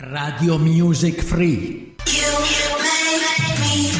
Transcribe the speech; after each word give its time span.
Radio 0.00 0.58
Music 0.58 1.20
Free. 1.20 1.96
You, 2.06 2.22
you 2.22 3.97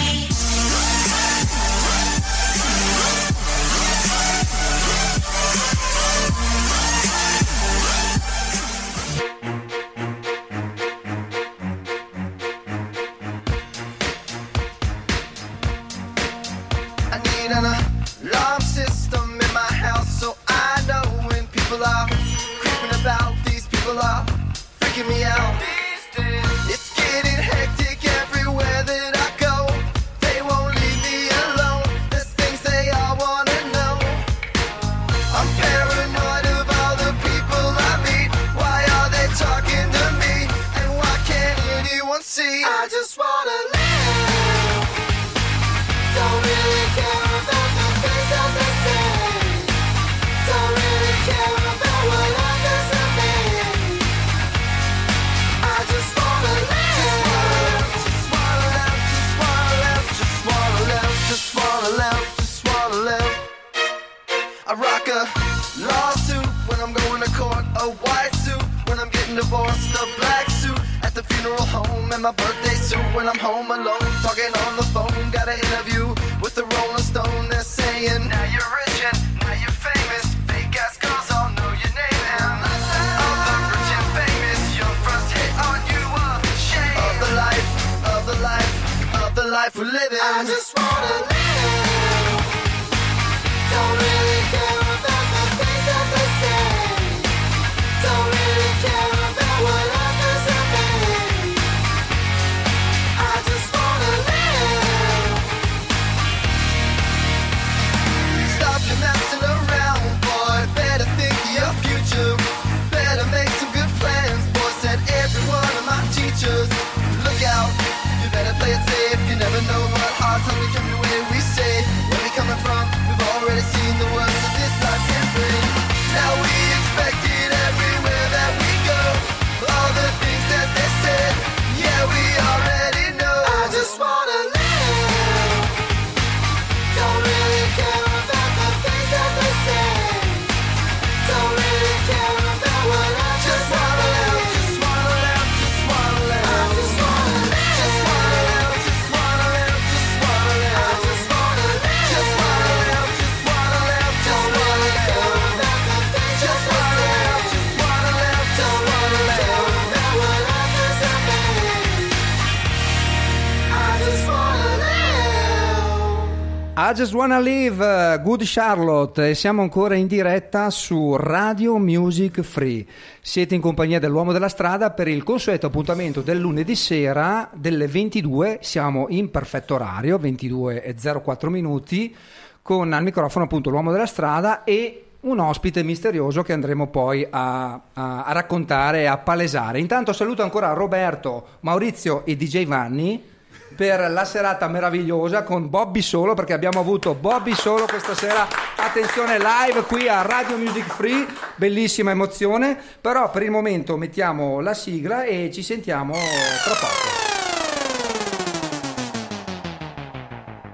I 166.89 166.95
Just 166.95 167.13
Wanna 167.13 167.39
Live, 167.39 167.85
uh, 167.85 168.23
Good 168.23 168.45
Charlotte 168.45 169.29
e 169.29 169.35
siamo 169.35 169.61
ancora 169.61 169.95
in 169.95 170.07
diretta 170.07 170.71
su 170.71 171.17
Radio 171.17 171.77
Music 171.77 172.41
Free. 172.41 172.87
Siete 173.21 173.55
in 173.55 173.61
compagnia 173.61 173.99
dell'Uomo 173.99 174.33
della 174.33 174.49
Strada 174.49 174.91
per 174.93 175.07
il 175.07 175.23
consueto 175.23 175.67
appuntamento 175.67 176.23
del 176.23 176.39
lunedì 176.39 176.75
sera 176.75 177.51
delle 177.53 177.87
22, 177.89 178.61
siamo 178.63 179.05
in 179.11 179.31
perfetto 179.31 179.75
orario, 179.75 180.17
22.04 180.17 181.49
minuti, 181.49 182.17
con 182.63 182.91
al 182.95 183.03
microfono 183.03 183.45
appunto 183.45 183.69
l'Uomo 183.69 183.93
della 183.93 184.07
Strada 184.07 184.65
e 184.65 185.09
un 185.21 185.41
ospite 185.41 185.83
misterioso 185.83 186.43
che 186.43 186.55
andremo 186.55 186.87
poi 186.87 187.27
a, 187.29 187.83
a, 187.93 188.25
a 188.25 188.33
raccontare 188.33 189.01
e 189.01 189.07
a 189.07 189.19
palesare. 189.19 189.79
Intanto 189.79 190.15
saluto 190.15 190.43
ancora 190.43 190.73
Roberto, 190.73 191.49
Maurizio 191.61 192.25
e 192.25 192.35
DJ 192.35 192.65
Vanni 192.65 193.37
per 193.79 194.11
la 194.11 194.25
serata 194.25 194.67
meravigliosa 194.67 195.45
con 195.45 195.71
Bobby 195.71 196.03
Solo 196.03 196.35
perché 196.35 196.53
abbiamo 196.53 196.81
avuto 196.81 197.15
Bobby 197.15 197.55
Solo 197.55 197.87
questa 197.87 198.13
sera, 198.13 198.45
attenzione 198.75 199.39
live 199.39 199.83
qui 199.83 200.09
a 200.09 200.23
Radio 200.23 200.57
Music 200.57 200.93
Free, 200.93 201.25
bellissima 201.55 202.11
emozione, 202.11 202.77
però 203.01 203.31
per 203.31 203.45
il 203.45 203.53
momento 203.53 203.97
mettiamo 203.97 204.59
la 204.59 204.75
sigla 204.75 205.23
e 205.23 205.53
ci 205.53 205.63
sentiamo 205.63 206.15
tra 206.15 206.75
poco. 206.75 207.07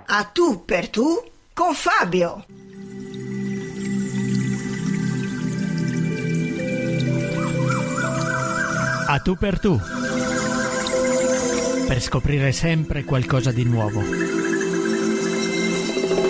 A 0.06 0.24
tu 0.32 0.64
per 0.64 0.88
tu 0.88 1.22
con 1.52 1.74
Fabio. 1.74 2.46
A 9.06 9.18
tu 9.18 9.36
per 9.36 9.60
tu 9.60 10.03
per 11.86 12.00
scoprire 12.00 12.52
sempre 12.52 13.04
qualcosa 13.04 13.52
di 13.52 13.64
nuovo, 13.64 14.02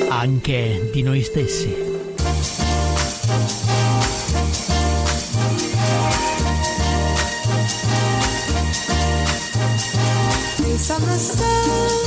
anche 0.09 0.91
di 0.92 1.03
noi 1.03 1.22
stessi. 1.22 1.92
Some 10.76 12.03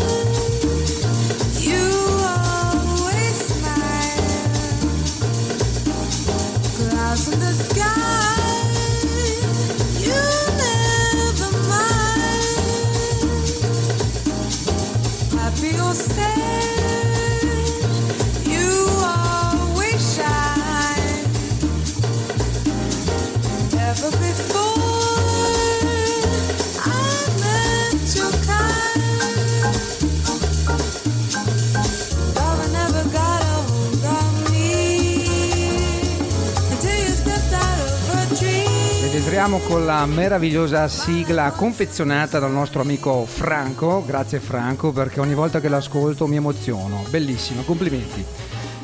con 39.78 39.86
la 39.86 40.08
meravigliosa 40.08 40.88
sigla 40.88 41.52
confezionata 41.52 42.40
dal 42.40 42.50
nostro 42.52 42.82
amico 42.82 43.26
Franco. 43.28 44.04
Grazie 44.04 44.40
Franco 44.40 44.92
perché 44.92 45.20
ogni 45.20 45.36
volta 45.36 45.60
che 45.60 45.70
l'ascolto 45.70 46.26
mi 46.26 46.36
emoziono. 46.36 47.04
Bellissimo, 47.12 47.62
complimenti. 47.62 48.26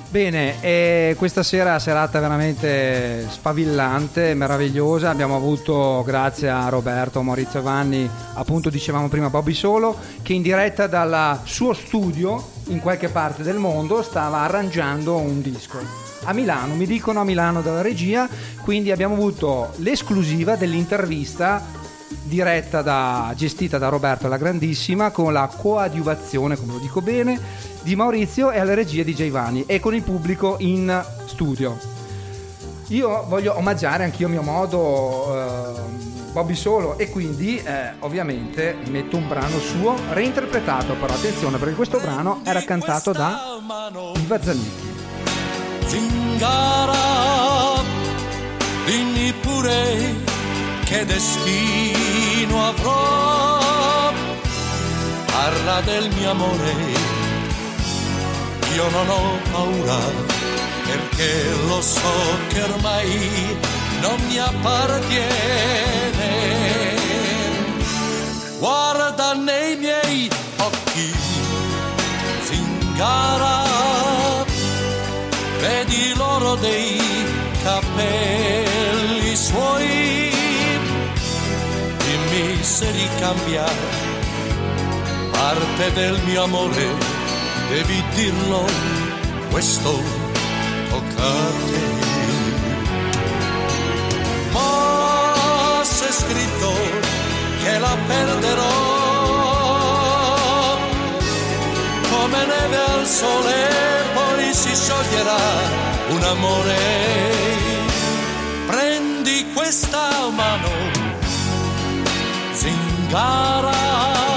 Bene, 0.09 0.61
eh, 0.61 1.15
questa 1.17 1.41
sera 1.41 1.79
serata 1.79 2.19
veramente 2.19 3.25
sfavillante, 3.27 4.35
meravigliosa. 4.35 5.09
Abbiamo 5.09 5.35
avuto, 5.35 6.03
grazie 6.05 6.49
a 6.49 6.69
Roberto 6.69 7.23
Maurizio 7.23 7.63
Vanni, 7.63 8.07
appunto 8.35 8.69
dicevamo 8.69 9.07
prima 9.09 9.31
Bobby 9.31 9.53
Solo, 9.53 9.97
che 10.21 10.33
in 10.33 10.43
diretta 10.43 10.85
dal 10.85 11.39
suo 11.43 11.73
studio 11.73 12.49
in 12.65 12.79
qualche 12.79 13.07
parte 13.07 13.41
del 13.41 13.57
mondo 13.57 14.03
stava 14.03 14.41
arrangiando 14.41 15.15
un 15.15 15.41
disco. 15.41 16.12
A 16.25 16.33
Milano, 16.33 16.75
mi 16.75 16.85
dicono 16.85 17.19
a 17.19 17.23
Milano 17.25 17.61
dalla 17.61 17.81
regia, 17.81 18.29
quindi 18.63 18.91
abbiamo 18.91 19.15
avuto 19.15 19.73
l'esclusiva 19.77 20.55
dell'intervista 20.55 21.81
diretta 22.23 22.81
da, 22.81 23.33
gestita 23.35 23.77
da 23.77 23.89
Roberto 23.89 24.27
la 24.27 24.37
Grandissima 24.37 25.11
con 25.11 25.33
la 25.33 25.47
coadiuvazione, 25.47 26.55
come 26.55 26.73
lo 26.73 26.79
dico 26.79 27.01
bene, 27.01 27.39
di 27.81 27.95
Maurizio 27.95 28.51
e 28.51 28.59
alle 28.59 28.75
regie 28.75 29.03
di 29.03 29.13
Giovanni 29.13 29.65
e 29.65 29.79
con 29.79 29.93
il 29.93 30.01
pubblico 30.01 30.55
in 30.59 31.03
studio. 31.25 31.77
Io 32.87 33.25
voglio 33.27 33.57
omaggiare 33.57 34.05
anch'io 34.05 34.27
a 34.27 34.29
mio 34.29 34.43
modo 34.43 35.35
eh, 35.35 36.31
Bobby 36.31 36.55
Solo 36.55 36.97
e 36.97 37.09
quindi 37.09 37.57
eh, 37.57 37.91
ovviamente 37.99 38.77
metto 38.89 39.17
un 39.17 39.27
brano 39.27 39.59
suo 39.59 39.95
reinterpretato, 40.11 40.93
però 40.93 41.13
attenzione 41.13 41.57
perché 41.57 41.75
questo 41.75 41.99
brano 41.99 42.41
era 42.43 42.61
cantato 42.63 43.11
da 43.11 43.59
Iva 44.15 44.41
Zanicchi. 44.41 44.92
Zingara, 45.87 47.81
dimmi 48.85 49.33
pure 49.41 50.15
che 50.85 51.05
destino 51.05 52.67
avrò. 52.67 54.11
Parla 55.25 55.81
del 55.81 56.09
mio 56.15 56.31
amore, 56.31 56.75
io 58.75 58.89
non 58.89 59.09
ho 59.09 59.37
paura, 59.51 59.99
perché 60.85 61.31
lo 61.67 61.81
so 61.81 62.37
che 62.47 62.61
ormai 62.61 63.57
non 64.01 64.19
mi 64.27 64.37
appartiene. 64.37 65.31
Guarda 68.59 69.33
nei 69.33 69.75
miei 69.75 70.29
occhi, 70.57 71.13
zingara 72.43 73.62
dimmi 82.83 82.91
se 82.91 82.91
ricambia 82.91 83.65
parte 85.31 85.93
del 85.93 86.19
mio 86.25 86.43
amore, 86.43 86.87
devi 87.69 88.03
dirlo, 88.15 88.65
questo 89.51 90.01
tocca 90.89 91.23
a 91.23 91.51
te. 91.69 91.81
Ma 94.51 95.81
se 95.83 96.11
scritto 96.11 96.73
che 97.63 97.79
la 97.79 97.97
perderò, 98.07 98.71
come 102.09 102.45
neve 102.45 102.77
al 102.77 103.05
sole 103.05 103.71
poi 104.13 104.53
si 104.53 104.75
scioglierà 104.75 105.41
un 106.09 106.23
amore. 106.23 106.81
Prendi 108.67 109.51
questa 109.53 110.29
mano, 110.29 110.69
zingara. 113.13 114.32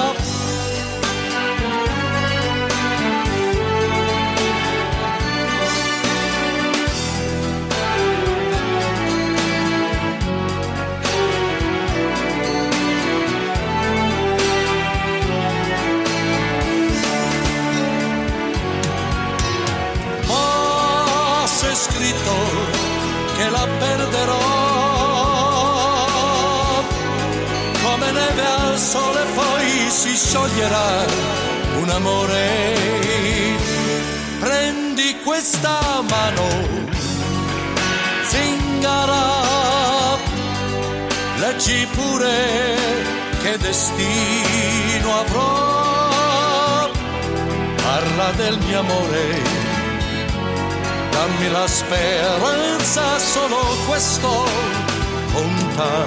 Si 29.97 30.15
scioglierà 30.15 31.07
un 31.81 31.89
amore 31.89 32.75
prendi 34.39 35.17
questa 35.25 36.03
mano 36.07 36.49
zingara 38.29 39.25
leggi 41.39 41.89
pure 41.93 42.35
che 43.43 43.57
destino 43.57 45.19
avrò 45.19 46.91
parla 47.83 48.31
del 48.33 48.59
mio 48.67 48.81
amore 48.81 49.25
dammi 51.11 51.49
la 51.51 51.67
speranza, 51.67 53.19
solo 53.19 53.61
questo 53.87 54.45
conta 55.33 56.05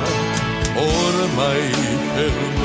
ormai 0.75 1.69
per 2.13 2.31
me. 2.53 2.58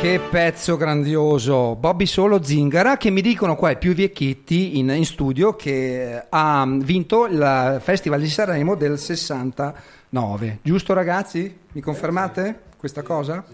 Che 0.00 0.18
pezzo 0.30 0.78
grandioso! 0.78 1.76
Bobby 1.76 2.06
Solo 2.06 2.42
Zingara 2.42 2.96
che 2.96 3.10
mi 3.10 3.20
dicono 3.20 3.54
qua 3.54 3.72
i 3.72 3.76
più 3.76 3.92
vecchietti 3.92 4.78
in, 4.78 4.88
in 4.88 5.04
studio 5.04 5.54
che 5.56 6.24
ha 6.26 6.66
vinto 6.66 7.26
il 7.26 7.78
Festival 7.82 8.18
di 8.18 8.30
Sanremo 8.30 8.76
del 8.76 8.98
69. 8.98 10.60
Giusto 10.62 10.94
ragazzi? 10.94 11.54
Mi 11.72 11.82
confermate 11.82 12.60
questa 12.78 13.02
cosa? 13.02 13.44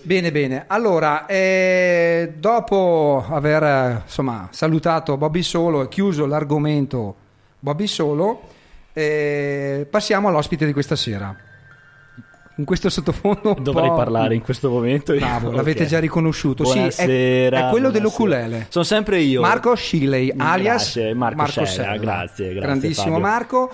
Bene, 0.00 0.32
bene. 0.32 0.64
Allora, 0.66 1.26
eh, 1.26 2.32
dopo 2.38 3.22
aver 3.28 3.62
eh, 3.62 4.02
insomma, 4.02 4.48
salutato 4.50 5.18
Bobby 5.18 5.42
Solo 5.42 5.82
e 5.82 5.88
chiuso 5.88 6.24
l'argomento 6.24 7.14
Bobby 7.58 7.86
Solo, 7.86 8.44
eh, 8.94 9.86
passiamo 9.90 10.28
all'ospite 10.28 10.64
di 10.64 10.72
questa 10.72 10.96
sera. 10.96 11.36
In 12.56 12.64
questo 12.66 12.90
sottofondo 12.90 13.56
Dovrei 13.60 13.88
po'- 13.88 13.94
parlare 13.94 14.34
in 14.34 14.42
questo 14.42 14.68
momento. 14.68 15.14
Bravo, 15.14 15.48
Ok. 15.50 15.54
l'avete 15.56 15.86
già 15.86 15.98
riconosciuto. 15.98 16.64
Sì, 16.64 16.72
è, 16.72 16.74
Buonasera, 16.74 17.06
è 17.06 17.70
quello 17.70 17.90
buonasera. 17.90 17.90
dell'ukulele. 17.92 18.66
Sono 18.68 18.84
sempre 18.84 19.20
io. 19.20 19.40
Marco 19.40 19.74
Sciley, 19.74 20.32
alias 20.36 20.94
Grazie, 20.94 21.14
Marco 21.14 21.46
Scella, 21.46 21.66
Sella. 21.66 21.96
grazie, 21.96 22.44
grazie, 22.52 22.60
Grandissimo 22.60 23.18
Fabio. 23.18 23.20
Marco. 23.20 23.70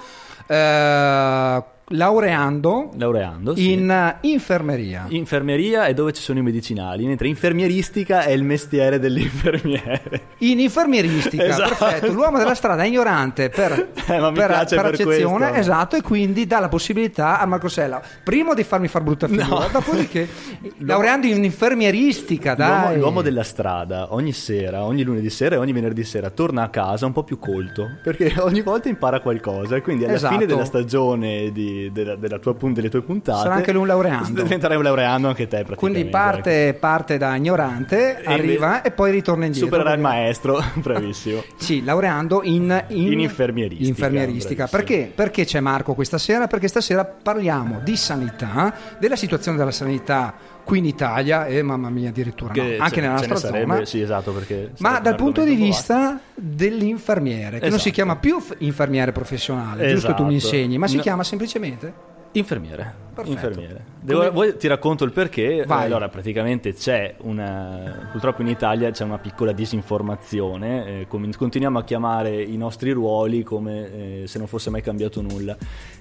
Eh, 0.47 1.65
laureando 1.91 2.91
Laureando, 2.97 3.55
sì. 3.55 3.73
in 3.73 3.89
eh, 3.91 4.17
infermeria. 4.23 5.07
Infermeria 5.09 5.87
è 5.87 5.95
dove 5.95 6.13
ci 6.13 6.21
sono 6.23 6.39
i 6.39 6.43
medicinali, 6.43 7.07
mentre 7.07 7.29
infermieristica 7.29 8.23
è 8.23 8.31
il 8.31 8.43
mestiere 8.43 8.99
dell'infermiere. 8.99 10.23
In 10.39 10.59
infermieristica, 10.61 11.45
Esatto. 11.47 11.75
perfetto. 11.85 12.13
L'uomo 12.13 12.39
della 12.39 12.55
strada 12.55 12.83
è 12.83 12.87
ignorante 12.87 13.49
per, 13.51 13.73
Eh, 14.07 14.19
per- 14.19 14.33
per 14.33 14.67
per 14.69 14.85
accezione, 14.85 15.57
esatto, 15.59 15.97
e 15.97 16.03
quindi 16.03 16.47
dà 16.47 16.59
la 16.61 16.69
possibilità 16.69 17.39
a 17.41 17.47
Marco 17.47 17.69
Sella, 17.69 18.01
primo 18.23 18.55
di 18.55 18.63
farmi 18.65 18.89
far 18.89 19.03
brutta 19.03 19.27
figura, 19.29 19.47
No. 19.47 19.69
dopodiché 19.73 20.29
laureando 20.79 21.27
in 21.27 21.43
infermieristica, 21.45 22.55
L'uomo, 22.57 22.85
dai. 22.87 22.99
l'uomo 22.99 23.23
della 23.23 23.43
strada 23.43 24.13
ogni 24.15 24.33
sera, 24.33 24.85
ogni 24.85 25.03
lunedì 25.03 25.31
sera 25.31 25.57
e 25.57 25.59
ogni 25.59 25.73
venerdì 25.73 26.05
sera 26.05 26.31
torna 26.31 26.63
a 26.63 26.69
casa 26.69 27.07
un 27.07 27.13
po' 27.13 27.23
più 27.25 27.39
colto 27.39 27.89
perché 28.03 28.33
ogni 28.39 28.61
volta 28.63 28.89
impara 28.89 29.21
qualcosa 29.21 29.77
e 29.77 29.83
quindi 29.83 30.05
alla 30.05 30.15
Esatto. 30.15 30.35
fine 30.35 30.47
della 30.47 30.65
stagione 30.65 31.51
di- 31.53 31.75
della, 31.93 32.17
della 32.17 32.39
tua 32.39 32.55
delle 32.59 32.89
tue 32.89 33.03
puntate 33.03 33.39
Sarà 33.43 33.55
anche 33.55 33.73
lui 33.73 33.83
un 33.83 33.87
laureando. 33.89 34.43
diventerai 34.43 34.77
un 34.77 34.83
laureando 34.83 35.29
anche 35.29 35.47
te 35.47 35.63
praticamente 35.65 35.77
Quindi 35.79 36.11
parte, 36.11 36.75
parte 36.79 37.19
da 37.19 37.35
ignorante, 37.37 38.23
E 38.23 38.33
arriva 38.33 38.83
e 38.83 38.91
poi 38.91 39.11
ritorna 39.11 39.45
indietro. 39.47 39.69
supererà 39.69 39.95
il 39.95 40.01
maestro 40.01 40.63
bravissimo 40.75 41.43
Sì, 41.57 41.85
laureando 41.85 42.41
in, 42.45 42.85
In 42.89 43.21
infermieristica, 43.21 43.89
infermieristica. 43.89 44.67
bravissimo. 44.71 44.97
Perché? 44.99 45.13
Perché 45.15 45.45
c'è 45.45 45.61
Marco 45.61 45.95
questa 45.95 46.19
sera? 46.19 46.47
Perché 46.47 46.69
stasera 46.69 47.05
parliamo 47.05 47.81
di 47.83 47.97
sanità, 47.97 48.75
della 48.99 49.17
situazione 49.17 49.57
della 49.57 49.71
sanità 49.71 50.35
qui 50.67 50.79
in 50.79 50.85
Italia 50.85 51.47
e 51.47 51.63
mamma 51.63 51.89
mia 51.91 52.09
addirittura 52.09 52.53
no, 52.53 52.61
Che 52.61 52.77
anche 52.77 52.95
ce- 52.97 53.01
nella 53.01 53.13
nostra 53.15 53.37
sarebbe, 53.37 53.73
zona. 53.73 53.85
sì 53.85 54.01
esatto 54.01 54.35
Ma 54.79 54.99
dal 54.99 55.13
un 55.13 55.19
punto 55.19 55.45
di 55.45 55.55
vista 55.55 56.19
dell'infermiere, 56.35 57.61
che 57.61 57.69
non 57.69 57.79
si 57.79 57.89
Esatto. 57.89 57.91
chiama 57.95 58.17
più 58.17 58.43
infermiere 58.59 59.13
professionale, 59.13 59.87
giusto 59.89 60.13
tu 60.15 60.25
mi 60.25 60.35
Esatto. 60.35 60.55
insegni, 60.57 60.77
ma 60.77 60.89
si 60.89 60.97
No. 60.97 61.03
chiama 61.03 61.23
semplicemente 61.23 61.93
Infermiere. 62.39 63.05
Infermiere. 63.25 63.85
Devo- 64.03 64.31
vuoi- 64.31 64.57
ti 64.59 64.69
racconto 64.69 65.05
il 65.05 65.11
perché. 65.13 65.65
Vai. 65.67 65.87
Allora, 65.87 66.09
praticamente 66.11 66.75
c'è 66.75 67.15
una. 67.23 68.09
Purtroppo 68.13 68.43
in 68.43 68.49
Italia 68.49 68.91
c'è 68.91 69.05
una 69.05 69.17
piccola 69.19 69.53
disinformazione. 69.53 71.01
eh, 71.01 71.07
com- 71.09 71.33
continuiamo 71.35 71.79
a 71.79 71.85
chiamare 71.85 72.43
i 72.43 72.57
nostri 72.59 72.91
ruoli 72.93 73.43
come 73.43 74.23
eh, 74.23 74.27
se 74.27 74.37
non 74.39 74.47
fosse 74.47 74.69
mai 74.69 74.83
cambiato 74.83 75.23
nulla. 75.23 75.57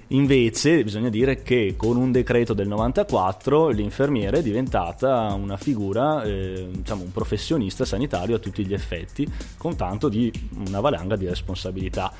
Invece, 0.08 0.84
bisogna 0.84 1.08
dire 1.08 1.42
che 1.42 1.74
con 1.76 1.96
un 1.96 2.12
decreto 2.12 2.52
del 2.52 2.68
94 2.68 3.68
l'infermiere 3.68 4.38
è 4.38 4.42
diventata 4.42 5.32
una 5.32 5.56
figura, 5.56 6.22
eh, 6.22 6.68
diciamo, 6.70 7.02
un 7.02 7.12
professionista 7.12 7.84
sanitario 7.86 8.36
a 8.36 8.38
tutti 8.38 8.64
gli 8.66 8.74
effetti, 8.74 9.26
con 9.56 9.74
tanto 9.74 10.08
di 10.08 10.30
una 10.66 10.80
valanga 10.80 11.16
di 11.16 11.26
responsabilità. 11.26 12.12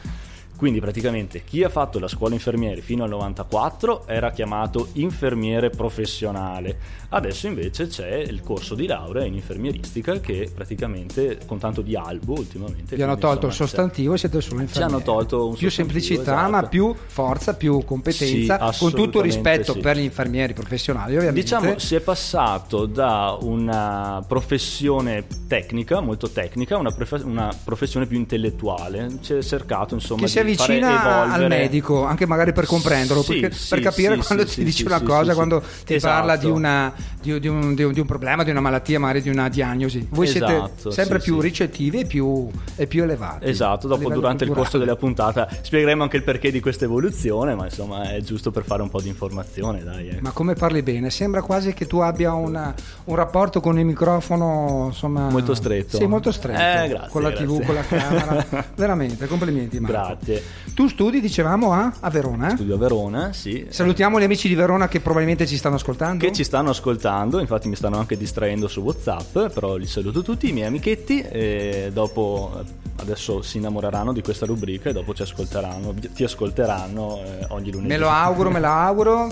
Quindi 0.56 0.80
praticamente 0.80 1.44
chi 1.44 1.62
ha 1.62 1.68
fatto 1.68 1.98
la 1.98 2.08
scuola 2.08 2.32
infermieri 2.32 2.80
fino 2.80 3.04
al 3.04 3.10
94 3.10 4.06
era 4.06 4.30
chiamato 4.30 4.88
infermiere 4.94 5.68
professionale, 5.68 6.78
adesso 7.10 7.46
invece 7.46 7.88
c'è 7.88 8.14
il 8.16 8.40
corso 8.40 8.74
di 8.74 8.86
laurea 8.86 9.24
in 9.26 9.34
infermieristica 9.34 10.18
che 10.18 10.50
praticamente 10.52 11.40
con 11.44 11.58
tanto 11.58 11.82
di 11.82 11.94
albo 11.94 12.32
ultimamente. 12.32 12.96
Vi 12.96 13.02
hanno 13.02 13.18
tolto 13.18 13.46
il 13.48 13.52
sostantivo 13.52 14.14
e 14.14 14.18
siete 14.18 14.40
solo 14.40 14.56
Ci 14.56 14.62
infermieri. 14.62 14.94
hanno 14.94 15.04
tolto 15.04 15.48
un 15.48 15.54
più 15.54 15.68
sostantivo, 15.68 16.00
semplicità, 16.00 16.32
esatto. 16.32 16.50
ma 16.50 16.62
più 16.66 16.94
forza, 17.06 17.54
più 17.54 17.84
competenza, 17.84 18.72
Sì, 18.72 18.78
con 18.78 18.92
tutto 18.92 19.20
rispetto 19.20 19.74
sì. 19.74 19.80
per 19.80 19.98
gli 19.98 20.04
infermieri 20.04 20.54
professionali, 20.54 21.16
ovviamente. 21.16 21.40
Diciamo 21.42 21.78
si 21.78 21.94
è 21.94 22.00
passato 22.00 22.86
da 22.86 23.36
una 23.42 24.24
professione 24.26 25.26
tecnica, 25.46 26.00
molto 26.00 26.30
tecnica, 26.30 26.76
a 26.76 26.78
una, 26.78 26.92
prefe- 26.92 27.22
una 27.24 27.54
professione 27.62 28.06
più 28.06 28.16
intellettuale. 28.16 29.18
Si 29.20 29.34
è 29.34 29.42
cercato 29.42 29.92
insomma 29.94 30.26
che 30.26 30.44
di 30.45 30.45
avvicina 30.52 31.32
al 31.32 31.46
medico, 31.48 32.04
anche 32.04 32.26
magari 32.26 32.52
per 32.52 32.66
comprenderlo, 32.66 33.22
Sì, 33.22 33.40
perché- 33.40 33.56
sì, 33.56 33.68
per 33.70 33.80
capire 33.80 34.16
quando 34.16 34.44
ti 34.46 34.64
dice 34.64 34.84
una 34.86 35.00
cosa, 35.02 35.34
quando 35.34 35.62
ti 35.84 35.94
Esatto. 35.94 36.14
parla 36.14 36.36
di, 36.36 36.46
una- 36.46 36.92
di- 37.20 37.38
di 37.40 37.48
un, 37.48 37.74
di 37.74 37.82
un- 37.82 38.06
problema, 38.06 38.44
di 38.44 38.50
una 38.50 38.60
malattia, 38.60 38.98
magari 39.00 39.22
di 39.22 39.28
una 39.30 39.48
diagnosi. 39.48 40.06
Voi 40.10 40.26
siete 40.26 40.44
Esatto, 40.54 40.90
sempre 40.90 41.18
sì, 41.18 41.24
più 41.30 41.40
ricettivi 41.40 42.00
e 42.00 42.06
più, 42.06 42.48
e 42.76 42.86
più 42.86 43.02
elevati. 43.02 43.46
Esatto, 43.48 43.88
dopo 43.88 44.08
durante 44.10 44.44
il 44.44 44.50
corso 44.50 44.78
culturale. 44.78 44.84
della 44.84 44.96
puntata 44.96 45.48
spiegheremo 45.62 46.02
anche 46.02 46.16
il 46.18 46.22
perché 46.22 46.50
di 46.52 46.60
questa 46.60 46.84
evoluzione, 46.84 47.54
ma 47.54 47.64
insomma 47.64 48.12
è 48.12 48.20
giusto 48.20 48.50
per 48.50 48.64
fare 48.64 48.82
un 48.82 48.88
po' 48.90 49.00
di 49.00 49.08
informazione, 49.08 49.82
dai. 49.82 50.08
ecco. 50.08 50.20
Ma 50.22 50.30
come 50.30 50.54
parli 50.54 50.82
bene? 50.82 51.10
Sembra 51.10 51.42
quasi 51.42 51.72
che 51.74 51.86
tu 51.86 51.98
abbia 51.98 52.32
una- 52.34 52.72
un 53.04 53.14
rapporto 53.16 53.60
con 53.60 53.78
il 53.78 53.84
microfono, 53.84 54.84
insomma... 54.88 55.28
Molto 55.28 55.54
stretto. 55.54 55.96
Sì, 55.96 56.06
molto 56.06 56.30
stretto. 56.32 56.60
Eh, 56.84 56.88
grazie, 56.88 57.08
Con 57.10 57.22
la 57.22 57.32
TV, 57.32 57.56
grazie. 57.58 57.64
con 57.66 57.74
la 57.74 57.82
camera. 57.84 58.46
Veramente, 58.76 59.26
complimenti 59.26 59.80
Marco. 59.80 59.96
Grazie. 59.96 60.35
Tu 60.74 60.88
studi, 60.88 61.20
dicevamo, 61.20 61.72
a, 61.72 61.92
a 62.00 62.10
Verona? 62.10 62.50
Studio 62.50 62.74
a 62.74 62.78
Verona, 62.78 63.32
sì. 63.32 63.66
Salutiamo 63.68 64.20
gli 64.20 64.24
amici 64.24 64.48
di 64.48 64.54
Verona 64.54 64.88
che 64.88 65.00
probabilmente 65.00 65.46
ci 65.46 65.56
stanno 65.56 65.76
ascoltando. 65.76 66.24
Che 66.24 66.32
ci 66.32 66.44
stanno 66.44 66.70
ascoltando, 66.70 67.38
infatti 67.40 67.68
mi 67.68 67.76
stanno 67.76 67.98
anche 67.98 68.16
distraendo 68.16 68.68
su 68.68 68.80
WhatsApp, 68.80 69.52
però 69.54 69.76
li 69.76 69.86
saluto 69.86 70.22
tutti, 70.22 70.48
i 70.48 70.52
miei 70.52 70.66
amichetti, 70.66 71.20
e 71.20 71.90
dopo 71.92 72.62
adesso 72.96 73.42
si 73.42 73.58
innamoreranno 73.58 74.12
di 74.12 74.22
questa 74.22 74.46
rubrica 74.46 74.90
e 74.90 74.92
dopo 74.92 75.14
ci 75.14 75.22
ascolteranno, 75.22 75.94
ti 76.14 76.24
ascolteranno 76.24 77.20
eh, 77.22 77.46
ogni 77.48 77.70
lunedì. 77.70 77.88
Me 77.88 77.98
lo 77.98 78.08
auguro, 78.08 78.50
me 78.50 78.60
lo 78.60 78.68
auguro. 78.68 79.28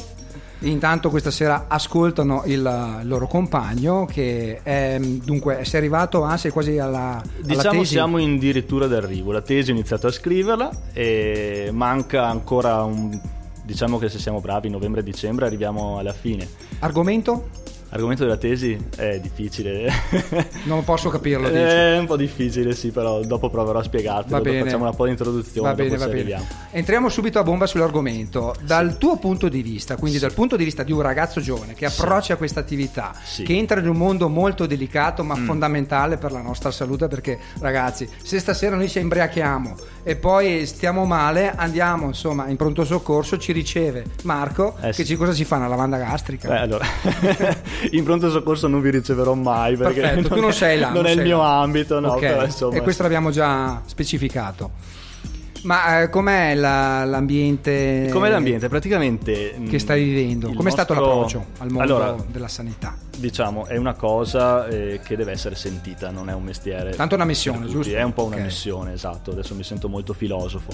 Intanto 0.61 1.11
questa 1.11 1.31
sera 1.31 1.67
ascoltano 1.69 2.43
il, 2.47 2.99
il 3.03 3.07
loro 3.07 3.27
compagno 3.27 4.07
che 4.07 4.61
è, 4.63 4.99
dunque 4.99 5.65
sei 5.65 5.81
arrivato 5.81 6.25
a 6.25 6.39
sei 6.39 6.53
quasi 6.53 6.79
alla, 6.79 7.17
alla 7.17 7.23
Diciamo 7.41 7.81
tesi. 7.81 7.93
siamo 7.93 8.17
in 8.17 8.39
dirittura 8.39 8.87
d'arrivo, 8.87 9.31
la 9.33 9.43
tesi 9.43 9.71
ho 9.71 9.75
iniziato 9.75 10.07
a 10.07 10.11
scriverla 10.13 10.71
e 10.93 11.69
manca 11.73 12.27
ancora 12.29 12.83
un... 12.85 13.21
Diciamo 13.63 13.99
che 13.99 14.09
se 14.09 14.19
siamo 14.19 14.41
bravi, 14.41 14.71
novembre-dicembre 14.71 15.47
arriviamo 15.47 15.99
alla 15.99 16.13
fine. 16.13 16.49
Argomento? 16.79 17.49
Argomento 17.95 18.25
della 18.25 18.37
tesi 18.37 18.77
è 18.97 19.21
difficile. 19.21 19.89
Non 20.65 20.83
posso 20.83 21.11
capirlo, 21.11 21.49
dici. 21.49 21.61
È 21.61 21.97
un 21.99 22.07
po' 22.07 22.17
difficile, 22.17 22.75
sì, 22.75 22.91
però 22.91 23.21
dopo 23.23 23.51
proverò 23.51 23.79
a 23.79 23.83
spiegartelo. 23.85 24.31
Va 24.31 24.39
dopo 24.39 24.51
bene. 24.51 24.65
Facciamo 24.65 24.89
un 24.89 24.97
po' 24.97 25.05
di 25.05 25.11
introduzione, 25.13 25.69
Va 25.69 25.75
bene, 25.75 25.97
va 25.97 26.07
bene. 26.07 26.19
arriviamo. 26.19 26.47
Entriamo 26.73 27.09
subito 27.09 27.39
a 27.39 27.45
bomba 27.45 27.67
sull'argomento. 27.67 28.55
Dal 28.63 28.99
tuo 28.99 29.17
punto 29.19 29.49
di 29.49 29.63
vista, 29.63 29.97
quindi 29.97 30.19
dal 30.19 30.33
punto 30.33 30.57
di 30.57 30.65
vista 30.65 30.83
di 30.83 30.91
un 30.91 31.03
ragazzo 31.03 31.41
giovane 31.41 31.75
che 31.75 31.85
approccia 31.87 32.35
questa 32.37 32.59
attività, 32.61 33.13
Sì. 33.23 33.45
che 33.45 33.53
entra 33.55 33.79
in 33.79 33.87
un 33.89 33.97
mondo 33.97 34.29
molto 34.29 34.67
delicato 34.67 35.23
ma 35.23 35.37
fondamentale 35.37 36.17
per 36.17 36.33
la 36.33 36.41
nostra 36.41 36.73
salute, 36.73 37.07
perché 37.07 37.39
ragazzi, 37.61 38.09
se 38.23 38.41
stasera 38.41 38.75
noi 38.75 38.89
ci 38.89 38.99
imbriachiamo 38.99 39.75
e 40.03 40.17
poi 40.17 40.67
stiamo 40.67 41.05
male, 41.05 41.53
andiamo 41.55 42.07
insomma 42.07 42.49
in 42.49 42.57
pronto 42.57 42.85
soccorso, 42.85 43.39
ci 43.39 43.53
riceve 43.53 44.05
Marco, 44.25 44.75
Eh, 44.81 44.87
che 44.89 44.93
sì. 44.95 45.05
ci, 45.07 45.17
cosa 45.17 45.33
ci 45.33 45.45
fa? 45.45 45.57
Una 45.57 45.69
lavanda 45.69 45.97
gastrica? 45.99 46.49
Beh, 46.49 46.59
allora, 46.59 46.87
in 47.93 48.05
pronto 48.05 48.31
soccorso 48.31 48.67
non 48.69 48.81
vi 48.81 48.91
riceverò 48.91 49.35
mai 49.35 49.77
perché 49.77 50.01
Perfetto, 50.01 50.35
tu 50.35 50.41
non 50.41 50.53
sei 50.53 50.79
là. 50.79 50.91
non 50.93 51.07
è 51.07 51.11
il 51.11 51.17
sei 51.17 51.25
mio 51.25 51.39
là. 51.39 51.61
ambito, 51.61 52.01
no, 52.01 52.13
Ok, 52.13 52.21
però 52.21 52.45
insomma. 52.45 52.77
E 52.77 52.81
questo 52.83 53.03
l'abbiamo 53.03 53.31
già 53.31 53.81
specificato. 53.87 55.03
Ma 55.63 56.03
eh, 56.03 56.11
com'è 56.11 56.55
la- 56.55 57.05
l'ambiente? 57.07 58.11
Com'è 58.13 58.29
l'ambiente? 58.29 58.69
Praticamente 58.69 59.57
che 59.67 59.79
stai 59.79 60.05
vivendo? 60.05 60.53
Com'è 60.53 60.71
stato 60.71 60.93
nostro- 60.93 61.11
l'approccio 61.13 61.47
al 61.59 61.71
mondo 61.71 61.83
Allora, 61.83 62.17
della 62.31 62.49
sanità? 62.49 62.95
diciamo, 63.17 63.65
è 63.65 63.79
una 63.79 63.95
cosa 63.95 64.67
eh, 64.67 65.01
che 65.03 65.17
deve 65.17 65.33
essere 65.33 65.55
sentita, 65.55 66.11
non 66.11 66.29
è 66.29 66.35
un 66.35 66.43
mestiere. 66.43 66.91
Tanto 66.95 67.15
è 67.15 67.17
una 67.17 67.25
missione, 67.27 67.67
giusto? 67.67 67.95
È 67.95 68.03
un 68.03 68.13
po' 68.13 68.25
una 68.25 68.37
Ok. 68.37 68.43
missione, 68.43 68.93
esatto. 68.93 69.31
Adesso 69.31 69.55
mi 69.55 69.63
sento 69.63 69.89
molto 69.89 70.13
filosofo. 70.13 70.71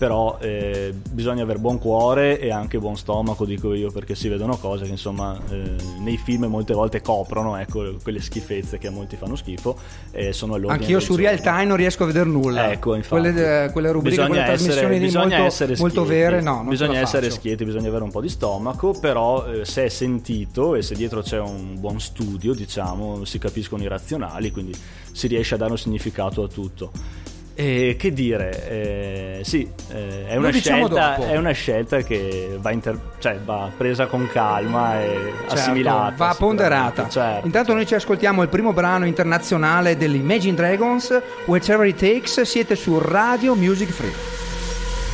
Però 0.00 0.38
eh, 0.40 0.94
bisogna 1.10 1.42
avere 1.42 1.58
buon 1.58 1.78
cuore 1.78 2.40
e 2.40 2.50
anche 2.50 2.78
buon 2.78 2.96
stomaco, 2.96 3.44
dico 3.44 3.74
io, 3.74 3.92
perché 3.92 4.14
si 4.14 4.28
vedono 4.28 4.56
cose 4.56 4.86
che 4.86 4.92
insomma 4.92 5.38
eh, 5.50 5.74
nei 5.98 6.16
film 6.16 6.46
molte 6.46 6.72
volte 6.72 7.02
coprono, 7.02 7.58
ecco, 7.58 7.96
quelle 8.02 8.22
schifezze 8.22 8.78
che 8.78 8.86
a 8.86 8.90
molti 8.90 9.16
fanno 9.16 9.36
schifo. 9.36 9.76
E 10.10 10.32
sono 10.32 10.54
all'ordine 10.54 10.80
Anch'io 10.80 11.00
su 11.00 11.16
Real. 11.16 11.38
Time 11.42 11.66
non 11.66 11.76
riesco 11.76 12.04
a 12.04 12.06
vedere 12.06 12.30
nulla. 12.30 12.72
Ecco, 12.72 12.94
infatti. 12.94 13.20
Quelle, 13.20 13.64
eh, 13.64 13.72
quelle 13.72 13.92
rubriche, 13.92 14.16
Bisogna 14.16 14.28
quelle 14.28 14.44
trasmissioni 14.46 14.94
lì 14.94 15.04
bisogna 15.04 15.26
molto, 15.26 15.44
essere 15.44 15.76
molto 15.76 16.04
vere, 16.06 16.40
no, 16.40 16.64
bisogna 16.66 16.98
essere 17.00 17.28
schieti, 17.28 17.64
bisogna 17.66 17.88
avere 17.88 18.04
un 18.04 18.10
po' 18.10 18.22
di 18.22 18.30
stomaco, 18.30 18.98
però 18.98 19.46
eh, 19.48 19.66
se 19.66 19.84
è 19.84 19.88
sentito 19.90 20.76
e 20.76 20.80
se 20.80 20.94
dietro 20.94 21.20
c'è 21.20 21.38
un 21.38 21.78
buon 21.78 22.00
studio, 22.00 22.54
diciamo, 22.54 23.26
si 23.26 23.38
capiscono 23.38 23.82
i 23.82 23.86
razionali, 23.88 24.50
quindi 24.50 24.74
si 25.12 25.26
riesce 25.26 25.56
a 25.56 25.58
dare 25.58 25.72
un 25.72 25.78
significato 25.78 26.42
a 26.42 26.48
tutto. 26.48 27.18
E 27.62 27.96
che 27.98 28.10
dire, 28.14 28.68
eh, 28.70 29.40
sì, 29.44 29.68
eh, 29.92 30.28
è, 30.28 30.36
una 30.36 30.48
diciamo 30.50 30.86
scelta, 30.86 31.16
è 31.16 31.36
una 31.36 31.50
scelta 31.50 31.98
che 31.98 32.56
va, 32.58 32.70
inter- 32.70 32.98
cioè, 33.18 33.38
va 33.44 33.70
presa 33.76 34.06
con 34.06 34.26
calma 34.32 34.98
e 34.98 35.30
Certo, 35.40 35.54
assimilata. 35.54 36.14
va 36.16 36.34
ponderata. 36.38 37.08
certo. 37.10 37.44
Intanto 37.44 37.74
noi 37.74 37.84
ci 37.86 37.94
ascoltiamo 37.94 38.40
il 38.40 38.48
primo 38.48 38.72
brano 38.72 39.04
internazionale 39.04 39.98
degli 39.98 40.14
Imagine 40.14 40.54
Dragons, 40.54 41.20
Whatever 41.44 41.86
It 41.86 41.98
Takes, 41.98 42.40
siete 42.42 42.74
su 42.76 42.98
Radio 42.98 43.54
Music 43.54 43.90
Free. 43.90 44.49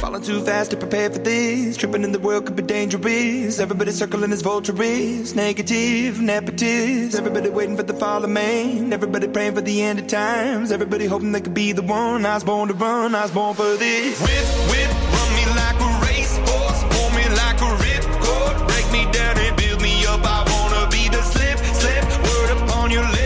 Falling 0.06 0.22
too 0.22 0.40
fast 0.40 0.70
to 0.70 0.76
prepare 0.76 1.10
for 1.10 1.18
this. 1.18 1.76
Tripping 1.76 2.04
in 2.04 2.12
the 2.12 2.20
world 2.20 2.46
could 2.46 2.54
be 2.54 2.62
dangerous. 2.62 3.58
Everybody 3.58 3.90
circling 3.90 4.30
as 4.30 4.40
vultures. 4.40 5.34
Negative, 5.34 6.14
nepotist. 6.18 7.16
Everybody 7.18 7.50
waiting 7.50 7.76
for 7.76 7.82
the 7.82 7.92
fall 7.92 8.22
of 8.22 8.30
man. 8.30 8.92
Everybody 8.92 9.26
praying 9.26 9.56
for 9.56 9.62
the 9.62 9.82
end 9.82 9.98
of 9.98 10.06
times. 10.06 10.70
Everybody 10.70 11.06
hoping 11.06 11.32
they 11.32 11.40
could 11.40 11.54
be 11.54 11.72
the 11.72 11.82
one. 11.82 12.24
I 12.24 12.34
was 12.34 12.44
born 12.44 12.68
to 12.68 12.74
run. 12.74 13.16
I 13.16 13.22
was 13.22 13.32
born 13.32 13.56
for 13.56 13.74
this. 13.74 14.20
Whip, 14.20 14.46
whip, 14.70 14.90
run 15.10 15.30
me 15.34 15.44
like 15.58 15.80
a 15.88 15.90
racehorse. 16.06 16.84
Pull 16.94 17.10
me 17.10 17.26
like 17.42 17.58
a 17.58 17.70
ripcord. 17.82 18.68
Break 18.68 18.86
me 18.92 19.10
down 19.10 19.36
and 19.36 19.56
build 19.56 19.82
me 19.82 20.06
up. 20.06 20.20
I 20.22 20.46
wanna 20.46 20.88
be 20.88 21.08
the 21.08 21.20
slip, 21.22 21.58
slip. 21.58 22.04
Word 22.22 22.62
upon 22.62 22.92
your 22.92 23.02
lip, 23.10 23.25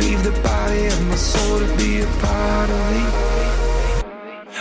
leave 0.00 0.22
the 0.22 0.32
body 0.42 0.86
of 0.86 1.08
my 1.08 1.16
soul 1.16 1.58
to 1.58 1.76
be 1.76 2.00
a 2.00 2.06
part 2.24 2.70
of 2.70 2.82
me. 2.90 3.02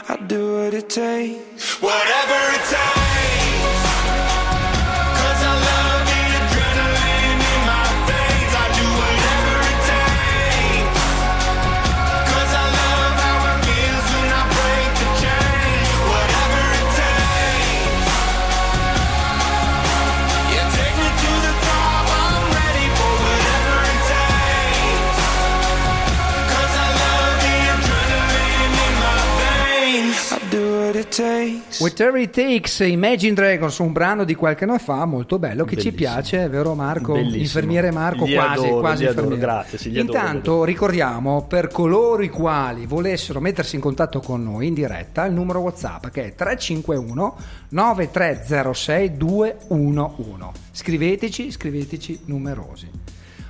I 0.09 0.15
do 0.27 0.57
what 0.57 0.73
it 0.73 0.89
takes, 0.89 1.81
whatever 1.81 2.39
it 2.55 2.63
takes. 2.69 3.00
Takes. 31.15 31.79
Whatever 31.79 32.19
It 32.21 32.31
Takes, 32.31 32.79
Imagine 32.79 33.33
Dragons, 33.33 33.77
un 33.79 33.91
brano 33.91 34.23
di 34.23 34.35
qualche 34.35 34.63
anno 34.63 34.77
fa, 34.77 35.05
molto 35.05 35.37
bello, 35.37 35.63
che 35.65 35.77
ci 35.77 35.91
Bellissimo. 35.91 36.13
piace, 36.13 36.47
vero 36.47 36.73
Marco? 36.73 37.13
Bellissimo. 37.13 37.41
Infermiere 37.41 37.91
Marco, 37.91 38.25
Li 38.25 38.33
quasi, 38.33 38.65
adoro, 38.65 38.79
quasi 38.79 39.05
adoro, 39.05 39.37
grazie, 39.37 39.77
sì, 39.77 39.91
li 39.91 39.99
adoro, 39.99 40.17
Intanto 40.17 40.63
ricordiamo 40.63 41.45
per 41.47 41.67
coloro 41.67 42.23
i 42.23 42.29
quali 42.29 42.85
volessero 42.85 43.39
mettersi 43.39 43.75
in 43.75 43.81
contatto 43.81 44.19
con 44.19 44.43
noi 44.43 44.67
in 44.67 44.73
diretta 44.73 45.25
il 45.25 45.33
numero 45.33 45.59
WhatsApp 45.59 46.07
che 46.07 46.25
è 46.25 46.35
351 46.35 47.35
9306 47.69 49.17
211. 49.17 50.49
Scriveteci, 50.71 51.51
scriveteci 51.51 52.21
numerosi. 52.25 52.89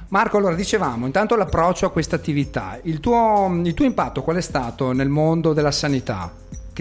Marco, 0.09 0.37
allora 0.37 0.55
dicevamo, 0.55 1.05
intanto 1.05 1.37
l'approccio 1.37 1.85
a 1.85 1.91
questa 1.91 2.17
attività, 2.17 2.77
il 2.83 2.99
tuo, 2.99 3.49
il 3.63 3.73
tuo 3.73 3.85
impatto 3.85 4.21
qual 4.21 4.35
è 4.35 4.41
stato 4.41 4.91
nel 4.91 5.07
mondo 5.07 5.53
della 5.53 5.71
sanità? 5.71 6.33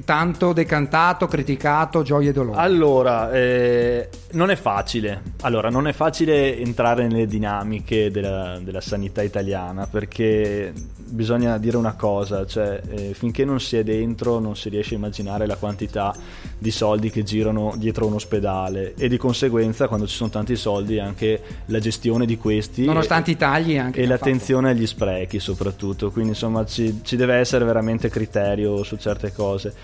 Tanto 0.04 0.52
decantato, 0.52 1.26
criticato, 1.26 2.02
gioie 2.02 2.30
e 2.30 2.32
dolori. 2.32 2.58
Allora, 2.58 3.30
eh, 3.32 4.08
non 4.32 4.50
è 4.50 4.56
facile. 4.56 5.22
Allora, 5.42 5.70
non 5.70 5.86
è 5.86 5.92
facile 5.92 6.56
entrare 6.58 7.06
nelle 7.06 7.26
dinamiche 7.26 8.10
della, 8.10 8.58
della 8.62 8.80
sanità 8.80 9.22
italiana 9.22 9.86
perché 9.86 10.72
bisogna 11.10 11.58
dire 11.58 11.76
una 11.76 11.94
cosa, 11.94 12.46
cioè 12.46 12.80
eh, 12.88 13.14
finché 13.14 13.44
non 13.44 13.60
si 13.60 13.76
è 13.76 13.82
dentro 13.82 14.38
non 14.38 14.56
si 14.56 14.68
riesce 14.68 14.94
a 14.94 14.98
immaginare 14.98 15.46
la 15.46 15.56
quantità 15.56 16.14
di 16.58 16.70
soldi 16.70 17.10
che 17.10 17.22
girano 17.22 17.74
dietro 17.76 18.06
un 18.06 18.14
ospedale 18.14 18.94
e 18.96 19.08
di 19.08 19.16
conseguenza 19.16 19.88
quando 19.88 20.06
ci 20.06 20.16
sono 20.16 20.30
tanti 20.30 20.56
soldi 20.56 20.98
anche 20.98 21.40
la 21.66 21.78
gestione 21.78 22.26
di 22.26 22.36
questi 22.36 22.84
Nonostante 22.84 23.32
i 23.32 23.36
tagli 23.36 23.76
anche 23.76 24.00
e 24.00 24.06
l'attenzione 24.06 24.70
agli 24.70 24.86
sprechi 24.86 25.38
soprattutto 25.38 26.10
quindi 26.10 26.30
insomma 26.30 26.64
ci, 26.64 27.00
ci 27.02 27.16
deve 27.16 27.36
essere 27.36 27.64
veramente 27.64 28.08
criterio 28.08 28.82
su 28.82 28.96
certe 28.96 29.32
cose 29.32 29.74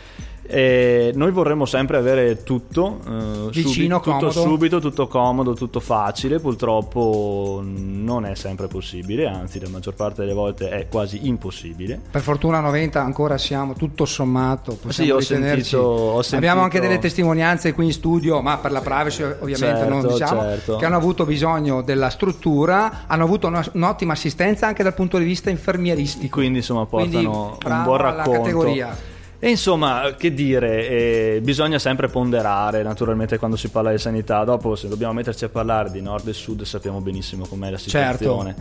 E 0.49 1.13
noi 1.15 1.31
vorremmo 1.33 1.65
sempre 1.67 1.97
avere 1.97 2.43
tutto 2.43 3.01
eh, 3.07 3.51
Vicino, 3.51 3.99
tutto 4.01 4.11
comodo. 4.17 4.31
subito, 4.31 4.79
tutto 4.81 5.07
comodo, 5.07 5.55
tutto 5.55 5.81
facile. 5.81 6.39
Purtroppo 6.39 7.61
non 7.65 8.25
è 8.27 8.35
sempre 8.35 8.67
possibile, 8.67 9.27
anzi, 9.27 9.61
la 9.61 9.69
maggior 9.69 9.95
parte 9.95 10.23
delle 10.23 10.35
volte 10.35 10.69
è 10.69 10.89
quasi 10.89 11.27
impossibile. 11.27 12.01
Per 12.11 12.21
fortuna 12.21 12.59
a 12.59 12.61
90 12.61 13.03
ancora 13.03 13.39
siamo 13.39 13.75
tutto 13.75 14.05
sommato, 14.05 14.79
Sì, 14.89 15.11
ho 15.11 15.21
sentito- 15.21 15.79
ho 15.79 16.23
sentito- 16.23 16.37
Abbiamo 16.37 16.63
anche 16.63 16.81
delle 16.81 16.99
testimonianze 16.99 17.73
qui 17.73 17.87
in 17.87 17.93
studio, 17.93 18.41
ma 18.41 18.59
per 18.59 18.73
la 18.73 18.81
privacy 18.81 19.23
ovviamente 19.23 19.57
Certo, 19.57 19.89
non 19.89 20.07
diciamo, 20.07 20.41
certo. 20.43 20.77
che 20.77 20.85
hanno 20.85 20.97
avuto 20.97 21.25
bisogno 21.25 21.83
della 21.83 22.09
struttura, 22.11 23.05
hanno 23.07 23.25
avuto 23.25 23.47
una- 23.47 23.65
un'ottima 23.73 24.13
assistenza 24.13 24.67
anche 24.67 24.83
dal 24.83 24.95
punto 24.95 25.19
di 25.19 25.25
vista 25.25 25.51
infermieristico. 25.51 26.39
Quindi, 26.39 26.59
insomma, 26.59 26.85
Quindi, 26.87 27.23
portano 27.23 27.47
un 27.53 27.57
bravo 27.59 27.83
buon 27.85 28.01
alla 28.01 28.11
racconto. 28.17 28.41
categoria. 28.41 29.15
E 29.47 29.51
insomma, 29.51 30.17
che 30.19 30.35
dire, 30.35 30.89
eh, 30.89 31.41
bisogna 31.41 31.79
sempre 31.79 32.09
ponderare 32.09 32.83
naturalmente 32.83 33.39
quando 33.39 33.57
si 33.57 33.69
parla 33.69 33.93
di 33.93 33.99
sanità. 33.99 34.43
Dopo, 34.43 34.75
se 34.75 34.89
dobbiamo 34.89 35.13
metterci 35.13 35.45
a 35.45 35.49
parlare 35.49 35.93
di 35.93 36.03
nord 36.03 36.27
e 36.27 36.33
sud, 36.33 36.65
sappiamo 36.65 37.01
benissimo 37.01 37.47
com'è 37.47 37.71
la 37.71 37.79
situazione. 37.79 38.57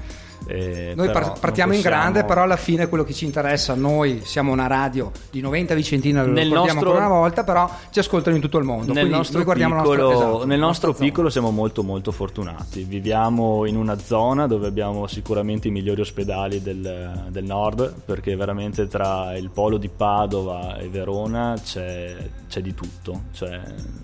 Eh, 0.48 0.94
Noi 0.96 1.10
par- 1.10 1.40
partiamo 1.40 1.74
in 1.74 1.82
grande, 1.82 2.24
però 2.24 2.44
alla 2.44 2.56
fine 2.58 2.88
quello 2.88 3.04
che 3.04 3.14
ci 3.14 3.26
interessa, 3.26 3.74
noi 3.74 4.22
siamo 4.24 4.52
una 4.52 4.68
radio 4.68 5.12
di 5.32 5.42
90 5.42 5.74
Vicentina, 5.74 6.24
lo 6.24 6.32
Nel 6.32 6.44
ricordiamo 6.44 6.66
nostro- 6.74 6.90
ancora 6.92 7.06
una 7.08 7.20
volta, 7.20 7.44
però 7.44 7.70
ci 7.90 8.00
ascoltano 8.00 8.36
in 8.36 8.42
tutto 8.42 8.58
il 8.58 8.64
mondo. 8.64 8.94
Nel 8.94 9.08
nostro, 9.10 9.40
piccolo, 9.40 9.68
nostra, 9.68 10.12
esatto, 10.12 10.46
nel 10.46 10.60
nostro 10.60 10.94
piccolo 10.94 11.30
siamo 11.30 11.52
molto 11.52 11.84
molto 11.84 12.12
fortunati. 12.12 12.84
Viviamo 12.84 13.66
in 13.66 13.76
una 13.76 13.98
zona 13.98 14.48
dove 14.48 14.68
abbiamo 14.68 15.08
sicuramente 15.08 15.68
i 15.68 15.72
migliori 15.72 16.02
ospedali 16.02 16.62
del, 16.62 17.26
del 17.30 17.44
nord, 17.44 17.94
perché 18.06 18.36
veramente 18.36 18.88
tra 18.88 19.36
il 19.36 19.50
polo 19.50 19.78
di 19.78 19.90
Padova 19.90 20.78
e 20.78 20.88
Verona 20.90 21.56
c'è, 21.62 22.16
c'è 22.48 22.62
di 22.62 22.74
tutto, 22.74 23.24
cioè 23.34 23.60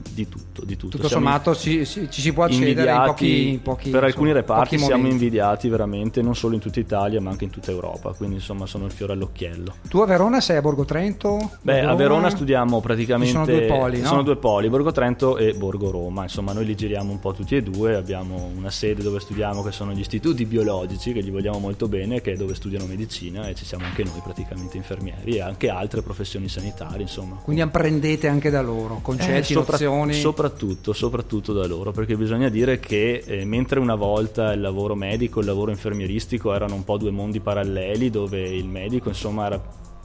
di 0.09 0.27
tutto, 0.27 0.50
di 0.65 0.75
tutto. 0.75 0.97
Tutto 0.97 1.07
sommato 1.07 1.55
ci, 1.55 1.85
ci- 1.85 2.09
ci 2.11 2.21
si 2.21 2.33
può 2.33 2.43
accedere 2.43 2.91
in 2.91 3.03
pochi, 3.05 3.47
in 3.49 3.61
pochi 3.61 3.89
per 3.89 4.03
alcuni 4.03 4.29
insomma, 4.31 4.45
reparti 4.47 4.77
siamo 4.77 5.07
invidiati 5.07 5.69
veramente 5.69 6.21
non 6.21 6.35
solo 6.35 6.55
in 6.55 6.59
tutta 6.59 6.79
Italia 6.79 7.21
ma 7.21 7.29
anche 7.31 7.45
in 7.45 7.49
tutta 7.49 7.71
Europa 7.71 8.11
quindi 8.11 8.35
insomma 8.35 8.65
sono 8.65 8.85
il 8.85 8.91
fiore 8.91 9.13
all'occhiello 9.13 9.75
Tu 9.87 9.99
a 9.99 10.05
Verona 10.05 10.41
sei 10.41 10.57
a 10.57 10.61
Borgo 10.61 10.83
Trento? 10.85 11.51
Beh, 11.61 11.73
Borgo 11.79 11.89
a 11.91 11.95
Verona 11.95 12.29
studiamo 12.29 12.79
praticamente. 12.81 13.31
Sono 13.33 13.45
due 13.45 13.65
poli, 13.65 13.99
no? 14.01 14.07
sono 14.07 14.23
due 14.23 14.35
poli, 14.35 14.69
Borgo 14.69 14.91
Trento 14.91 15.37
e 15.37 15.53
Borgo 15.53 15.91
Roma. 15.91 16.23
Insomma, 16.23 16.51
noi 16.53 16.65
li 16.65 16.75
giriamo 16.75 17.11
un 17.11 17.19
po' 17.19 17.33
tutti 17.33 17.55
e 17.55 17.61
due. 17.61 17.95
Abbiamo 17.95 18.49
una 18.55 18.69
sede 18.71 19.03
dove 19.03 19.19
studiamo, 19.19 19.61
che 19.63 19.71
sono 19.71 19.91
gli 19.93 19.99
istituti 19.99 20.45
biologici, 20.45 21.13
che 21.13 21.23
gli 21.23 21.31
vogliamo 21.31 21.59
molto 21.59 21.87
bene, 21.87 22.21
che 22.21 22.33
è 22.33 22.35
dove 22.35 22.55
studiano 22.55 22.85
medicina, 22.85 23.47
e 23.47 23.55
ci 23.55 23.65
siamo 23.65 23.85
anche 23.85 24.03
noi, 24.03 24.19
praticamente 24.23 24.77
infermieri, 24.77 25.35
e 25.35 25.41
anche 25.41 25.69
altre 25.69 26.01
professioni 26.01 26.47
sanitarie. 26.49 27.01
Insomma, 27.01 27.35
Quindi 27.43 27.61
apprendete 27.61 28.27
anche 28.27 28.49
da 28.49 28.61
loro, 28.61 28.97
eh, 28.97 29.01
concetti, 29.01 29.53
sopra- 29.53 29.71
nozioni. 29.73 30.13
Soprattutto, 30.41 30.93
soprattutto 30.93 31.53
da 31.53 31.67
loro, 31.67 31.91
perché 31.91 32.17
bisogna 32.17 32.49
dire 32.49 32.79
che 32.79 33.23
eh, 33.25 33.45
mentre 33.45 33.79
una 33.79 33.93
volta 33.93 34.53
il 34.53 34.61
lavoro 34.61 34.95
medico 34.95 35.37
e 35.37 35.41
il 35.41 35.47
lavoro 35.47 35.69
infermieristico 35.69 36.53
erano 36.53 36.73
un 36.73 36.83
po' 36.83 36.97
due 36.97 37.11
mondi 37.11 37.39
paralleli, 37.39 38.09
dove 38.09 38.41
il 38.41 38.67
medico 38.67 39.09
insomma 39.09 39.45
era 39.45 39.61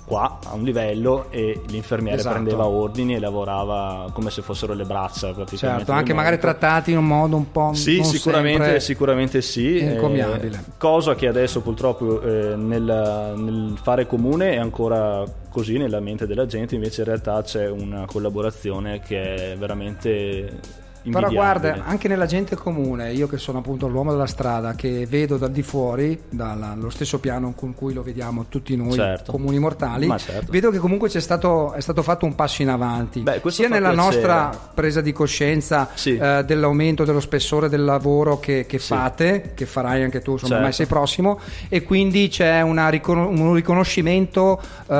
qua 0.06 0.38
a 0.44 0.54
un 0.54 0.62
livello 0.62 1.26
e 1.30 1.60
l'infermiere 1.66 2.18
Esatto. 2.18 2.34
prendeva 2.34 2.66
ordini 2.66 3.16
e 3.16 3.18
lavorava 3.18 4.08
come 4.12 4.30
se 4.30 4.40
fossero 4.40 4.72
le 4.72 4.84
braccia 4.84 5.32
praticamente. 5.32 5.84
certo, 5.84 5.92
anche 5.92 6.12
magari 6.14 6.38
trattati 6.38 6.92
in 6.92 6.98
un 6.98 7.06
modo 7.06 7.36
un 7.36 7.50
po' 7.50 7.74
Sì, 7.74 8.02
sicuramente, 8.04 8.78
sicuramente 8.80 9.42
sì. 9.42 9.78
eh, 9.78 9.94
encomiabile. 9.94 10.62
cosa 10.78 11.14
che 11.16 11.26
adesso 11.26 11.60
purtroppo 11.60 12.20
eh, 12.22 12.54
nel, 12.56 13.34
nel 13.36 13.74
fare 13.82 14.06
comune 14.06 14.52
è 14.52 14.56
ancora 14.58 15.24
così 15.50 15.76
nella 15.78 16.00
mente 16.00 16.26
della 16.26 16.46
gente, 16.46 16.74
invece 16.74 17.00
in 17.00 17.06
realtà 17.08 17.42
c'è 17.42 17.68
una 17.68 18.04
collaborazione 18.06 19.00
che 19.00 19.52
è 19.52 19.56
veramente 19.56 20.84
Però 21.10 21.28
guarda, 21.30 21.84
anche 21.84 22.08
nella 22.08 22.26
gente 22.26 22.56
comune, 22.56 23.12
io 23.12 23.26
che 23.28 23.38
sono 23.38 23.58
appunto 23.58 23.86
l'uomo 23.88 24.10
della 24.12 24.26
strada, 24.26 24.74
che 24.74 25.06
vedo 25.08 25.36
dal 25.36 25.50
di 25.50 25.62
fuori, 25.62 26.20
dallo 26.28 26.90
stesso 26.90 27.18
piano 27.20 27.52
con 27.54 27.74
cui 27.74 27.92
lo 27.94 28.02
vediamo 28.02 28.46
tutti 28.48 28.74
noi 28.76 28.92
Certo. 28.92 29.32
comuni 29.32 29.58
mortali, 29.58 30.08
certo. 30.18 30.50
vedo 30.50 30.70
che 30.70 30.78
comunque 30.78 31.08
c'è 31.08 31.20
stato, 31.20 31.72
è 31.72 31.80
stato 31.80 32.02
fatto 32.02 32.24
un 32.24 32.34
passo 32.34 32.62
in 32.62 32.68
avanti, 32.68 33.20
Beh, 33.20 33.40
sia 33.46 33.68
nella 33.68 33.90
piacere. 33.90 33.94
nostra 34.16 34.70
presa 34.74 35.00
di 35.00 35.12
coscienza 35.12 35.88
Sì. 35.94 36.16
eh, 36.16 36.42
dell'aumento 36.44 37.04
dello 37.04 37.20
spessore 37.20 37.68
del 37.68 37.84
lavoro 37.84 38.38
che, 38.40 38.66
che 38.66 38.78
Sì. 38.78 38.86
fate, 38.88 39.52
che 39.54 39.66
farai 39.66 40.02
anche 40.02 40.20
tu, 40.20 40.32
insomma, 40.32 40.38
Certo. 40.38 40.54
ormai 40.56 40.72
sei 40.72 40.86
prossimo, 40.86 41.38
e 41.68 41.82
quindi 41.82 42.28
c'è 42.28 42.60
una 42.62 42.88
ricono- 42.88 43.28
un 43.28 43.54
riconoscimento 43.54 44.60
eh, 44.88 44.94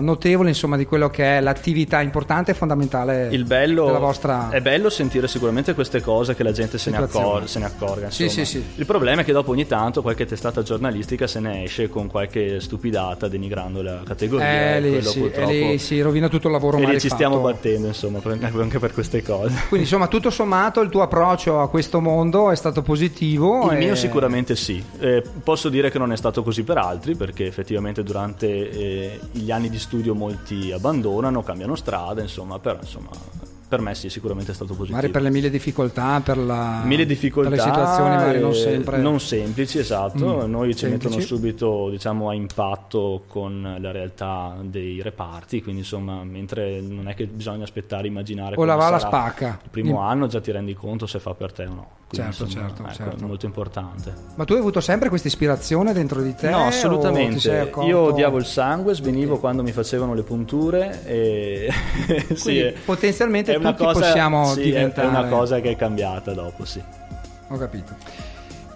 notevole 0.00 0.48
insomma, 0.48 0.76
di 0.76 0.84
quello 0.86 1.08
che 1.08 1.38
è 1.38 1.40
l'attività 1.40 2.00
importante 2.00 2.50
e 2.52 2.54
fondamentale 2.54 3.28
Il 3.30 3.44
bello 3.44 3.86
della 3.86 3.98
vostra... 3.98 4.48
è 4.50 4.60
bello 4.60 4.88
sentire 4.90 5.28
sicuramente 5.36 5.74
queste 5.74 6.00
cose 6.00 6.34
che 6.34 6.42
la 6.42 6.52
gente 6.52 6.78
se 6.78 6.90
ne, 6.90 6.96
accor- 6.96 7.44
se 7.44 7.58
ne 7.58 7.66
accorga. 7.66 8.10
Sì, 8.10 8.28
sì, 8.30 8.44
sì. 8.46 8.64
Il 8.76 8.86
problema 8.86 9.20
è 9.20 9.24
che 9.24 9.32
dopo 9.32 9.50
ogni 9.50 9.66
tanto 9.66 10.00
qualche 10.00 10.24
testata 10.24 10.62
giornalistica 10.62 11.26
se 11.26 11.40
ne 11.40 11.64
esce 11.64 11.88
con 11.90 12.06
qualche 12.08 12.58
stupidata 12.60 13.28
denigrando 13.28 13.82
la 13.82 14.00
categoria. 14.04 14.46
Eh, 14.46 14.76
e 14.76 14.80
lì, 14.80 14.88
quello 14.90 15.10
sì, 15.10 15.20
purtroppo- 15.20 15.50
e 15.50 15.68
lì 15.70 15.78
si 15.78 16.00
rovina 16.00 16.28
tutto 16.28 16.46
il 16.46 16.52
lavoro 16.54 16.78
e 16.78 16.86
lì 16.86 16.98
ci 17.00 17.10
stiamo 17.10 17.40
battendo, 17.40 17.86
insomma, 17.88 18.18
per- 18.20 18.38
anche 18.42 18.78
per 18.78 18.92
queste 18.92 19.22
cose. 19.22 19.54
Quindi 19.68 19.86
insomma 19.86 20.08
tutto 20.08 20.30
sommato 20.30 20.80
il 20.80 20.88
tuo 20.88 21.02
approccio 21.02 21.60
a 21.60 21.68
questo 21.68 22.00
mondo 22.00 22.50
è 22.50 22.56
stato 22.56 22.80
positivo. 22.82 23.70
Il 23.70 23.76
e- 23.76 23.78
mio 23.78 23.94
sicuramente 23.94 24.56
sì, 24.56 24.82
Eh, 24.98 25.22
posso 25.42 25.68
dire 25.68 25.90
che 25.90 25.98
non 25.98 26.12
è 26.12 26.16
stato 26.16 26.42
così 26.42 26.62
per 26.62 26.78
altri 26.78 27.14
perché 27.14 27.46
effettivamente 27.46 28.02
durante 28.02 28.46
eh, 28.70 29.20
gli 29.32 29.50
anni 29.50 29.68
di 29.68 29.78
studio 29.78 30.14
molti 30.14 30.72
abbandonano, 30.72 31.42
cambiano 31.42 31.74
strada, 31.74 32.22
insomma, 32.22 32.58
però 32.58 32.78
insomma 32.80 33.10
per 33.68 33.80
me 33.80 33.94
sì, 33.94 34.08
sicuramente 34.08 34.52
è 34.52 34.54
stato 34.54 34.74
positivo. 34.74 34.94
Magari 34.96 35.12
per 35.12 35.22
le 35.22 35.30
mille 35.30 35.50
difficoltà, 35.50 36.20
per 36.20 36.38
la 36.38 36.82
Mille 36.84 37.04
difficoltà, 37.06 37.50
per 37.50 37.58
le 37.58 37.64
situazioni 37.64 38.14
magari 38.16 38.40
non 38.40 38.54
sempre 38.54 38.98
non 38.98 39.20
semplici, 39.20 39.78
esatto. 39.78 40.46
Mm, 40.46 40.50
Noi 40.50 40.72
ci 40.74 40.80
semplici. 40.80 41.06
mettono 41.08 41.20
subito 41.20 41.90
diciamo, 41.90 42.28
a 42.30 42.34
impatto 42.34 43.22
con 43.26 43.76
la 43.80 43.90
realtà 43.90 44.56
dei 44.62 45.02
reparti, 45.02 45.62
quindi 45.62 45.80
insomma, 45.80 46.22
mentre 46.24 46.80
non 46.80 47.08
è 47.08 47.14
che 47.14 47.26
bisogna 47.26 47.64
aspettare, 47.64 48.06
immaginare 48.06 48.54
O 48.56 48.64
la 48.64 48.74
va 48.76 48.90
la 48.90 48.98
spacca. 48.98 49.58
Il 49.64 49.70
primo 49.70 49.94
Mm. 50.00 50.04
anno 50.04 50.26
già 50.26 50.40
ti 50.40 50.50
rendi 50.52 50.74
conto 50.74 51.06
se 51.06 51.18
fa 51.18 51.34
per 51.34 51.52
te 51.52 51.64
o 51.66 51.74
no. 51.74 51.88
Quindi, 52.08 52.32
Certo, 52.32 52.44
insomma, 52.44 52.66
certo, 52.68 52.82
ecco, 52.84 52.92
certo. 52.94 53.26
molto 53.26 53.46
importante. 53.46 54.14
Ma 54.36 54.44
tu 54.44 54.52
hai 54.52 54.60
avuto 54.60 54.80
sempre 54.80 55.08
questa 55.08 55.26
ispirazione 55.26 55.92
dentro 55.92 56.22
di 56.22 56.34
te? 56.36 56.48
No, 56.50 56.66
assolutamente. 56.66 57.72
Io 57.84 57.98
odiavo 57.98 58.38
il 58.38 58.44
sangue, 58.44 58.94
svenivo 58.94 59.38
quando 59.38 59.64
mi 59.64 59.72
facevano 59.72 60.14
le 60.14 60.22
punture 60.22 61.04
e 61.04 61.68
sì, 62.34 62.58
è- 62.58 62.72
potenzialmente 62.84 63.54
è 63.54 63.58
tutti 63.58 63.82
cosa- 63.82 63.98
possiamo 64.00 64.46
sì, 64.52 64.62
diventare- 64.62 65.08
È 65.08 65.10
una 65.10 65.26
cosa 65.26 65.58
che 65.60 65.70
è 65.72 65.76
cambiata 65.76 66.32
dopo, 66.32 66.64
sì. 66.64 66.80
Ho 67.48 67.56
capito. 67.58 67.94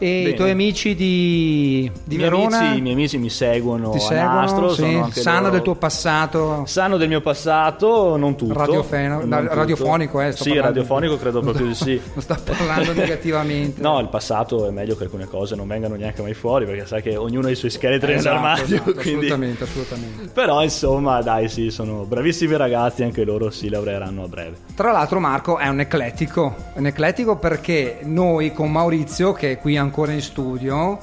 E 0.02 0.06
Bene. 0.06 0.28
i 0.30 0.34
tuoi 0.34 0.50
amici 0.50 0.94
di, 0.94 1.90
di 2.04 2.14
I 2.14 2.16
miei 2.16 2.30
Verona 2.30 2.56
amici- 2.58 2.78
I 2.78 2.80
miei 2.80 2.94
amici 2.94 3.18
mi 3.18 3.28
seguono 3.28 3.90
ti 3.90 3.98
a 3.98 4.00
seguono? 4.00 4.32
Nastro, 4.40 4.68
Sì, 4.72 5.20
sanno 5.20 5.40
loro- 5.40 5.50
del 5.52 5.60
tuo 5.62 5.74
passato? 5.74 6.62
Sanno 6.64 6.96
del 6.96 7.08
mio 7.08 7.20
passato, 7.20 8.16
non 8.16 8.34
tutto. 8.34 8.54
Radiofeno- 8.54 9.18
non 9.18 9.28
no, 9.28 9.40
tutto. 9.42 9.54
radiofonico, 9.54 10.20
eh, 10.22 10.32
sto 10.32 10.44
Sì, 10.44 10.58
radiofonico 10.58 11.18
credo 11.18 11.40
proprio 11.42 11.66
di 11.66 11.74
sì. 11.74 12.00
Non 12.14 12.22
sto 12.22 12.36
parlando 12.46 12.94
negativamente. 12.94 13.80
No, 13.90 13.98
il 14.00 14.08
passato 14.08 14.66
è 14.66 14.70
meglio 14.70 14.96
che 14.96 15.04
alcune 15.04 15.26
cose 15.26 15.54
non 15.54 15.68
vengano 15.68 15.96
neanche 15.96 16.22
mai 16.22 16.32
fuori 16.32 16.64
perché 16.64 16.86
sai 16.86 17.02
che 17.02 17.16
ognuno 17.16 17.48
ha 17.48 17.50
i 17.50 17.54
suoi 17.54 17.70
scheletri 17.70 18.14
Esatto, 18.14 18.36
nell'armadio. 18.36 18.74
esatto, 18.76 18.92
quindi- 19.00 19.26
assolutamente, 19.26 19.64
assolutamente. 19.64 20.30
Però 20.32 20.62
insomma, 20.62 21.20
dai, 21.20 21.50
sì, 21.50 21.70
sono 21.70 22.04
bravissimi 22.04 22.56
ragazzi, 22.56 23.02
anche 23.02 23.22
loro 23.22 23.50
si 23.50 23.68
laureeranno 23.68 24.24
a 24.24 24.28
breve. 24.28 24.56
Tra 24.80 24.92
l'altro 24.92 25.20
Marco 25.20 25.58
è 25.58 25.68
un 25.68 25.78
eclettico, 25.80 26.54
un 26.72 26.86
eclettico 26.86 27.36
perché 27.36 27.98
noi 28.04 28.50
con 28.50 28.72
Maurizio, 28.72 29.34
che 29.34 29.50
è 29.50 29.58
qui 29.58 29.76
ancora 29.76 30.12
in 30.12 30.22
studio, 30.22 30.98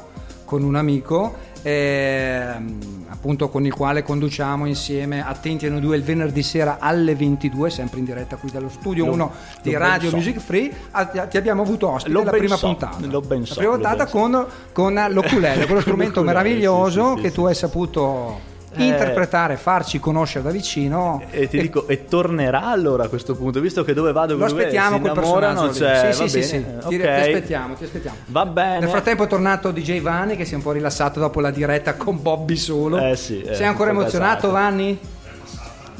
con 0.46 0.64
un 0.64 0.74
amico, 0.74 1.36
ehm, 1.62 3.06
appunto 3.10 3.50
con 3.50 3.68
il 3.68 3.74
quale 3.76 4.02
conduciamo 4.02 4.66
insieme 4.66 5.24
Attenti 5.24 5.68
a 5.68 5.70
noi 5.70 5.82
due 5.82 5.96
il 5.96 6.02
venerdì 6.02 6.42
sera 6.42 6.78
alle 6.80 7.14
22, 7.14 7.70
sempre 7.70 8.00
in 8.00 8.06
diretta 8.06 8.38
qui 8.38 8.50
dallo 8.50 8.70
studio 8.70 9.06
Lo- 9.06 9.12
1 9.12 9.32
di 9.62 9.78
Radio 9.78 10.10
so. 10.10 10.16
Music 10.16 10.40
Free, 10.40 10.72
Ah, 10.90 11.06
ti 11.06 11.38
abbiamo 11.38 11.62
avuto 11.62 11.88
ospite 11.88 12.16
Lo 12.16 12.24
la 12.24 12.32
prima 12.32 12.56
so, 12.56 12.66
puntata. 12.66 12.98
lo 13.06 13.22
ben 13.22 13.46
so, 13.46 13.54
la 13.54 13.60
prima 13.60 13.74
puntata 13.74 14.08
con, 14.08 14.44
con 14.72 15.06
l'oculele, 15.08 15.66
quello 15.68 15.82
strumento 15.82 16.24
meraviglioso 16.24 17.10
sì, 17.12 17.18
sì, 17.18 17.22
che 17.22 17.32
tu 17.32 17.46
hai 17.46 17.54
saputo 17.54 18.40
Eh. 18.52 18.57
Interpretare, 18.86 19.56
farci 19.58 20.00
conoscere 20.00 20.44
da 20.44 20.52
vicino. 20.52 21.24
E 21.32 21.48
ti 21.48 21.60
dico, 21.60 21.88
e 21.88 22.06
tornerà 22.06 22.64
allora 22.66 23.06
a 23.06 23.08
questo 23.08 23.36
punto, 23.36 23.60
visto 23.60 23.84
che 23.84 23.94
dove 23.94 24.12
vado 24.12 24.36
Lo 24.36 24.46
aspettiamo 24.46 25.00
quel 25.00 25.14
personaggio 25.14 25.74
cioè, 25.74 26.12
sì, 26.14 26.28
sì, 26.28 26.42
sì, 26.42 26.44
sì. 26.44 26.66
Ti, 26.88 26.98
ti 26.98 27.02
aspettiamo, 27.08 27.74
ti 27.76 27.84
aspettiamo. 27.86 28.18
Va 28.28 28.46
bene. 28.46 28.80
Nel 28.80 28.90
frattempo 28.90 29.24
è 29.24 29.28
tornato 29.28 29.72
DJ 29.72 30.02
Vanni 30.02 30.36
che 30.36 30.46
si 30.46 30.54
è 30.54 30.56
un 30.56 30.62
po' 30.64 30.72
rilassato 30.72 31.20
dopo 31.20 31.40
la 31.40 31.52
diretta 31.52 31.96
con 31.96 32.22
Bobby 32.22 32.56
solo. 32.56 32.98
Eh 33.00 33.16
sì, 33.16 33.42
eh, 33.42 33.56
Sei 33.56 33.66
ancora 33.66 33.90
emozionato. 33.92 34.52
Vanni? 34.52 35.00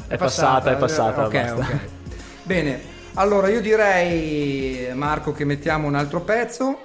È 0.06 0.16
passata, 0.16 0.70
è 0.72 0.76
passata, 0.76 1.26
Ok, 1.26 1.32
basta. 1.32 1.54
ok. 1.54 1.78
Bene, 2.44 2.80
allora 3.14 3.48
io 3.48 3.60
direi 3.60 4.88
Marco 4.94 5.32
che 5.32 5.44
mettiamo 5.44 5.86
un 5.86 5.94
altro 5.94 6.20
pezzo. 6.20 6.78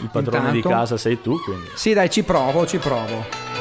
Il 0.00 0.10
padrone 0.12 0.50
di 0.50 0.56
Intanto- 0.58 0.76
casa 0.78 0.96
sei 0.98 1.22
tu, 1.22 1.40
quindi. 1.42 1.68
Sì, 1.74 1.94
dai, 1.94 2.10
ci 2.10 2.22
provo, 2.22 2.66
ci 2.66 2.76
provo. 2.76 3.55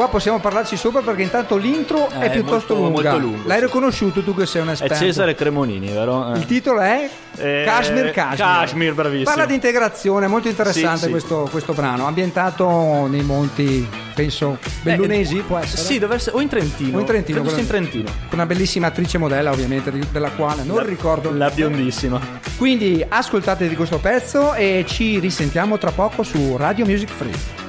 Qua 0.00 0.08
possiamo 0.08 0.38
parlarci 0.38 0.78
sopra 0.78 1.02
perché 1.02 1.20
intanto 1.20 1.58
l'intro 1.58 2.08
è 2.08 2.24
Eh, 2.24 2.30
piuttosto 2.30 2.74
molto- 2.74 2.90
lunga. 3.02 3.10
molto 3.10 3.18
lungo, 3.26 3.46
L'hai 3.48 3.60
riconosciuto 3.60 4.22
tu 4.22 4.34
che 4.34 4.46
sei 4.46 4.62
un 4.62 4.68
È 4.68 4.72
esperto? 4.72 4.94
Cesare 4.94 5.34
Cremonini, 5.34 5.88
vero? 5.90 6.32
Eh. 6.32 6.38
Il 6.38 6.46
titolo 6.46 6.80
è 6.80 7.06
Eh, 7.36 7.64
Kashmir 7.66 8.10
Kashmir. 8.10 8.36
Kashmir, 8.38 8.94
bravissimo. 8.94 9.24
Parla 9.28 9.44
di 9.44 9.52
integrazione, 9.52 10.24
è 10.24 10.28
molto 10.30 10.48
interessante 10.48 10.96
Sì, 11.00 11.04
sì. 11.04 11.10
Questo, 11.10 11.48
questo 11.50 11.74
brano, 11.74 12.06
ambientato 12.06 13.08
nei 13.10 13.20
monti, 13.22 13.86
penso, 14.14 14.56
bellunesi, 14.80 15.36
può 15.46 15.58
essere? 15.58 15.82
Sì, 15.82 15.98
deve 15.98 16.14
essere. 16.14 16.34
O 16.34 16.40
in 16.40 16.48
Trentino. 16.48 16.96
O 16.96 17.00
in 17.00 17.06
Trentino, 17.06 17.42
Credo 17.42 17.58
in 17.58 17.66
Trentino. 17.66 18.04
Con 18.30 18.38
una 18.38 18.46
bellissima 18.46 18.86
attrice 18.86 19.18
modella, 19.18 19.50
ovviamente, 19.52 19.90
di- 19.92 20.06
della 20.10 20.30
quale 20.30 20.62
non 20.64 20.76
La- 20.76 20.82
ricordo. 20.82 21.30
La 21.30 21.50
biondissima. 21.50 22.18
Quindi 22.56 23.04
ascoltatevi 23.06 23.76
questo 23.76 23.98
pezzo 23.98 24.54
e 24.54 24.82
ci 24.88 25.18
risentiamo 25.18 25.76
tra 25.76 25.90
poco 25.92 26.22
su 26.22 26.56
Radio 26.56 26.86
Music 26.86 27.10
Free. 27.10 27.59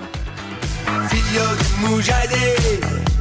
Figlio 1.31 1.55
di 1.55 1.65
Mujahideen 1.77 3.11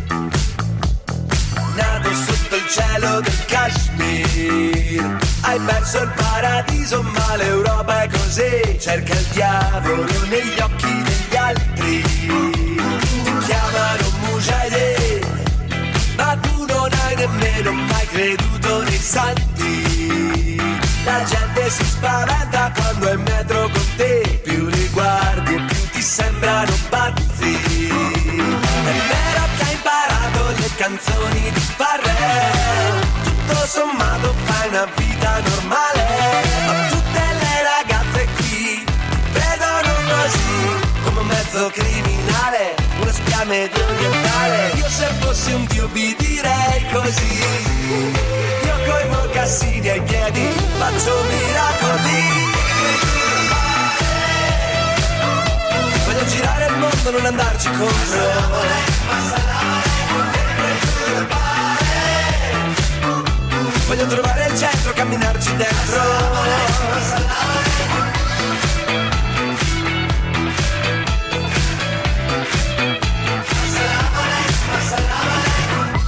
nato 1.76 2.10
sotto 2.12 2.56
il 2.56 2.66
cielo 2.68 3.20
del 3.20 3.44
Kashmir. 3.46 5.18
Hai 5.42 5.60
perso 5.60 6.02
il 6.02 6.12
paradiso 6.16 7.02
ma 7.02 7.36
l'Europa 7.36 8.02
è 8.02 8.08
così. 8.08 8.78
Cerca 8.80 9.12
il 9.12 9.26
diavolo 9.32 10.26
negli 10.28 10.58
occhi 10.60 11.02
degli 11.02 11.36
altri. 11.36 12.02
Ti 12.02 13.36
chiamano 13.46 14.10
Mujahideen 14.24 15.28
ma 16.16 16.36
tu 16.40 16.64
non 16.66 16.90
hai 17.04 17.14
nemmeno 17.14 17.72
mai 17.72 18.06
creduto 18.08 18.82
nei 18.82 18.98
santi. 18.98 20.56
La 21.04 21.22
gente 21.24 21.70
si 21.70 21.84
spaventa 21.84 22.72
quando 22.74 23.08
è 23.08 23.14
in 23.14 23.22
metro 23.22 23.68
con 23.68 23.86
te. 23.96 24.40
Più 24.42 24.66
li 24.66 24.88
guardi 24.88 25.54
e 25.54 25.60
più 25.60 25.88
ti 25.92 26.02
sembrano 26.02 26.72
canzoni 31.00 31.50
di 31.50 31.60
Farrell. 31.60 33.00
Tutto 33.22 33.66
sommato 33.66 34.34
fai 34.44 34.68
una 34.68 34.86
vita 34.96 35.40
normale 35.40 36.06
ma 36.66 36.72
tutte 36.88 37.22
le 37.40 37.62
ragazze 37.72 38.28
qui 38.36 38.84
vedono 39.32 39.94
così 40.08 40.78
come 41.04 41.20
un 41.20 41.26
mezzo 41.26 41.70
criminale 41.70 42.74
uno 43.00 43.12
spia 43.12 43.44
medio 43.44 43.84
orientale. 43.84 44.72
Io 44.74 44.88
se 44.88 45.06
fossi 45.20 45.52
un 45.52 45.64
dio 45.66 45.86
vi 45.88 46.14
direi 46.18 46.86
così. 46.92 47.38
Io 48.64 48.76
coi 48.90 49.08
mocassini 49.08 49.88
ai 49.88 50.02
piedi 50.02 50.48
faccio 50.78 51.22
miracoli 51.24 52.48
Voglio 56.04 56.24
girare 56.26 56.66
il 56.66 56.76
mondo, 56.76 57.10
non 57.10 57.24
andarci 57.24 57.70
contro. 57.70 59.79
Voglio 63.86 64.06
trovare 64.06 64.46
il 64.46 64.58
centro, 64.58 64.92
camminarci 64.92 65.56
dentro. 65.56 66.00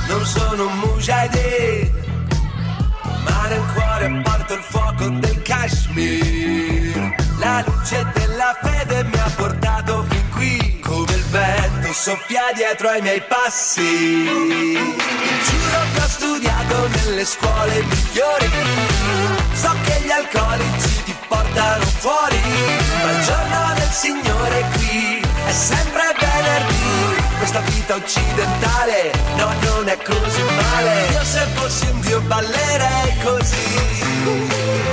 Non 0.08 0.24
sono 0.24 0.66
un 0.66 0.78
mujahideen, 0.78 1.90
ma 3.24 3.48
nel 3.48 3.64
cuore 3.74 4.20
porto 4.22 4.54
il 4.54 4.62
fuoco 4.62 5.08
del 5.08 5.42
Kashmir. 5.42 7.14
La 7.38 7.64
luce 7.66 8.06
della 8.14 8.56
fede 8.62 9.02
mi 9.04 9.18
soffia 11.92 12.52
dietro 12.54 12.88
ai 12.88 13.00
miei 13.02 13.22
passi. 13.22 14.24
Giuro 14.24 15.80
che 15.94 16.00
ho 16.00 16.08
studiato 16.08 16.88
nelle 16.88 17.24
scuole 17.24 17.82
migliori, 17.82 18.50
so 19.52 19.74
che 19.84 20.00
gli 20.02 20.10
alcolici 20.10 21.02
ti 21.04 21.14
portano 21.28 21.84
fuori, 21.98 22.40
ma 23.02 23.10
il 23.10 23.24
giorno 23.24 23.74
del 23.74 23.90
Signore 23.90 24.64
qui 24.74 25.22
è 25.46 25.52
sempre 25.52 26.02
venerdì. 26.18 27.20
Questa 27.38 27.60
vita 27.60 27.94
occidentale, 27.96 29.12
no, 29.36 29.52
non 29.62 29.88
è 29.88 29.96
così 29.96 30.42
male. 30.42 31.08
Io 31.10 31.24
se 31.24 31.46
fossi 31.54 31.86
un 31.86 32.00
dio 32.00 32.20
ballerei 32.20 33.16
così. 33.22 33.80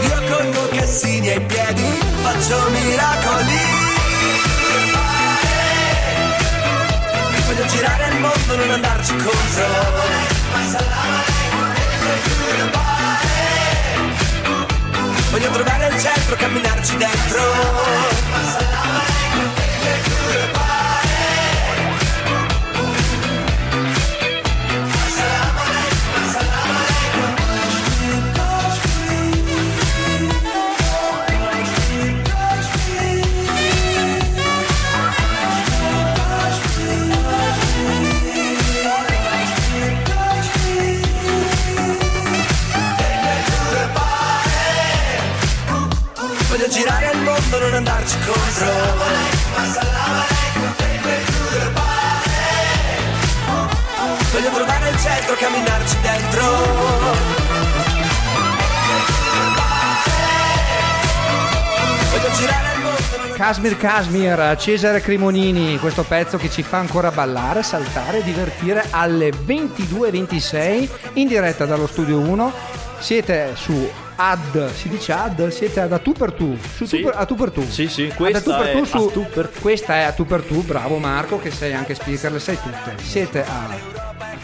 Io 0.01 0.35
con 0.35 0.49
mocassini 0.49 1.29
ai 1.29 1.41
piedi 1.41 1.99
faccio 2.21 2.69
miracoli. 2.69 3.78
Voglio 7.59 7.71
girare 7.73 8.07
il 8.07 8.19
mondo, 8.21 8.55
non 8.55 8.69
andarci 8.69 9.15
contro. 9.17 9.65
Voglio 15.29 15.49
trovare 15.49 15.87
il 15.87 16.01
centro, 16.01 16.35
camminarci 16.37 16.95
dentro. 16.95 17.41
Mondo, 47.49 47.65
non 47.65 47.73
andarci 47.73 48.17
contro. 48.19 48.67
Voglio 54.31 54.49
trovare 54.51 54.89
il 54.89 54.97
centro, 54.99 55.35
camminarci 55.35 55.95
dentro. 56.01 56.41
Voglio 62.11 62.31
girare 62.35 62.67
Casmir 63.35 63.77
Casmir, 63.77 64.55
Cesare 64.57 65.01
Cremonini, 65.01 65.79
questo 65.79 66.03
pezzo 66.03 66.37
che 66.37 66.49
ci 66.49 66.61
fa 66.61 66.77
ancora 66.77 67.09
ballare, 67.09 67.63
saltare, 67.63 68.21
divertire 68.21 68.85
alle 68.89 69.29
22.26 69.29 70.89
in 71.13 71.27
diretta 71.27 71.65
dallo 71.65 71.87
studio 71.87 72.19
1. 72.19 72.53
Siete 72.99 73.53
su 73.55 73.89
ad, 74.21 74.71
si 74.73 74.89
dice 74.89 75.13
ad, 75.13 75.47
siete 75.47 75.79
ad 75.79 75.93
a 75.93 75.97
tu 75.99 76.11
per 76.11 76.33
tu, 76.33 76.57
su 76.75 76.83
Sì. 76.85 76.97
tu 76.97 77.03
per- 77.05 77.15
a 77.17 77.25
tu 77.25 77.35
per 77.35 77.51
tu. 77.51 77.65
Sì, 77.69 77.87
sì, 77.87 78.03
Ad 78.03 78.11
a 78.11 78.15
questa 78.15 78.41
tu 78.41 78.49
per 78.51 78.65
è 78.67 78.71
tu 78.73 78.77
a 78.83 78.85
su- 78.85 79.11
tu 79.11 79.25
per- 79.33 79.49
Questa 79.61 79.95
è 79.95 80.01
a 80.01 80.11
tu 80.11 80.25
per 80.25 80.41
tu, 80.41 80.61
bravo 80.63 80.97
Marco 80.97 81.39
che 81.39 81.51
sei 81.51 81.73
anche 81.73 81.95
speaker, 81.95 82.33
le 82.33 82.39
sai 82.39 82.57
tutte. 82.61 82.95
Siete 83.01 83.41
a, 83.45 83.69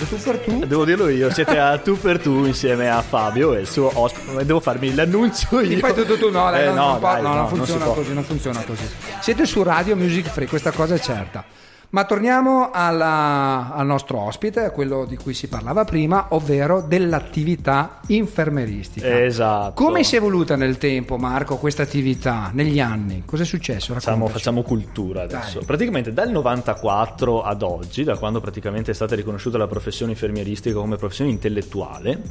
tu 0.08 0.16
per 0.18 0.38
tu. 0.38 0.66
Devo 0.66 0.86
dirlo 0.86 1.10
io, 1.10 1.30
siete 1.34 1.60
a 1.60 1.78
tu 1.78 2.00
per 2.00 2.20
tu 2.20 2.46
insieme 2.46 2.90
a 2.90 3.02
Fabio 3.02 3.54
e 3.54 3.62
il 3.62 3.68
suo 3.68 3.92
ospite. 3.94 4.46
Devo 4.46 4.62
farmi 4.62 4.94
l'annuncio 4.96 5.60
io. 5.60 5.68
Mi 5.68 5.76
fai 5.78 5.94
tutto 5.94 6.18
tu, 6.18 6.30
no, 6.32 6.54
Eh, 6.54 6.66
no, 6.68 6.74
non, 6.74 7.00
può- 7.00 7.12
dai, 7.12 7.22
no, 7.22 7.28
non 7.34 7.38
no, 7.42 7.48
si 7.50 7.56
funziona 7.56 7.84
può. 7.86 7.94
così, 7.96 8.14
non 8.14 8.24
funziona 8.24 8.62
così. 8.66 8.88
Siete 9.20 9.46
su 9.46 9.62
Radio 9.64 9.96
Music 9.98 10.30
Free, 10.30 10.48
questa 10.48 10.72
cosa 10.72 10.96
è 10.96 11.00
certa. 11.00 11.44
Ma 11.96 12.04
torniamo 12.04 12.72
alla- 12.74 13.72
al 13.74 13.86
nostro 13.86 14.20
ospite, 14.20 14.66
a 14.66 14.72
quello 14.72 15.06
di 15.06 15.16
cui 15.16 15.34
si 15.34 15.48
parlava 15.48 15.86
prima, 15.86 16.26
ovvero 16.32 16.82
dell'attività 16.82 18.02
infermeristica. 18.08 19.24
Esatto. 19.24 19.82
Come 19.82 20.04
si 20.04 20.16
è 20.16 20.18
evoluta 20.18 20.58
nel 20.58 20.78
tempo, 20.78 21.16
Marco, 21.16 21.56
questa 21.56 21.84
attività, 21.84 22.50
negli 22.52 22.82
anni? 22.82 23.24
Cosa 23.26 23.44
è 23.44 23.46
successo? 23.46 23.94
Facciamo, 23.94 24.28
facciamo 24.28 24.62
cultura 24.62 25.22
adesso. 25.22 25.60
Dai. 25.60 25.66
Praticamente 25.66 26.12
dal 26.12 26.32
94 26.32 27.44
ad 27.44 27.62
oggi, 27.62 28.04
da 28.04 28.18
quando 28.18 28.42
praticamente 28.42 28.92
è 28.92 28.94
stata 28.94 29.16
riconosciuta 29.16 29.58
la 29.58 29.68
professione 29.68 30.12
infermieristica 30.12 30.78
come 30.78 30.98
professione 30.98 31.30
intellettuale, 31.30 32.24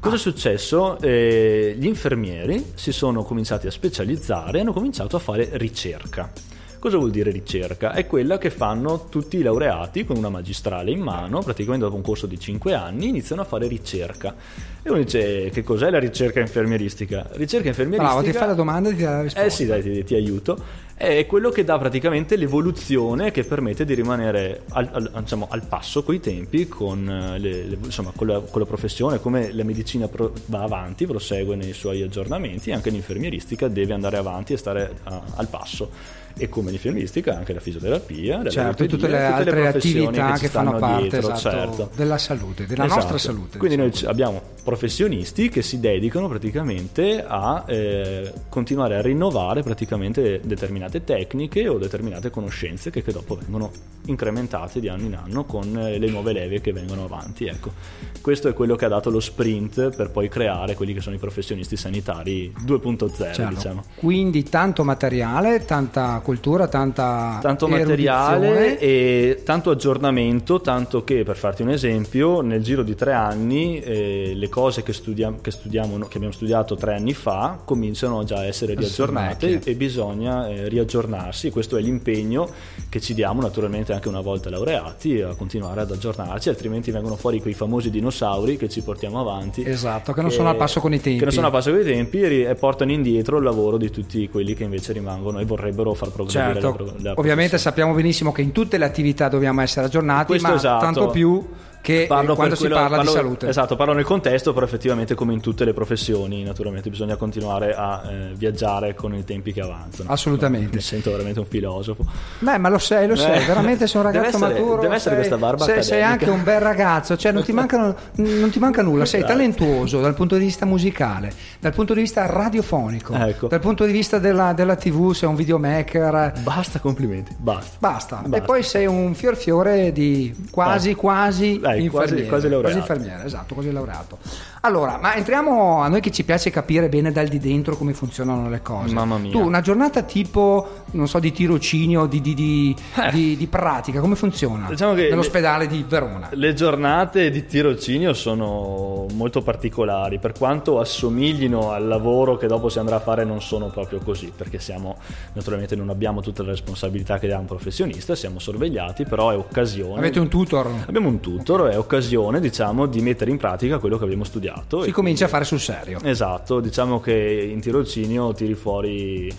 cosa 0.00 0.16
è 0.16 0.18
successo? 0.18 0.98
Eh, 1.00 1.76
gli 1.78 1.86
infermieri 1.86 2.72
si 2.76 2.92
sono 2.92 3.24
cominciati 3.24 3.66
a 3.66 3.70
specializzare 3.70 4.56
e 4.56 4.60
hanno 4.62 4.72
cominciato 4.72 5.16
a 5.16 5.18
fare 5.18 5.50
ricerca. 5.52 6.32
Cosa 6.82 6.96
vuol 6.96 7.12
dire 7.12 7.30
ricerca? 7.30 7.92
È 7.92 8.08
quella 8.08 8.38
che 8.38 8.50
fanno 8.50 9.06
tutti 9.08 9.36
i 9.36 9.42
laureati 9.42 10.04
con 10.04 10.16
una 10.16 10.30
magistrale 10.30 10.90
in 10.90 10.98
mano, 11.00 11.38
praticamente 11.38 11.84
dopo 11.84 11.94
un 11.94 12.02
corso 12.02 12.26
di 12.26 12.40
5 12.40 12.74
anni 12.74 13.06
iniziano 13.06 13.42
a 13.42 13.44
fare 13.44 13.68
ricerca. 13.68 14.34
E 14.82 14.90
uno 14.90 14.98
dice 14.98 15.48
che 15.50 15.62
cos'è 15.62 15.90
la 15.90 16.00
ricerca 16.00 16.40
infermieristica? 16.40 17.24
Ricerca 17.34 17.68
infermieristica 17.68 18.14
Bravo, 18.20 18.26
ti 18.32 18.36
fai 18.36 18.48
la 18.48 18.54
domanda 18.54 18.88
e 18.88 18.96
ti 18.96 19.02
dà 19.04 19.10
la 19.12 19.22
risposta. 19.22 19.46
eh 19.46 19.50
sì, 19.50 19.64
dai, 19.66 19.80
ti, 19.80 20.02
ti 20.02 20.14
aiuto. 20.16 20.58
È 20.96 21.24
quello 21.26 21.50
che 21.50 21.62
dà 21.62 21.78
praticamente 21.78 22.34
l'evoluzione 22.34 23.30
che 23.30 23.44
permette 23.44 23.84
di 23.84 23.94
rimanere 23.94 24.62
al, 24.70 24.88
al- 24.90 25.10
diciamo, 25.20 25.46
al 25.50 25.62
passo 25.64 26.02
coi 26.02 26.18
tempi, 26.18 26.66
con, 26.66 27.08
eh, 27.08 27.38
le- 27.38 27.64
le- 27.64 27.78
insomma, 27.80 28.10
con, 28.14 28.26
la, 28.26 28.40
con 28.40 28.60
la 28.60 28.66
professione, 28.66 29.20
come 29.20 29.52
la 29.52 29.62
medicina 29.62 30.08
pro- 30.08 30.32
va 30.46 30.62
avanti, 30.62 31.06
prosegue 31.06 31.54
nei 31.54 31.74
suoi 31.74 32.02
aggiornamenti, 32.02 32.72
anche 32.72 32.90
l'infermieristica 32.90 33.68
deve 33.68 33.94
andare 33.94 34.16
avanti 34.16 34.52
e 34.52 34.56
stare 34.56 34.96
a- 35.04 35.22
al 35.36 35.46
passo. 35.46 36.20
E 36.36 36.48
come 36.48 36.70
l'infermieristica 36.70 37.36
anche 37.36 37.52
la 37.52 37.60
fisioterapia, 37.60 38.42
la 38.42 38.50
Certo, 38.50 38.86
tutte 38.86 39.08
le 39.08 39.22
altre 39.22 39.50
professioni 39.50 40.06
attività 40.06 40.34
ci 40.36 40.42
che 40.42 40.48
fanno 40.48 40.76
parte 40.76 41.08
dietro, 41.08 41.32
esatto, 41.32 41.38
certo. 41.38 41.90
della 41.94 42.18
salute, 42.18 42.66
della 42.66 42.84
Esatto. 42.84 43.00
nostra 43.00 43.18
salute. 43.18 43.58
Quindi 43.58 43.76
noi 43.76 43.92
abbiamo 44.04 44.40
professionisti 44.64 45.48
che 45.48 45.62
si 45.62 45.80
dedicano 45.80 46.28
praticamente 46.28 47.24
a 47.26 47.64
eh, 47.66 48.32
continuare 48.48 48.96
a 48.96 49.00
rinnovare 49.02 49.62
praticamente 49.62 50.40
determinate 50.42 51.04
tecniche 51.04 51.68
o 51.68 51.78
determinate 51.78 52.30
conoscenze 52.30 52.90
che, 52.90 53.02
che 53.02 53.12
dopo 53.12 53.36
vengono 53.36 53.70
incrementate 54.06 54.80
di 54.80 54.88
anno 54.88 55.04
in 55.06 55.14
anno 55.14 55.44
con 55.44 55.76
eh, 55.78 55.98
le 55.98 56.08
nuove 56.08 56.32
leve 56.32 56.60
che 56.60 56.72
vengono 56.72 57.04
avanti. 57.04 57.46
Ecco. 57.46 57.72
Questo 58.20 58.48
è 58.48 58.52
quello 58.52 58.76
che 58.76 58.84
ha 58.84 58.88
dato 58.88 59.10
lo 59.10 59.20
sprint 59.20 59.94
per 59.94 60.10
poi 60.10 60.28
creare 60.28 60.74
quelli 60.74 60.94
che 60.94 61.00
sono 61.00 61.16
i 61.16 61.18
professionisti 61.18 61.76
sanitari 61.76 62.52
2.0, 62.64 63.32
Certo. 63.32 63.54
diciamo. 63.54 63.82
Quindi 63.96 64.42
tanto 64.44 64.84
materiale, 64.84 65.64
tanta 65.64 66.20
cultura, 66.22 66.68
tanta 66.68 67.38
tanto 67.42 67.68
materiale 67.68 68.78
e 68.78 69.42
tanto 69.44 69.70
aggiornamento, 69.70 70.60
tanto 70.60 71.04
che 71.04 71.24
per 71.24 71.36
farti 71.36 71.62
un 71.62 71.70
esempio, 71.70 72.40
nel 72.40 72.62
giro 72.62 72.82
di 72.82 72.94
tre 72.94 73.12
anni 73.12 73.80
eh, 73.80 74.32
le 74.34 74.48
cose 74.48 74.82
che, 74.82 74.92
studiam- 74.92 75.40
che 75.40 75.50
studiamo, 75.50 75.98
che 76.06 76.16
abbiamo 76.16 76.32
studiato 76.32 76.76
tre 76.76 76.94
anni 76.94 77.14
fa 77.14 77.58
cominciano 77.64 78.22
già 78.24 78.38
a 78.38 78.44
essere 78.46 78.74
riaggiornate 78.74 79.60
e 79.64 79.74
bisogna 79.74 80.48
eh, 80.48 80.68
riaggiornarsi. 80.68 81.50
Questo 81.50 81.76
è 81.76 81.80
l'impegno 81.80 82.48
che 82.88 83.00
ci 83.00 83.14
diamo 83.14 83.40
naturalmente 83.40 83.92
anche 83.92 84.08
una 84.08 84.20
volta 84.20 84.50
laureati 84.50 85.20
a 85.20 85.34
continuare 85.34 85.80
ad 85.80 85.90
aggiornarci, 85.90 86.48
altrimenti 86.48 86.90
vengono 86.90 87.16
fuori 87.16 87.40
quei 87.40 87.54
famosi 87.54 87.90
dinosauri 87.90 88.56
che 88.56 88.68
ci 88.68 88.82
portiamo 88.82 89.18
avanti. 89.18 89.64
Esatto, 89.64 90.12
che 90.12 90.20
non 90.22 90.30
sono 90.30 90.48
al 90.48 90.56
passo 90.56 90.80
con 90.80 90.92
i 90.92 91.00
tempi. 91.00 91.18
Che 91.18 91.24
non 91.24 91.32
sono 91.32 91.46
a 91.48 91.50
passo 91.50 91.70
con 91.70 91.80
i 91.80 91.84
tempi 91.84 92.20
e 92.20 92.52
e 92.52 92.54
portano 92.54 92.92
indietro 92.92 93.38
il 93.38 93.44
lavoro 93.44 93.76
di 93.76 93.90
tutti 93.90 94.28
quelli 94.28 94.54
che 94.54 94.64
invece 94.64 94.92
rimangono 94.92 95.38
e 95.40 95.44
vorrebbero 95.44 95.94
far 95.94 96.11
progredire 96.12 96.60
Certo, 96.60 96.84
la, 96.84 96.92
la 96.98 97.14
ovviamente 97.16 97.58
sappiamo 97.58 97.92
benissimo 97.92 98.32
che 98.32 98.42
in 98.42 98.52
tutte 98.52 98.78
le 98.78 98.84
attività 98.84 99.28
dobbiamo 99.28 99.60
essere 99.60 99.86
aggiornati, 99.86 100.26
Questo 100.26 100.48
ma 100.48 100.54
esatto. 100.54 100.84
tanto 100.84 101.08
più 101.08 101.44
che 101.82 102.04
eh, 102.04 102.06
Parlo 102.06 102.34
quando 102.34 102.54
per 102.54 102.62
si 102.62 102.68
quello- 102.68 102.80
parla 102.80 102.96
parlo- 102.96 103.10
di 103.10 103.16
salute. 103.16 103.48
Esatto, 103.48 103.76
parlo 103.76 103.92
nel 103.92 104.04
contesto, 104.04 104.52
però 104.54 104.64
effettivamente 104.64 105.14
come 105.14 105.34
in 105.34 105.40
tutte 105.40 105.64
le 105.66 105.74
professioni, 105.74 106.42
naturalmente 106.44 106.88
bisogna 106.88 107.16
continuare 107.16 107.74
a 107.74 108.02
eh, 108.08 108.30
viaggiare 108.34 108.94
con 108.94 109.14
i 109.14 109.24
tempi 109.24 109.52
che 109.52 109.60
avanzano. 109.60 110.08
Assolutamente. 110.10 110.76
Mi 110.76 110.80
sento 110.80 111.10
veramente 111.10 111.40
un 111.40 111.46
filosofo. 111.46 112.06
Beh, 112.38 112.56
ma 112.58 112.68
lo 112.70 112.78
sei, 112.78 113.06
lo 113.06 113.16
sei, 113.16 113.42
Eh. 113.42 113.46
veramente 113.46 113.86
sei 113.86 114.00
un 114.00 114.06
Deve 114.12 114.24
ragazzo 114.24 114.44
essere- 114.44 114.60
maturo. 114.60 114.80
deve 114.80 114.94
essere 114.94 115.14
sei- 115.16 115.28
questa 115.28 115.36
barba 115.46 115.64
sei, 115.64 115.82
sei 115.82 116.02
anche 116.02 116.30
un 116.30 116.42
bel 116.42 116.60
ragazzo, 116.60 117.16
cioè 117.16 117.32
non 117.32 117.42
ti, 117.42 117.52
mancano- 117.52 117.94
non 118.14 118.48
ti 118.50 118.58
manca 118.60 118.80
nulla, 118.82 119.04
sei 119.04 119.20
Grazie. 119.20 119.36
talentuoso 119.36 120.00
dal 120.00 120.14
punto 120.14 120.36
di 120.36 120.44
vista 120.44 120.64
musicale, 120.64 121.32
dal 121.58 121.72
punto 121.74 121.94
di 121.94 122.00
vista 122.00 122.26
radiofonico, 122.26 123.14
Ecco. 123.14 123.48
dal 123.48 123.60
punto 123.60 123.84
di 123.84 123.92
vista 123.92 124.18
della, 124.18 124.52
della 124.52 124.76
TV, 124.76 125.12
sei 125.12 125.28
un 125.28 125.34
videomaker. 125.34 126.32
Basta 126.42 126.78
complimenti, 126.78 127.34
basta. 127.36 127.76
Basta. 127.78 128.16
Basta. 128.22 128.36
e 128.36 128.40
poi 128.42 128.62
sei 128.62 128.86
un 128.86 129.14
fior 129.14 129.36
fiore 129.36 129.90
di 129.92 130.32
quasi 130.50 130.90
Eh. 130.90 130.94
quasi 130.94 131.60
Dai, 131.78 131.88
quasi- 131.88 132.26
quasi 132.26 132.48
laureato. 132.48 132.76
infermiere, 132.76 133.24
esatto, 133.24 133.54
quasi 133.54 133.70
laureato. 133.72 134.18
Allora, 134.62 134.98
ma 135.00 135.14
entriamo 135.16 135.80
a 135.80 135.88
noi 135.88 136.00
che 136.00 136.10
ci 136.10 136.24
piace 136.24 136.50
capire 136.50 136.88
bene 136.88 137.10
dal 137.12 137.26
di 137.28 137.38
dentro 137.38 137.76
come 137.76 137.92
funzionano 137.94 138.48
le 138.48 138.62
cose. 138.62 138.94
Mamma 138.94 139.18
mia. 139.18 139.32
Tu, 139.32 139.40
una 139.40 139.60
giornata 139.60 140.02
tipo, 140.02 140.84
non 140.92 141.08
so, 141.08 141.18
di 141.18 141.32
tirocinio, 141.32 142.06
di, 142.06 142.20
di- 142.20 142.34
di- 142.34 142.76
di- 143.10 143.36
di 143.36 143.46
pratica, 143.46 144.00
come 144.00 144.14
funziona? 144.14 144.66
Eh. 144.66 144.70
Diciamo 144.70 144.94
che 144.94 145.08
Nell'ospedale 145.08 145.66
di 145.66 145.84
Verona. 145.88 146.28
Le 146.32 146.54
giornate 146.54 147.30
di 147.30 147.44
tirocinio 147.44 148.12
sono 148.12 149.06
molto 149.14 149.42
particolari, 149.42 150.18
per 150.18 150.32
quanto 150.32 150.78
assomiglino 150.80 151.70
al 151.72 151.86
lavoro 151.88 152.36
che 152.36 152.46
dopo 152.46 152.68
si 152.68 152.78
andrà 152.78 152.96
a 152.96 153.00
fare 153.00 153.24
non 153.24 153.40
sono 153.42 153.66
proprio 153.66 153.98
così, 153.98 154.32
perché 154.34 154.58
siamo 154.60 154.96
naturalmente 155.32 155.74
non 155.76 155.90
abbiamo 155.90 156.20
tutte 156.20 156.42
le 156.42 156.50
responsabilità 156.50 157.18
che 157.18 157.32
ha 157.32 157.38
un 157.38 157.46
professionista, 157.46 158.14
siamo 158.14 158.38
sorvegliati, 158.38 159.04
però 159.04 159.30
è 159.30 159.36
occasione 159.36 159.98
Avete 159.98 160.18
un 160.20 160.28
tutor? 160.28 160.70
Abbiamo 160.86 161.08
un 161.08 161.20
tutor, 161.20 161.61
è 161.66 161.78
occasione, 161.78 162.40
diciamo, 162.40 162.86
di 162.86 163.00
mettere 163.00 163.30
in 163.30 163.36
pratica 163.36 163.78
quello 163.78 163.98
che 163.98 164.04
abbiamo 164.04 164.24
studiato. 164.24 164.82
Si 164.82 164.88
e 164.88 164.92
comincia 164.92 165.26
a 165.26 165.28
fare 165.28 165.44
sul 165.44 165.60
serio. 165.60 165.98
Esatto, 166.02 166.60
diciamo 166.60 167.00
che 167.00 167.48
in 167.50 167.60
tirocinio 167.60 168.32
tiri 168.32 168.54
fuori 168.54 169.34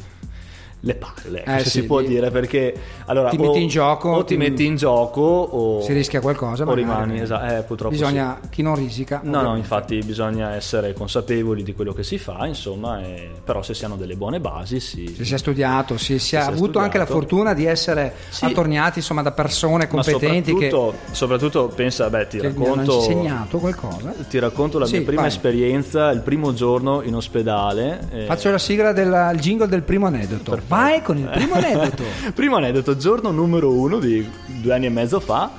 le 0.86 0.96
palle, 0.96 1.40
ecco, 1.44 1.52
Eh 1.52 1.60
se 1.60 1.64
sì, 1.70 1.80
si 1.80 1.84
può 1.86 2.02
di- 2.02 2.08
dire, 2.08 2.30
perché 2.30 2.76
allora 3.06 3.30
Ti 3.30 3.38
o- 3.38 3.42
metti 3.42 3.62
in 3.62 3.70
gioco, 3.70 4.10
o 4.10 4.24
ti 4.26 4.34
ti- 4.34 4.38
metti 4.38 4.66
in 4.66 4.76
gioco 4.76 5.22
o 5.22 5.82
Si 5.82 5.94
rischia 5.94 6.20
qualcosa, 6.20 6.66
o 6.66 6.74
rimani, 6.74 7.22
esatto, 7.22 7.56
eh, 7.56 7.62
purtroppo 7.64 7.94
Bisogna, 7.94 8.38
chi 8.50 8.62
non 8.62 8.76
risica. 8.76 9.20
sì. 9.24 9.28
No, 9.28 9.32
no, 9.32 9.38
ovviamente. 9.40 9.60
infatti 9.62 9.98
bisogna 10.00 10.56
essere 10.56 10.92
consapevoli 10.94 11.64
di 11.64 11.74
quello 11.74 11.94
che 11.94 12.04
si 12.04 12.18
fa, 12.18 12.46
insomma, 12.48 13.02
e- 13.02 13.30
però 13.44 13.62
se 13.64 13.74
si 13.74 13.86
hanno 13.86 13.96
delle 13.96 14.16
buone 14.18 14.42
basi 14.42 14.82
si, 14.82 15.14
Se 15.16 15.24
si 15.24 15.34
è 15.34 15.38
studiato, 15.38 15.98
si, 15.98 16.20
si 16.20 16.36
è 16.36 16.40
avuto 16.40 16.80
anche 16.80 16.98
la 16.98 17.06
studiato. 17.06 17.28
fortuna 17.28 17.54
di 17.54 17.64
essere 17.66 18.14
Sì. 18.30 18.44
attorniati 18.44 19.00
insomma, 19.00 19.22
da 19.22 19.32
persone 19.32 19.88
competenti 19.88 20.54
che, 20.54 20.70
soprattutto, 20.70 21.14
soprattutto 21.14 21.68
pensa, 21.74 22.10
beh, 22.10 22.28
ti 22.28 22.42
racconto, 22.42 22.96
insegnato 22.96 23.58
qualcosa. 23.60 24.14
ti 24.28 24.38
racconto 24.38 24.80
la 24.80 24.86
Sì, 24.86 24.98
mia 24.98 25.06
prima 25.06 25.22
vai. 25.22 25.30
esperienza 25.30 26.10
il 26.10 26.20
primo 26.20 26.54
giorno 26.54 27.02
in 27.04 27.16
ospedale. 27.16 28.08
eh, 28.12 28.26
Faccio 28.26 28.52
la 28.52 28.58
sigla 28.58 28.92
del 28.92 29.32
jingle 29.40 29.68
del 29.68 29.84
primo 29.84 30.08
aneddoto. 30.08 30.52
Vai 30.74 31.02
con 31.04 31.18
il 31.18 31.30
primo 31.30 31.54
aneddoto. 31.56 32.04
Primo 32.34 32.56
aneddoto, 32.56 32.98
giorno 32.98 33.30
numero 33.30 33.72
uno 33.72 34.00
di 34.00 34.28
due 34.62 34.74
anni 34.74 34.88
e 34.88 34.90
mezzo 34.90 35.20
fa. 35.20 35.52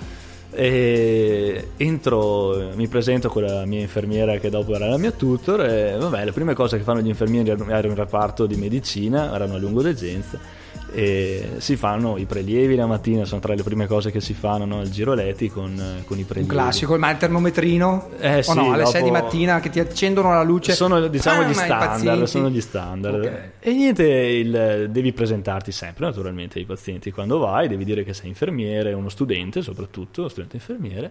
E 0.50 1.68
entro, 1.76 2.70
mi 2.74 2.86
presento 2.88 3.28
con 3.28 3.42
la 3.42 3.64
mia 3.64 3.80
infermiera 3.80 4.38
che 4.38 4.50
dopo 4.50 4.74
era 4.74 4.88
la 4.88 4.98
mia 4.98 5.10
tutor 5.10 5.64
e 5.64 5.96
vabbè, 5.98 6.24
le 6.24 6.32
prime 6.32 6.54
cose 6.54 6.76
che 6.76 6.84
fanno 6.84 7.00
gli 7.00 7.08
infermieri 7.08 7.50
ero 7.50 7.88
in 7.88 7.94
reparto 7.94 8.46
di 8.46 8.56
medicina, 8.56 9.34
erano 9.34 9.54
a 9.54 9.58
lungodegenza 9.58 10.38
e 10.94 11.48
si 11.58 11.76
fanno 11.76 12.16
i 12.16 12.24
prelievi 12.24 12.74
la 12.76 12.86
mattina, 12.86 13.24
sono 13.24 13.40
tra 13.40 13.54
le 13.54 13.62
prime 13.62 13.86
cose 13.86 14.10
che 14.10 14.20
si 14.20 14.32
fanno 14.34 14.64
no? 14.64 14.80
il 14.82 14.90
giroleti 14.90 15.48
con, 15.48 15.74
con 16.06 16.16
i 16.16 16.20
Un 16.20 16.26
prelievi. 16.26 16.48
classico, 16.48 16.96
ma 16.98 17.10
il 17.10 17.16
termometrino? 17.16 18.10
Eh, 18.18 18.38
o 18.38 18.42
sì, 18.42 18.54
no, 18.54 18.72
alle 18.72 18.86
6 18.86 19.02
di 19.02 19.10
dopo- 19.10 19.22
mattina 19.22 19.60
che 19.60 19.70
ti 19.70 19.80
accendono 19.80 20.30
la 20.32 20.42
luce. 20.42 20.72
Sono 20.72 21.06
diciamo 21.08 21.42
Ah, 21.42 21.48
gli 21.48 21.52
standard, 21.54 22.22
sono 22.24 22.48
gli 22.50 22.60
standard. 22.60 23.24
Ok. 23.24 23.40
E 23.60 23.72
niente, 23.72 24.04
il- 24.04 24.88
devi 24.90 25.12
presentarti 25.12 25.72
sempre 25.72 26.06
naturalmente 26.06 26.58
ai 26.58 26.64
pazienti 26.64 27.10
quando 27.10 27.38
vai, 27.38 27.68
devi 27.68 27.84
dire 27.84 28.04
che 28.04 28.14
sei 28.14 28.28
infermiere, 28.28 28.92
uno 28.92 29.08
studente 29.08 29.62
soprattutto, 29.62 30.20
uno 30.20 30.28
studente 30.28 30.56
infermiere. 30.56 31.10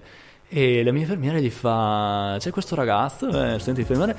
E 0.56 0.84
la 0.84 0.92
mia 0.92 1.02
infermiera 1.02 1.40
gli 1.40 1.50
fa: 1.50 2.36
C'è 2.38 2.52
questo 2.52 2.76
ragazzo, 2.76 3.28
eh, 3.28 3.58
studente 3.58 3.82
infermiere, 3.82 4.16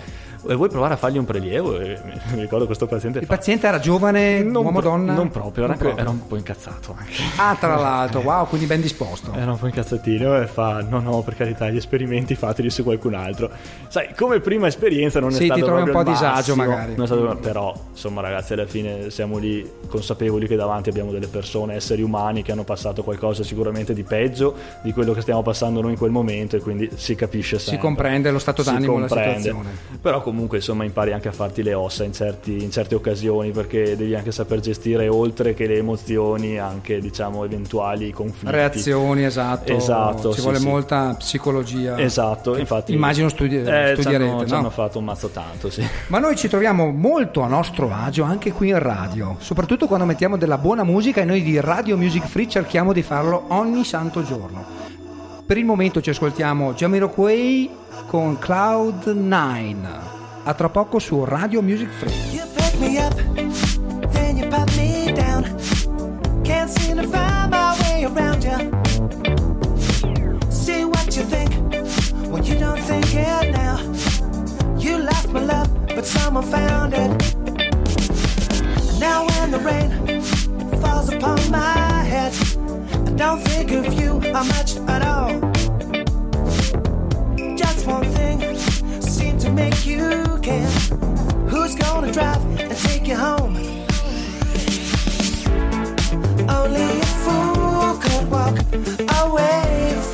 e 0.49 0.55
vuoi 0.57 0.69
provare 0.69 0.95
a 0.95 0.97
fargli 0.97 1.17
un 1.17 1.25
prelievo? 1.25 1.79
E 1.79 1.97
mi 2.35 2.41
ricordo 2.41 2.67
questo 2.67 2.87
paziente 2.89 3.21
Il 3.21 3.27
fa, 3.27 3.37
paziente 3.37 3.69
era 3.69 3.79
giovane, 3.79 4.43
non 4.43 4.65
uomo 4.65 4.81
pro- 4.81 4.91
donna? 4.91 5.13
Non 5.15 5.31
proprio, 5.31 5.63
era, 5.63 5.73
Non 5.75 5.81
proprio. 5.81 6.01
era 6.03 6.11
un 6.11 6.27
po' 6.27 6.35
incazzato 6.37 6.97
anche. 6.99 7.13
Ah, 7.37 7.55
tra 7.59 7.77
l'altro, 7.77 8.21
wow, 8.23 8.49
quindi 8.49 8.67
ben 8.67 8.81
disposto. 8.81 9.33
Era 9.33 9.53
un 9.53 9.59
po' 9.59 9.67
incazzatino 9.67 10.41
e 10.43 10.47
fa: 10.49 10.81
No, 10.83 10.99
no, 10.99 11.23
per 11.23 11.37
carità, 11.37 11.71
gli 11.71 11.77
esperimenti 11.77 12.35
fateli 12.35 12.69
su 12.69 12.83
qualcun 12.83 13.15
altro. 13.15 13.49
Sai, 13.87 14.13
come 14.17 14.41
prima 14.41 14.67
esperienza 14.67 15.21
non 15.21 15.29
è 15.31 15.35
Sì, 15.35 15.39
ti 15.41 15.47
stato 15.47 15.65
trovi 15.67 15.83
un 15.83 15.91
po' 15.93 15.99
a 16.01 16.05
disagio, 16.05 16.57
magari. 16.57 16.95
Stato- 16.95 17.37
però, 17.41 17.73
insomma, 17.93 18.21
ragazzi, 18.23 18.55
alla 18.55 18.67
fine 18.67 19.09
siamo 19.11 19.39
lì 19.39 19.65
consapevoli 19.87 20.49
che 20.49 20.57
davanti 20.57 20.89
abbiamo 20.89 21.13
delle 21.13 21.29
persone, 21.29 21.75
esseri 21.75 22.03
umani 22.03 22.43
che 22.43 22.51
hanno 22.51 22.65
passato 22.65 23.05
qualcosa 23.05 23.45
sicuramente 23.45 23.95
di 23.95 24.03
peggio 24.03 24.57
di 24.83 24.93
quello 24.93 25.13
che 25.13 25.21
stiamo 25.21 25.43
passando 25.43 25.81
noi 25.81 25.93
in 25.93 25.97
quel 25.97 26.11
momento 26.11 26.23
e 26.33 26.61
quindi 26.61 26.91
si 26.95 27.15
capisce 27.15 27.59
Si 27.59 27.67
sempre. 27.67 27.83
comprende 27.87 28.31
lo 28.31 28.39
stato 28.39 28.63
Si 28.63 28.71
d'animo, 28.71 28.99
la 28.99 29.09
situazione. 29.09 29.71
Però 30.01 30.21
comunque 30.23 30.59
insomma 30.59 30.85
impari 30.85 31.13
anche 31.13 31.29
a 31.29 31.33
farti 31.33 31.63
le 31.63 31.75
ossa 31.75 32.05
in, 32.05 32.13
certi- 32.13 32.63
in 32.63 32.71
certe 32.71 32.95
occasioni 32.95 33.51
perché 33.51 33.97
devi 33.97 34.15
anche 34.15 34.33
saper 34.33 34.61
gestire 34.61 35.09
oltre 35.09 35.55
che 35.55 35.67
le 35.67 35.77
emozioni 35.77 36.59
anche 36.59 37.01
diciamo 37.01 37.45
eventuali 37.45 38.11
conflitti. 38.13 38.55
Reazioni, 38.55 39.25
esatto. 39.25 39.73
Esatto, 39.73 40.31
Ci 40.31 40.37
sì, 40.37 40.43
vuole 40.43 40.59
sì. 40.59 40.67
molta 40.67 41.15
psicologia. 41.19 41.99
Esatto, 41.99 42.57
infatti 42.57 42.93
Immagino 42.93 43.29
studi- 43.29 43.57
eh, 43.57 43.93
ci 43.95 44.03
studierete, 44.03 44.31
hanno, 44.31 44.45
ci 44.45 44.53
no? 44.53 44.59
hanno 44.59 44.71
fatto 44.71 44.99
un 44.99 45.05
mazzo 45.05 45.29
tanto, 45.29 45.71
sì. 45.71 45.87
Ma 46.09 46.19
noi 46.19 46.37
ci 46.37 46.49
troviamo 46.49 46.91
molto 46.91 47.43
a 47.43 47.47
nostro 47.49 47.91
agio 47.93 48.25
anche 48.25 48.53
qui 48.53 48.69
in 48.69 48.79
radio, 48.79 49.37
soprattutto 49.39 49.87
quando 49.87 50.05
mettiamo 50.07 50.37
della 50.37 50.59
buona 50.59 50.85
musica 50.85 51.21
e 51.21 51.25
noi 51.25 51.43
di 51.43 51.61
Radio 51.61 51.97
Music 51.97 52.27
Free 52.27 52.49
cerchiamo 52.49 52.93
di 52.93 53.03
farlo 53.03 53.45
ogni 53.49 53.85
santo 53.85 54.23
giorno. 54.25 54.84
Per 55.47 55.59
il 55.59 55.67
momento 55.67 56.01
ci 56.01 56.09
ascoltiamo 56.09 56.73
Jamiroquai 56.73 57.69
con 58.07 58.39
Cloud 58.39 59.09
9. 59.09 59.77
A 60.45 60.55
tra 60.55 60.71
poco 60.71 60.99
su 60.99 61.23
Radio 61.23 61.61
Music 61.61 61.91
Free. 61.91 62.15
You 62.31 62.47
pick 62.55 62.79
me 62.79 62.99
up, 62.99 63.15
then 64.13 64.39
you 64.39 64.49
put 64.49 64.75
me 64.77 65.13
down. 65.13 65.45
Can't 66.45 66.71
seem 66.71 66.97
to 66.97 67.07
find 67.07 67.51
my 67.51 67.77
way 67.83 68.05
around 68.05 68.43
you. 68.43 68.71
See 70.49 70.83
what 70.85 71.15
you 71.15 71.25
think 71.27 71.53
when 72.31 72.43
you 72.45 72.59
don't 72.59 72.81
think 72.81 73.13
it 73.13 73.51
now. 73.53 73.81
You 74.79 74.97
lost 74.99 75.31
my 75.31 75.41
love, 75.45 75.69
but 75.95 76.07
someone 76.07 76.47
found 76.47 76.95
it. 76.95 77.11
Now 78.99 79.27
when 79.27 79.51
the 79.51 79.59
rain 79.59 80.23
falls 80.81 81.13
upon 81.13 81.39
my 81.51 82.03
head, 82.03 82.33
don't 83.17 83.41
think 83.43 83.71
of 83.71 83.93
you 83.95 84.19
how 84.33 84.45
much 84.45 84.77
at 84.89 85.03
all. 85.03 85.41
Just 87.57 87.87
one 87.87 88.05
thing 88.13 88.57
seemed 89.01 89.41
to 89.41 89.51
make 89.51 89.87
you 89.87 90.39
care. 90.43 90.69
Who's 91.49 91.77
gonna 91.77 92.13
drive 92.13 92.43
and 92.59 92.77
take 92.77 93.07
you 93.07 93.17
home? 93.17 93.57
Only 96.49 97.01
a 97.01 97.07
fool 97.23 97.97
could 98.03 98.31
walk 98.31 98.59
away 99.23 100.14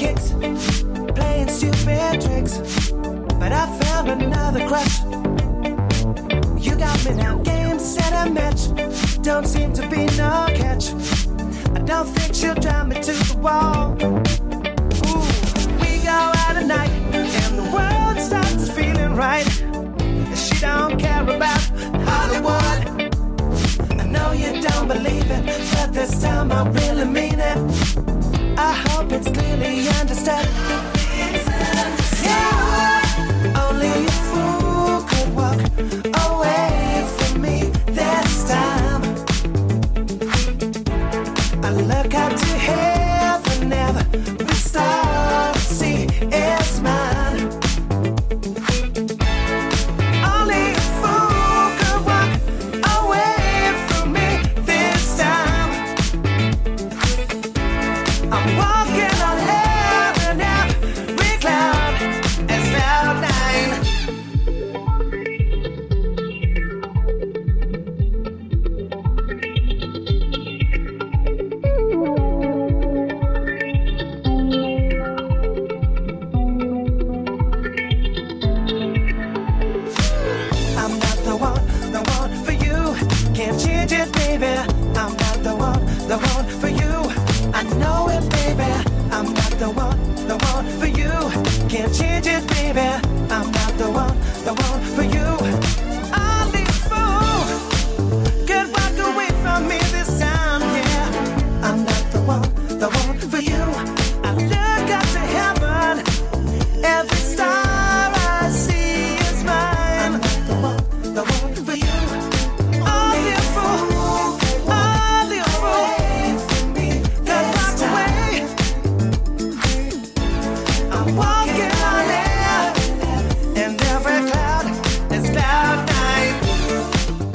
kicks 0.00 0.30
playing 1.14 1.48
stupid 1.48 2.22
tricks, 2.22 2.90
but 3.38 3.52
I 3.52 3.66
found 3.80 4.08
another 4.08 4.66
crush. 4.66 5.00
You 6.64 6.74
got 6.76 7.04
me 7.04 7.12
now, 7.22 7.36
game 7.42 7.78
set 7.78 8.12
and 8.14 8.32
match. 8.32 8.62
Don't 9.22 9.46
seem 9.46 9.74
to 9.74 9.82
be 9.88 10.06
no 10.16 10.46
catch. 10.60 10.94
I 11.76 11.80
don't 11.90 12.08
think 12.14 12.34
she'll 12.34 12.54
drive 12.54 12.88
me 12.88 12.96
to 13.08 13.12
the 13.12 13.36
wall. 13.44 13.92
Ooh, 15.08 15.22
we 15.82 15.92
go 16.10 16.18
out 16.44 16.56
at 16.56 16.64
night 16.64 16.92
and 17.44 17.58
the 17.58 17.68
world 17.76 18.16
starts 18.28 18.70
feeling 18.70 19.14
right. 19.16 19.48
She 20.34 20.58
don't 20.60 20.98
care 20.98 21.24
about 21.24 21.60
Hollywood. 22.08 22.80
I 24.00 24.06
know 24.06 24.32
you 24.32 24.62
don't 24.62 24.88
believe 24.88 25.30
it, 25.30 25.44
but 25.74 25.92
this 25.92 26.22
time 26.22 26.50
I 26.52 26.66
really 26.70 27.04
mean 27.04 27.38
it. 27.38 28.19
I 28.62 28.72
hope 28.74 29.10
it's 29.12 29.30
clearly 29.30 29.88
understood. 29.88 30.46
Yeah, 32.22 33.64
only 33.64 33.88
a 33.88 34.10
fool 34.28 35.00
could 35.08 35.34
walk 35.34 35.99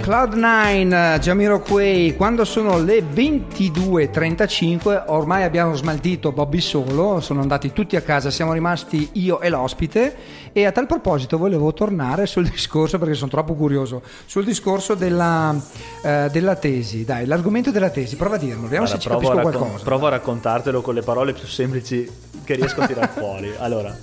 Cloud9, 0.05 1.17
Jamiroquai, 1.17 2.13
quando 2.15 2.45
sono 2.45 2.77
le 2.77 2.99
22.35, 2.99 5.05
ormai 5.07 5.41
abbiamo 5.41 5.73
smaltito 5.73 6.31
Bobby 6.31 6.61
solo, 6.61 7.19
sono 7.21 7.41
andati 7.41 7.73
tutti 7.73 7.95
a 7.95 8.01
casa, 8.01 8.29
siamo 8.29 8.53
rimasti 8.53 9.09
io 9.13 9.41
e 9.41 9.49
l'ospite 9.49 10.15
e 10.53 10.63
a 10.63 10.71
tal 10.71 10.85
proposito 10.85 11.39
volevo 11.39 11.73
tornare 11.73 12.27
sul 12.27 12.45
discorso, 12.47 12.99
perché 12.99 13.15
sono 13.15 13.31
troppo 13.31 13.55
curioso, 13.55 14.03
sul 14.27 14.45
discorso 14.45 14.93
della, 14.93 15.59
eh, 16.03 16.29
della 16.31 16.55
tesi. 16.55 17.03
Dai, 17.03 17.25
l'argomento 17.25 17.71
della 17.71 17.89
tesi, 17.89 18.15
prova 18.15 18.35
a 18.35 18.37
dirlo, 18.37 18.61
vediamo 18.61 18.85
Guarda, 18.85 19.01
se 19.01 19.01
ci 19.01 19.09
capisco 19.09 19.33
raccon- 19.33 19.57
qualcosa. 19.57 19.83
provo 19.83 20.05
a 20.05 20.09
raccontartelo 20.11 20.81
con 20.81 20.93
le 20.93 21.01
parole 21.01 21.33
più 21.33 21.47
semplici 21.47 22.07
che 22.43 22.53
riesco 22.53 22.81
a 22.81 22.85
tirar 22.85 23.09
fuori. 23.09 23.51
Allora, 23.57 23.97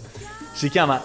si 0.52 0.68
chiama, 0.68 1.00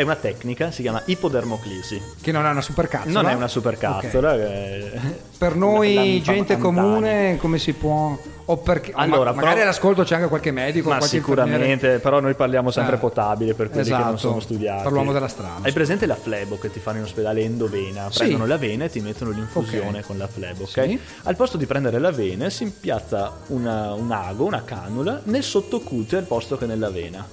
è 0.00 0.02
una 0.02 0.16
tecnica, 0.16 0.70
si 0.70 0.80
chiama 0.82 1.02
ipodermoclisi. 1.04 2.00
Che 2.22 2.32
non 2.32 2.46
è 2.46 2.50
una 2.50 2.62
supercazzola. 2.62 3.12
Non 3.20 3.30
è 3.30 3.34
una 3.34 3.48
supercazzola. 3.48 4.34
eh, 4.34 4.90
Per 5.36 5.54
noi, 5.56 6.20
gente 6.22 6.56
comune, 6.56 7.36
come 7.38 7.58
si 7.58 7.72
può... 7.74 8.18
O 8.46 8.56
perché, 8.56 8.90
o 8.92 8.96
ma- 8.96 9.02
Allora, 9.04 9.32
magari 9.32 9.60
all'ascolto 9.60 10.02
c'è 10.02 10.16
anche 10.16 10.26
qualche 10.28 10.50
medico, 10.50 10.88
Ma 10.88 10.96
qualche 10.96 11.16
sicuramente, 11.16 11.66
infermiere. 11.70 11.98
però 12.00 12.18
noi 12.20 12.34
parliamo 12.34 12.70
sempre 12.72 12.96
Eh, 12.96 12.98
potabile 12.98 13.54
per 13.54 13.68
quelli 13.70 13.84
che 13.84 13.90
non 13.92 14.00
esatto, 14.00 14.16
sono 14.16 14.40
studiati. 14.40 14.82
per 14.82 14.92
l'uomo 14.92 15.12
della 15.12 15.28
strada. 15.28 15.58
Hai 15.62 15.72
presente 15.72 16.06
la 16.06 16.16
flebo 16.16 16.58
che 16.58 16.70
ti 16.70 16.80
fanno 16.80 16.98
in 16.98 17.04
ospedale 17.04 17.42
endovena? 17.42 18.10
Sì. 18.10 18.18
Prendono 18.18 18.46
la 18.46 18.56
vena 18.56 18.84
e 18.86 18.90
ti 18.90 19.00
mettono 19.00 19.30
l'infusione 19.30 19.98
Ok. 19.98 20.06
con 20.06 20.18
la 20.18 20.26
flebo, 20.26 20.62
ok? 20.64 20.68
Sì. 20.84 20.98
Al 21.24 21.36
posto 21.36 21.56
di 21.58 21.66
prendere 21.66 21.98
la 22.00 22.10
vena 22.10 22.48
si 22.50 22.64
impiazza 22.64 23.32
una- 23.48 23.92
un 23.92 24.10
ago, 24.10 24.44
una 24.46 24.62
canula, 24.64 25.20
nel 25.24 25.42
sottocute 25.44 26.16
al 26.16 26.24
posto 26.24 26.56
che 26.58 26.66
nella 26.66 26.90
vena. 26.90 27.24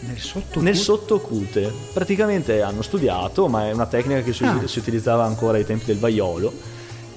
Nel 0.00 0.18
sotto 0.20 0.60
Nel 0.60 0.76
sottocute. 0.76 1.72
Praticamente 1.92 2.62
hanno 2.62 2.82
studiato, 2.82 3.48
ma 3.48 3.66
è 3.68 3.72
una 3.72 3.86
tecnica 3.86 4.22
che 4.22 4.32
si, 4.32 4.44
Ah. 4.44 4.60
si 4.66 4.78
utilizzava 4.78 5.24
ancora 5.24 5.56
ai 5.58 5.64
tempi 5.64 5.86
del 5.86 5.98
vaiolo. 5.98 6.52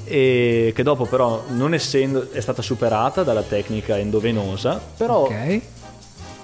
E 0.06 0.72
che 0.74 0.82
dopo 0.84 1.06
però, 1.06 1.44
non 1.50 1.74
essendo, 1.74 2.32
è 2.32 2.40
stata 2.40 2.62
superata 2.62 3.22
dalla 3.24 3.44
tecnica 3.44 3.98
endovenosa, 3.98 4.82
però 4.98 5.24
Ok. 5.26 5.62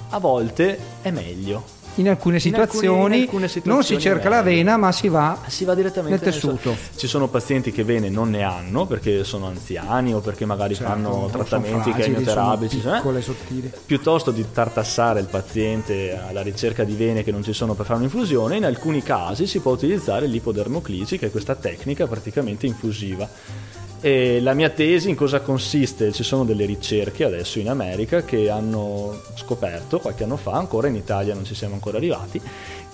a 0.09 0.19
volte 0.19 0.77
è 1.01 1.09
meglio. 1.09 1.63
In 1.97 2.09
alcune 2.09 2.37
In 2.43 2.53
alcune- 2.55 2.67
situazioni, 2.67 3.15
in 3.17 3.21
alcune 3.23 3.39
non 3.41 3.47
si 3.47 3.59
situazioni 3.59 4.01
cerca 4.01 4.27
la 4.29 4.41
vena, 4.41 4.75
ma 4.75 4.91
si 4.91 5.07
va 5.07 5.39
Si 5.47 5.63
va 5.63 5.73
direttamente 5.75 6.17
nel 6.25 6.33
nel 6.33 6.33
so- 6.41 6.47
tessuto. 6.51 6.75
Ci 6.97 7.07
sono 7.07 7.27
pazienti 7.29 7.71
che 7.71 7.83
vene 7.85 8.09
non 8.09 8.29
ne 8.29 8.43
hanno 8.43 8.85
perché 8.85 9.23
sono 9.23 9.47
anziani 9.47 10.13
o 10.13 10.19
perché 10.19 10.45
magari 10.45 10.75
Certo, 10.75 10.91
fanno 10.91 11.29
trattamenti 11.31 11.93
chemioterapici. 11.93 12.79
eh? 12.85 12.91
piccole, 12.95 13.21
sottili. 13.21 13.71
Piuttosto 13.85 14.31
di 14.31 14.45
tartassare 14.51 15.21
il 15.21 15.27
paziente 15.27 16.17
alla 16.27 16.41
ricerca 16.41 16.83
di 16.83 16.95
vene 16.95 17.23
che 17.23 17.31
non 17.31 17.43
ci 17.43 17.53
sono 17.53 17.73
per 17.75 17.85
fare 17.85 17.99
un'infusione, 17.99 18.57
in 18.57 18.65
alcuni 18.65 19.01
casi 19.01 19.47
si 19.47 19.59
può 19.59 19.71
utilizzare 19.71 20.27
l'ipodermoclisi, 20.27 21.17
che 21.17 21.27
è 21.27 21.31
questa 21.31 21.55
tecnica 21.55 22.07
praticamente 22.07 22.65
infusiva. 22.65 23.27
E 24.05 24.39
la 24.39 24.53
mia 24.53 24.69
tesi 24.69 25.09
in 25.09 25.15
cosa 25.15 25.39
consiste? 25.39 26.11
Ci 26.11 26.21
sono 26.21 26.45
delle 26.45 26.65
ricerche 26.65 27.23
adesso 27.23 27.57
in 27.57 27.69
America 27.69 28.21
che 28.21 28.51
hanno 28.51 29.19
scoperto 29.33 29.97
qualche 29.97 30.25
anno 30.25 30.37
fa, 30.37 30.51
ancora 30.51 30.87
in 30.87 30.93
Italia 30.93 31.33
non 31.33 31.43
ci 31.43 31.55
siamo 31.55 31.73
ancora 31.73 31.97
arrivati, 31.97 32.39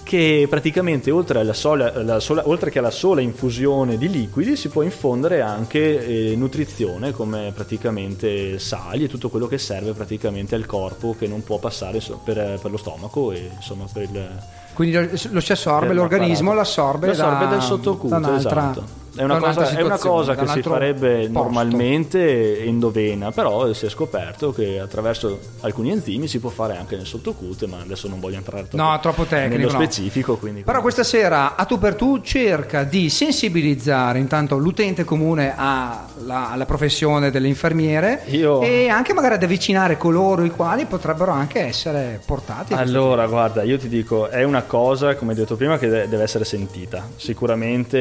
che 0.03 0.47
praticamente 0.49 1.12
oltre, 1.12 1.41
alla 1.41 1.51
sola- 1.51 1.91
alla 1.93 2.22
sola- 2.22 2.47
oltre 2.47 2.70
che 2.72 2.80
alla 2.80 2.91
sola 2.91 3.20
infusione 3.20 3.97
di 3.97 4.09
liquidi 4.09 4.55
si 4.55 4.70
può 4.70 4.84
infondere 4.84 5.41
anche 5.41 6.30
eh, 6.32 6.36
nutrizione 6.38 7.12
come 7.12 7.51
praticamente 7.53 8.57
sali 8.57 9.03
e 9.03 9.07
tutto 9.09 9.28
quello 9.28 9.47
che 9.47 9.57
serve 9.57 9.91
praticamente 9.91 10.55
al 10.55 10.66
corpo 10.66 11.14
che 11.20 11.28
non 11.28 11.43
può 11.43 11.57
passare 11.57 11.99
so- 11.99 12.22
per, 12.24 12.57
per 12.62 12.72
lo 12.72 12.78
stomaco 12.78 13.34
e 13.34 13.49
insomma 13.53 13.84
per 13.91 14.03
il 14.03 14.30
Quindi 14.74 14.95
lo, 14.95 15.09
lo 15.32 15.39
si 15.41 15.51
assorbe, 15.51 15.91
l'organismo 15.93 16.53
l'apparato. 16.53 16.55
l'assorbe, 16.55 17.07
L'assorbe 17.07 17.43
da, 17.43 17.49
dal 17.57 17.97
un'altra, 17.99 18.36
esatto. 18.38 19.01
È 19.14 19.24
una, 19.24 19.39
cosa, 19.39 19.70
è 19.70 19.82
una 19.82 19.97
cosa 19.97 20.36
che 20.36 20.47
si 20.47 20.62
farebbe 20.62 21.28
posto. 21.28 21.32
normalmente 21.32 22.64
endovena, 22.64 23.32
però 23.32 23.72
si 23.74 23.86
è 23.86 23.89
scoperto 23.89 24.51
che 24.53 24.80
attraverso 24.80 25.39
alcuni 25.62 25.91
enzimi 25.91 26.28
si 26.28 26.39
può 26.39 26.49
fare 26.49 26.78
anche 26.78 26.95
nel 26.95 27.05
sottocute, 27.05 27.68
ma 27.68 27.80
adesso 27.82 28.07
non 28.07 28.20
voglio 28.20 28.38
entrare 28.38 28.68
troppo, 28.68 28.84
No, 28.84 28.97
troppo 29.01 29.24
tecnico, 29.26 29.57
nello 29.57 29.70
specifico. 29.70 30.38
Quindi 30.38 30.62
Però 30.62 30.82
questa 30.82 31.03
sera 31.03 31.55
a 31.55 31.66
tu 31.66 31.78
per 31.78 31.95
tu 31.95 32.22
cerca 32.22 32.84
di 32.84 33.09
sensibilizzare 33.09 34.20
intanto 34.20 34.57
l'utente 34.57 35.03
comune 35.03 35.53
alla, 35.55 36.49
alla 36.49 36.66
professione 36.66 37.32
dell'infermiere 37.32 38.24
Io- 38.28 38.62
e 38.62 38.88
anche 38.88 39.14
magari 39.14 39.34
ad 39.36 39.43
avvicinare 39.43 39.97
coloro 39.97 40.43
i 40.43 40.49
quali 40.49 40.86
potrebbero 40.86 41.32
anche 41.32 41.59
essere 41.59 42.22
portati 42.26 42.74
Allora, 42.74 43.28
guarda, 43.28 43.64
io 43.64 43.78
ti 43.78 43.88
dico, 43.89 44.30
è 44.30 44.43
una 44.43 44.64
cosa, 44.64 45.16
come 45.16 45.34
detto 45.34 45.55
prima, 45.55 45.78
che 45.78 45.88
de- 45.89 46.07
deve 46.07 46.24
essere 46.24 46.45
sentita. 46.45 47.07
Sicuramente 47.18 47.97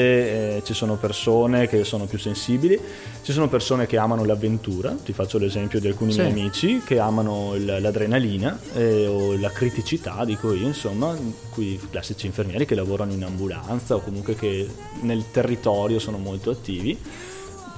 eh, 0.56 0.62
ci 0.64 0.74
sono 0.74 0.96
persone 1.00 1.66
che 1.66 1.82
sono 1.84 2.04
più 2.04 2.18
sensibili, 2.18 2.78
ci 3.22 3.32
sono 3.32 3.48
persone 3.48 3.86
che 3.86 3.96
amano 3.96 4.24
l'avventura, 4.24 4.94
ti 5.04 5.12
faccio 5.12 5.38
l'esempio 5.38 5.80
di 5.80 5.88
alcuni 5.88 6.12
Sì. 6.12 6.20
miei 6.20 6.30
amici 6.32 6.80
che 6.84 6.98
amano 6.98 7.54
il- 7.54 7.78
l'adrenalina 7.80 8.58
eh, 8.74 9.06
o 9.06 9.36
la 9.38 9.50
criticità, 9.50 10.24
dico 10.24 10.52
io, 10.52 10.66
insomma, 10.66 11.16
qui 11.50 11.80
classici 11.90 12.26
infermieri 12.26 12.66
che 12.66 12.74
lavorano 12.74 13.12
in 13.12 13.24
ambulanza 13.24 13.94
o 13.96 14.00
comunque 14.00 14.34
che 14.36 14.68
nel 15.00 15.24
territorio 15.32 15.98
sono 15.98 16.18
molto 16.18 16.50
attivi. 16.50 16.96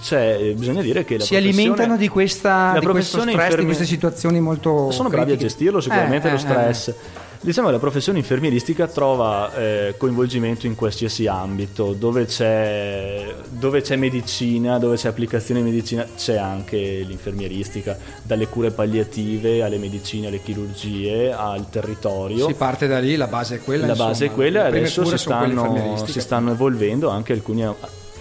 Cioè, 0.02 0.36
eh, 0.40 0.54
bisogna 0.54 0.82
dire 0.82 1.04
che 1.04 1.16
la 1.18 1.22
si 1.24 1.36
alimentano 1.36 1.96
di, 1.96 2.08
questa, 2.08 2.76
di 2.80 2.86
questo 2.86 3.18
stress, 3.20 3.24
di 3.24 3.32
infermi- 3.40 3.64
queste 3.66 3.84
situazioni 3.84 4.40
molto 4.40 4.90
sono 4.90 5.08
bravi 5.08 5.22
a 5.30 5.36
critiche. 5.36 5.46
gestirlo 5.48 5.80
sicuramente 5.80 6.26
Eh, 6.26 6.30
lo 6.32 6.36
eh, 6.36 6.40
stress. 6.40 6.94
Diciamo 7.44 7.66
che 7.66 7.72
la 7.72 7.80
professione 7.80 8.18
infermieristica 8.18 8.86
trova 8.86 9.52
eh, 9.52 9.94
coinvolgimento 9.98 10.68
in 10.68 10.76
qualsiasi 10.76 11.26
ambito, 11.26 11.92
dove 11.92 12.24
c'è, 12.24 13.34
dove 13.50 13.80
c'è 13.80 13.96
medicina, 13.96 14.78
dove 14.78 14.94
c'è 14.94 15.08
applicazione 15.08 15.60
di 15.60 15.68
medicina, 15.68 16.06
c'è 16.16 16.36
anche 16.36 16.76
l'infermieristica, 16.78 17.98
dalle 18.22 18.46
cure 18.46 18.70
palliative 18.70 19.64
alle 19.64 19.78
medicine, 19.78 20.28
alle 20.28 20.40
chirurgie, 20.40 21.32
al 21.32 21.68
territorio. 21.68 22.46
Si 22.46 22.54
parte 22.54 22.86
da 22.86 23.00
lì, 23.00 23.16
la 23.16 23.26
base 23.26 23.56
è 23.56 23.60
quella. 23.60 23.86
La 23.86 23.92
insomma. 23.92 24.08
base 24.10 24.26
è 24.26 24.30
quella 24.30 24.62
e 24.62 24.66
adesso 24.68 25.04
si 25.04 25.18
stanno, 25.18 26.04
si 26.06 26.20
stanno 26.20 26.52
evolvendo 26.52 27.08
anche 27.08 27.32
alcuni 27.32 27.64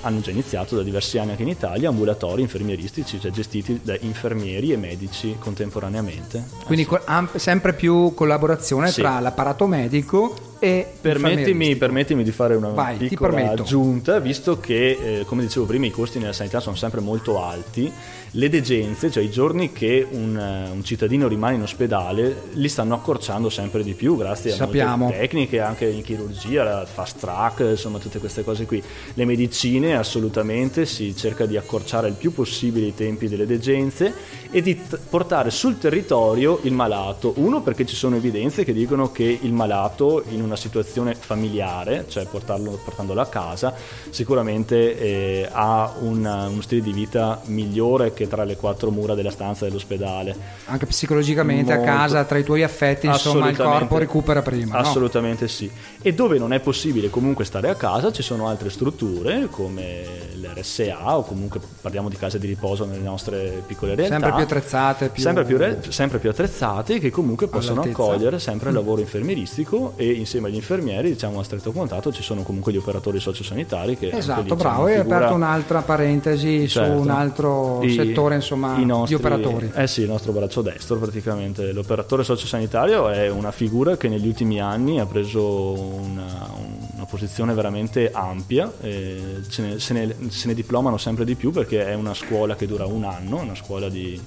hanno 0.01 0.19
già 0.21 0.31
iniziato 0.31 0.75
da 0.75 0.83
diversi 0.83 1.17
anni 1.17 1.31
anche 1.31 1.43
in 1.43 1.49
Italia 1.49 1.89
ambulatori 1.89 2.41
infermieristici, 2.41 3.19
cioè 3.19 3.31
gestiti 3.31 3.79
da 3.83 3.95
infermieri 3.99 4.71
e 4.71 4.77
medici 4.77 5.35
contemporaneamente. 5.39 6.43
Quindi 6.65 6.85
co- 6.85 7.01
am- 7.05 7.29
sempre 7.35 7.73
più 7.73 8.13
collaborazione 8.13 8.89
Sì. 8.89 9.01
tra 9.01 9.19
l'apparato 9.19 9.67
medico 9.67 10.35
e 10.59 10.85
Permettimi, 11.01 11.75
permettimi 11.75 12.23
di 12.23 12.31
fare 12.31 12.53
una 12.55 12.69
Vai, 12.69 12.97
piccola 12.97 13.49
aggiunta, 13.51 14.19
visto 14.19 14.59
che, 14.59 15.19
eh, 15.21 15.25
come 15.25 15.41
dicevo 15.41 15.65
prima, 15.65 15.87
i 15.87 15.91
costi 15.91 16.19
nella 16.19 16.33
sanità 16.33 16.59
sono 16.59 16.75
sempre 16.75 16.99
molto 17.01 17.41
alti, 17.43 17.91
le 18.35 18.47
degenze, 18.47 19.11
cioè 19.11 19.23
i 19.23 19.29
giorni 19.29 19.73
che 19.73 20.07
un, 20.09 20.37
eh, 20.37 20.69
un 20.71 20.83
cittadino 20.85 21.27
rimane 21.27 21.55
in 21.55 21.63
ospedale, 21.63 22.43
li 22.53 22.69
stanno 22.69 22.95
accorciando 22.95 23.49
sempre 23.49 23.83
di 23.83 23.93
più 23.93 24.15
grazie 24.15 24.53
a 24.53 24.55
molte 24.95 25.17
tecniche, 25.19 25.59
anche 25.59 25.85
in 25.87 26.01
chirurgia, 26.01 26.85
fast 26.85 27.19
track, 27.19 27.59
insomma 27.71 27.97
tutte 27.99 28.19
queste 28.19 28.43
cose 28.45 28.65
qui. 28.65 28.81
Le 29.15 29.25
medicine 29.25 29.97
assolutamente 29.97 30.85
si 30.85 31.13
cerca 31.15 31.45
di 31.45 31.57
accorciare 31.57 32.07
il 32.07 32.13
più 32.13 32.33
possibile 32.33 32.87
i 32.87 32.95
tempi 32.95 33.27
delle 33.27 33.45
degenze 33.45 34.13
e 34.49 34.61
di 34.61 34.81
t- 34.87 34.97
portare 35.09 35.49
sul 35.49 35.77
territorio 35.77 36.59
il 36.63 36.73
malato. 36.73 37.33
Uno 37.35 37.61
perché 37.61 37.85
ci 37.85 37.95
sono 37.95 38.15
evidenze 38.15 38.63
che 38.63 38.71
dicono 38.73 39.11
che 39.11 39.39
il 39.41 39.51
malato 39.51 40.23
in 40.29 40.41
una 40.41 40.55
situazione 40.55 41.15
familiare, 41.15 42.05
cioè 42.07 42.25
portarlo, 42.25 42.79
portandolo 42.81 43.19
a 43.19 43.27
casa, 43.27 43.73
sicuramente 44.09 44.97
eh, 44.97 45.49
ha 45.51 45.95
un- 45.99 46.47
uno 46.51 46.61
stile 46.61 46.81
di 46.81 46.93
vita 46.93 47.41
migliore 47.45 48.13
che 48.21 48.27
tra 48.27 48.43
le 48.43 48.55
quattro 48.55 48.91
mura 48.91 49.15
della 49.15 49.31
stanza 49.31 49.65
dell'ospedale. 49.65 50.35
Anche 50.65 50.85
psicologicamente 50.85 51.75
Molto. 51.75 51.89
a 51.89 51.93
casa, 51.93 52.23
tra 52.23 52.37
i 52.37 52.43
tuoi 52.43 52.63
affetti, 52.63 53.07
insomma, 53.07 53.49
il 53.49 53.57
corpo 53.57 53.97
recupera 53.97 54.41
prima. 54.41 54.75
no? 54.75 54.81
Assolutamente 54.81 55.47
sì. 55.47 55.69
E 56.01 56.13
dove 56.13 56.37
non 56.37 56.53
è 56.53 56.59
possibile 56.59 57.09
comunque 57.09 57.45
stare 57.45 57.69
a 57.69 57.75
casa 57.75 58.11
ci 58.11 58.21
sono 58.21 58.47
altre 58.47 58.69
strutture 58.69 59.47
come 59.49 60.03
l'RSA 60.35 61.17
o 61.17 61.23
comunque 61.23 61.59
parliamo 61.81 62.09
di 62.09 62.15
case 62.17 62.39
di 62.39 62.47
riposo 62.47 62.85
nelle 62.85 63.03
nostre 63.03 63.63
piccole 63.65 63.95
realtà. 63.95 64.13
Sempre 64.15 64.33
più 64.33 64.43
attrezzate, 64.43 65.09
più- 65.09 65.21
Sempre 65.23 65.43
più, 65.45 65.57
re- 65.57 65.79
sempre 65.89 66.19
più 66.19 66.29
attrezzate 66.29 66.99
che 66.99 67.09
comunque 67.09 67.47
possono 67.47 67.81
All'altezza. 67.81 68.01
accogliere 68.09 68.39
sempre 68.39 68.69
il 68.69 68.75
lavoro 68.75 69.01
infermieristico 69.01 69.93
e 69.95 70.11
insieme 70.11 70.47
agli 70.47 70.55
infermieri 70.55 71.09
diciamo 71.11 71.39
a 71.39 71.43
stretto 71.43 71.71
contatto 71.71 72.11
ci 72.11 72.23
sono 72.23 72.43
comunque 72.43 72.71
gli 72.71 72.77
operatori 72.77 73.19
sociosanitari 73.19 73.97
che 73.97 74.05
anche 74.05 74.17
Esatto, 74.17 74.41
lì 74.41 74.49
c'è 74.49 74.55
bravo, 74.55 74.81
una 74.83 74.89
hai 74.91 74.97
figura- 74.97 75.15
aperto 75.17 75.35
un'altra 75.35 75.81
parentesi 75.81 76.67
Certo. 76.67 76.91
su 76.95 77.01
un 77.01 77.09
altro 77.09 77.81
I- 77.83 77.93
settore, 78.11 78.35
insomma, 78.35 78.77
nostri- 78.77 79.15
di 79.15 79.21
operatori. 79.21 79.71
Eh 79.73 79.87
sì, 79.87 80.01
il 80.01 80.07
nostro 80.07 80.31
braccio 80.31 80.61
destro 80.61 80.97
praticamente. 80.97 81.71
L'operatore 81.71 82.23
sociosanitario 82.23 83.09
è 83.09 83.29
una 83.29 83.51
figura 83.51 83.97
che 83.97 84.07
negli 84.07 84.27
ultimi 84.27 84.61
anni 84.61 84.99
ha 84.99 85.05
preso 85.05 85.73
una, 85.73 86.49
una 86.95 87.05
posizione 87.05 87.53
veramente 87.53 88.11
ampia, 88.11 88.71
e 88.81 89.41
ce 89.49 89.61
ne- 89.61 89.79
se, 89.79 89.93
ne, 89.93 90.15
se 90.29 90.47
ne 90.47 90.53
diplomano 90.53 90.97
sempre 90.97 91.25
di 91.25 91.35
più 91.35 91.51
perché 91.51 91.85
è 91.85 91.93
una 91.93 92.13
scuola 92.13 92.55
che 92.55 92.67
dura 92.67 92.85
un 92.85 93.03
anno, 93.03 93.39
è 93.39 93.43
una 93.43 93.55
scuola 93.55 93.89
di, 93.89 94.19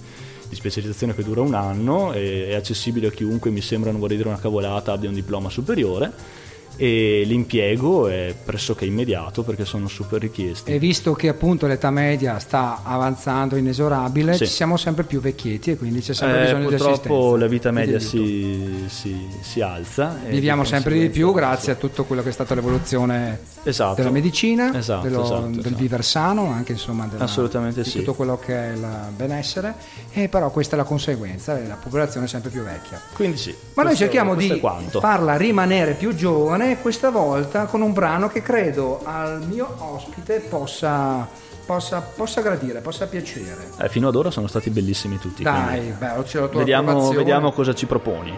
di 0.49 0.55
specializzazione 0.55 1.15
che 1.15 1.23
dura 1.23 1.41
un 1.41 1.55
anno, 1.55 2.13
è 2.13 2.55
accessibile 2.55 3.09
a 3.09 3.11
chiunque, 3.11 3.51
mi 3.51 3.61
sembra, 3.61 3.91
non 3.91 4.01
vorrei 4.01 4.17
dire 4.17 4.29
una 4.29 4.39
cavolata, 4.39 4.93
abbia 4.93 5.09
un 5.09 5.15
diploma 5.15 5.51
superiore. 5.51 6.43
E 6.77 7.23
l'impiego 7.27 8.09
è 8.09 8.35
pressoché 8.45 8.85
immediato 8.85 9.43
perché 9.43 9.65
sono 9.65 9.89
super 9.89 10.21
richiesti. 10.21 10.73
E 10.73 10.79
visto 10.79 11.13
che 11.15 11.29
appunto 11.29 11.67
l'età 11.67 11.91
media 11.91 12.39
sta 12.39 12.81
avanzando 12.83 13.57
inesorabile, 13.57 14.35
Sì. 14.35 14.47
ci 14.47 14.53
siamo 14.53 14.77
sempre 14.77 15.05
più 15.05 15.21
vecchietti 15.21 15.71
e 15.73 15.77
quindi 15.77 16.01
c'è 16.01 16.15
sempre 16.15 16.39
Eh, 16.39 16.43
bisogno 16.45 16.61
di 16.63 16.77
purtroppo 16.77 16.93
assistenza. 16.93 17.39
la 17.39 17.47
vita 17.47 17.69
di 17.71 17.75
media 17.77 17.99
si, 18.01 18.85
si- 18.89 19.29
si 19.41 19.61
alza. 19.61 20.17
Viviamo 20.29 20.65
sempre 20.65 20.99
di 20.99 21.09
più 21.11 21.33
grazie 21.33 21.73
a 21.73 21.75
tutto 21.77 22.05
quello 22.05 22.23
che 22.23 22.29
è 22.31 22.33
stata 22.33 22.55
l'evoluzione 22.55 23.39
Esatto. 23.63 23.95
della 23.97 24.11
medicina, 24.11 24.77
Esatto, 24.77 25.03
dello- 25.09 25.23
esatto, 25.25 25.47
del 25.47 25.59
esatto. 25.61 25.77
vivere 25.77 26.03
sano, 26.03 26.51
anche 26.51 26.73
insomma 26.73 27.07
della- 27.07 27.25
Assolutamente 27.25 27.85
sì. 27.85 27.99
tutto 27.99 28.15
quello 28.15 28.39
che 28.39 28.53
è 28.55 28.73
il 28.73 28.87
benessere, 29.17 29.75
e 30.13 30.29
però 30.29 30.51
questa 30.51 30.75
è 30.75 30.79
la 30.79 30.85
conseguenza, 30.85 31.57
è 31.59 31.67
la 31.67 31.77
popolazione 31.77 32.27
sempre 32.27 32.51
più 32.51 32.63
vecchia. 32.63 33.01
Quindi 33.15 33.37
sì. 33.37 33.55
Ma 33.75 33.83
noi 33.85 33.97
cerchiamo 33.97 34.35
di 34.35 34.49
è 34.49 34.61
quanto. 34.61 35.01
farla 35.01 35.37
rimanere 35.37 35.95
più 35.95 36.15
giovane, 36.15 36.64
questa 36.81 37.11
volta 37.11 37.67
con 37.67 37.81
un 37.83 37.93
brano 37.93 38.29
che 38.29 38.43
credo 38.43 39.01
al 39.05 39.43
mio 39.47 39.69
ospite 39.79 40.41
possa, 40.41 41.27
possa, 41.65 42.01
possa 42.01 42.41
gradire, 42.41 42.81
possa 42.81 43.07
piacere. 43.07 43.71
Eh, 43.79 43.89
fino 43.89 44.09
ad 44.09 44.15
ora 44.15 44.31
sono 44.31 44.47
stati 44.47 44.71
bellissimi 44.71 45.19
tutti. 45.19 45.43
Dai, 45.43 45.95
beh, 45.97 46.23
c'è 46.25 46.41
la 46.41 46.49
tua 46.49 46.59
vediamo, 46.59 47.11
vediamo 47.11 47.53
cosa 47.53 47.75
ci 47.75 47.87
proponi. 47.87 48.37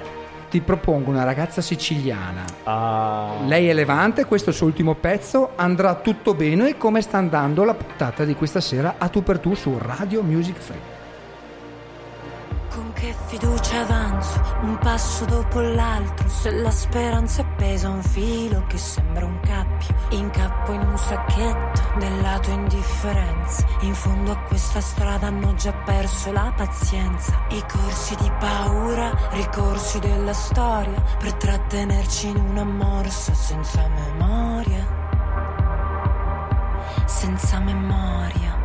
Ti 0.49 0.61
propongo 0.61 1.11
una 1.11 1.25
ragazza 1.25 1.61
siciliana. 1.61 2.45
Ah, 2.65 3.39
Lei 3.47 3.69
è 3.69 3.75
Levante, 3.75 4.25
questo 4.27 4.49
è 4.49 4.53
il 4.53 4.59
suo 4.59 4.67
ultimo 4.67 4.95
pezzo, 4.95 5.51
andrà 5.57 5.95
tutto 5.97 6.35
bene 6.35 6.71
e 6.71 6.77
come 6.77 7.03
sta 7.03 7.19
andando 7.19 7.65
la 7.65 7.75
puntata 7.75 8.25
di 8.25 8.35
questa 8.35 8.61
sera 8.61 8.95
a 8.99 9.09
tu 9.09 9.23
per 9.23 9.39
tu 9.39 9.55
su 9.55 9.77
Radio 9.81 10.23
Music 10.23 10.57
Free. 10.59 10.96
Che 12.99 13.15
fiducia 13.27 13.81
avanzo, 13.81 14.41
un 14.63 14.79
passo 14.79 15.27
dopo 15.27 15.61
l'altro, 15.61 16.27
se 16.31 16.51
la 16.51 16.71
speranza 16.71 17.43
è 17.43 17.47
pesa 17.55 17.91
un 17.91 18.03
filo 18.03 18.65
che 18.67 18.79
sembra 18.79 19.27
un 19.27 19.39
cappio, 19.41 19.95
incappo 20.17 20.73
in 20.73 20.81
un 20.81 20.97
sacchetto 20.97 21.83
della 21.99 22.39
tua 22.39 22.55
indifferenza, 22.55 23.67
in 23.81 23.93
fondo 23.93 24.33
a 24.33 24.39
questa 24.39 24.81
strada 24.81 25.27
hanno 25.27 25.55
già 25.55 25.75
perso 25.75 26.33
la 26.33 26.51
pazienza, 26.57 27.47
i 27.51 27.63
corsi 27.71 28.17
di 28.17 28.33
paura, 28.41 29.15
ricorsi 29.33 29.99
della 29.99 30.33
storia, 30.33 31.01
per 31.19 31.35
trattenerci 31.35 32.29
in 32.29 32.37
una 32.39 32.65
morsa 32.65 33.35
senza 33.35 33.87
memoria, 33.89 34.87
senza 37.05 37.61
memoria. 37.61 38.56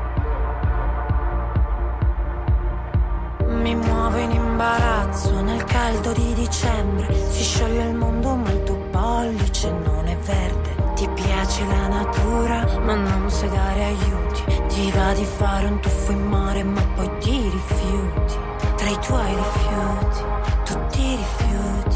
Mi 3.62 3.76
muovo 3.76 4.18
in 4.18 4.32
imbarazzo 4.32 5.40
nel 5.42 5.64
caldo 5.66 6.12
di 6.14 6.34
dicembre. 6.34 7.14
Si 7.30 7.44
scioglie 7.44 7.90
il 7.90 7.96
mondo, 7.96 8.36
ma 8.36 8.50
il 8.50 8.64
tuo 8.64 8.76
pollice 8.90 9.72
non 9.72 10.08
è 10.08 10.18
verde. 10.18 10.76
Ti 10.96 11.08
piace 11.10 11.66
la 11.68 11.88
natura, 11.88 12.66
ma 12.84 12.96
non 12.96 13.30
sai 13.30 13.50
dare 13.50 13.84
aiuti. 13.84 14.44
Ti 14.68 14.92
va 14.92 15.14
di 15.14 15.26
fare 15.26 15.68
un 15.68 15.80
tuffo 15.80 16.12
in 16.12 16.28
mare, 16.28 16.64
ma 16.64 16.82
poi 16.96 17.10
ti 17.20 17.50
rifiuti. 17.50 18.36
Tra 18.78 18.90
i 18.90 18.98
tuoi 19.00 19.36
rifiuti, 19.36 20.24
tu 20.66 20.80
ti 20.90 21.16
rifiuti, 21.18 21.91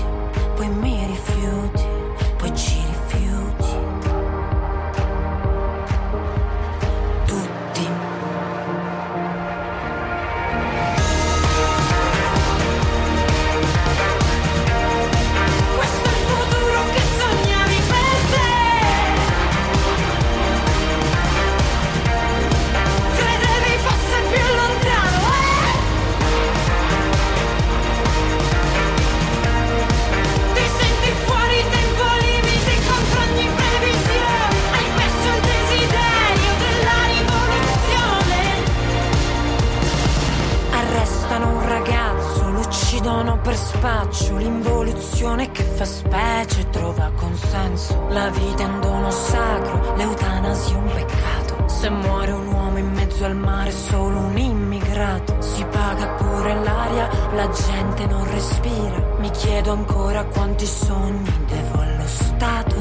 uccidono 43.15 43.37
per 43.39 43.55
spaccio. 43.55 44.37
L'involuzione 44.37 45.51
che 45.51 45.63
fa 45.63 45.85
specie 45.85 46.69
trova 46.69 47.11
consenso. 47.15 48.07
La 48.09 48.29
vita 48.29 48.63
è 48.63 48.65
un 48.65 48.81
dono 48.81 49.09
sacro, 49.09 49.95
l'eutanasia 49.95 50.75
è 50.75 50.77
un 50.77 50.91
peccato. 50.93 51.67
Se 51.67 51.89
muore 51.89 52.31
un 52.31 52.47
uomo 52.47 52.77
in 52.77 52.91
mezzo 52.91 53.25
al 53.25 53.35
mare, 53.35 53.69
è 53.69 53.73
solo 53.73 54.17
un 54.17 54.37
immigrato. 54.37 55.41
Si 55.41 55.63
paga 55.65 56.07
pure 56.07 56.55
l'aria, 56.55 57.09
la 57.33 57.49
gente 57.49 58.05
non 58.05 58.29
respira. 58.29 59.15
Mi 59.19 59.29
chiedo 59.31 59.71
ancora 59.71 60.25
quanti 60.25 60.65
sogni 60.65 61.45
devo 61.47 61.81
allo 61.81 62.07
Stato. 62.07 62.75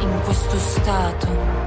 In 0.00 0.20
questo 0.24 0.58
stato. 0.58 1.61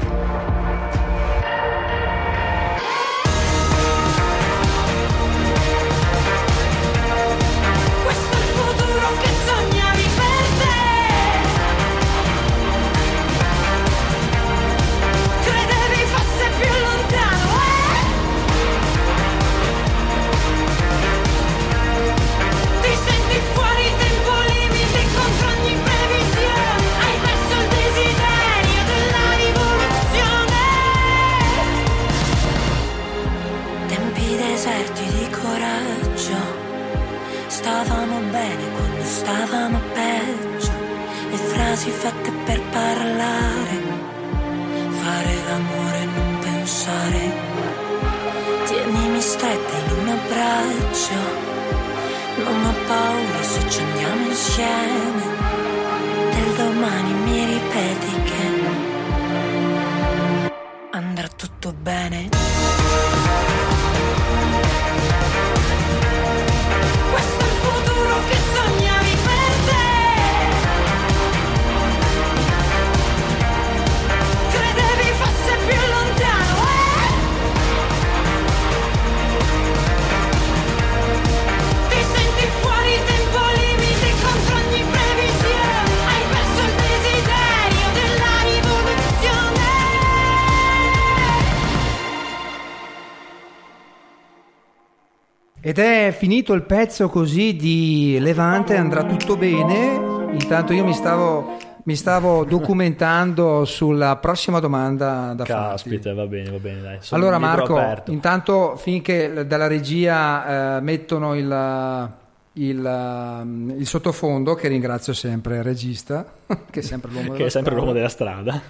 Ed 95.78 95.84
è 95.84 96.16
finito 96.18 96.54
il 96.54 96.64
pezzo 96.64 97.10
così 97.10 97.54
di 97.58 98.18
Levante, 98.22 98.78
andrà 98.78 99.04
tutto 99.04 99.36
bene. 99.36 100.32
Intanto 100.32 100.72
io 100.72 100.86
mi 100.86 100.94
stavo, 100.94 101.58
mi 101.84 101.98
stavo 101.98 102.46
documentando 102.46 103.66
sulla 103.66 104.16
prossima 104.16 104.62
domanda 104.62 105.34
da 105.36 105.44
farti. 105.44 105.90
Caspita, 105.90 106.14
va 106.14 106.28
bene, 106.28 106.50
va 106.50 106.60
bene, 106.60 106.80
dai. 106.82 106.98
Sono 107.02 107.22
Allora 107.22 107.40
Marco, 107.40 107.76
aperto. 107.76 108.12
intanto 108.14 108.78
finché 108.78 109.46
dalla 109.46 109.68
regia 109.68 110.78
eh, 110.78 110.82
mettono 110.82 111.36
il, 111.36 112.10
il, 112.54 112.82
um, 112.82 113.74
il 113.78 113.86
sottofondo, 113.86 114.56
che 114.56 114.70
ringrazio 114.70 115.12
sempre 115.12 115.58
il 115.58 115.64
regista, 115.64 116.26
che 116.72 116.80
è 116.80 116.84
sempre 116.84 117.12
l'uomo 117.12 117.34
della 117.36 117.48
è 117.48 117.50
sempre 117.50 117.74
strada. 117.74 117.76
l'uomo 117.76 117.92
della 117.92 118.08
strada. 118.08 118.62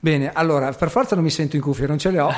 Bene, 0.00 0.32
allora, 0.32 0.72
per 0.72 0.90
forza 0.90 1.14
non 1.14 1.22
mi 1.22 1.30
sento 1.30 1.54
in 1.54 1.62
cuffia, 1.62 1.86
non 1.86 1.98
ce 1.98 2.10
le 2.10 2.18
ho. 2.18 2.32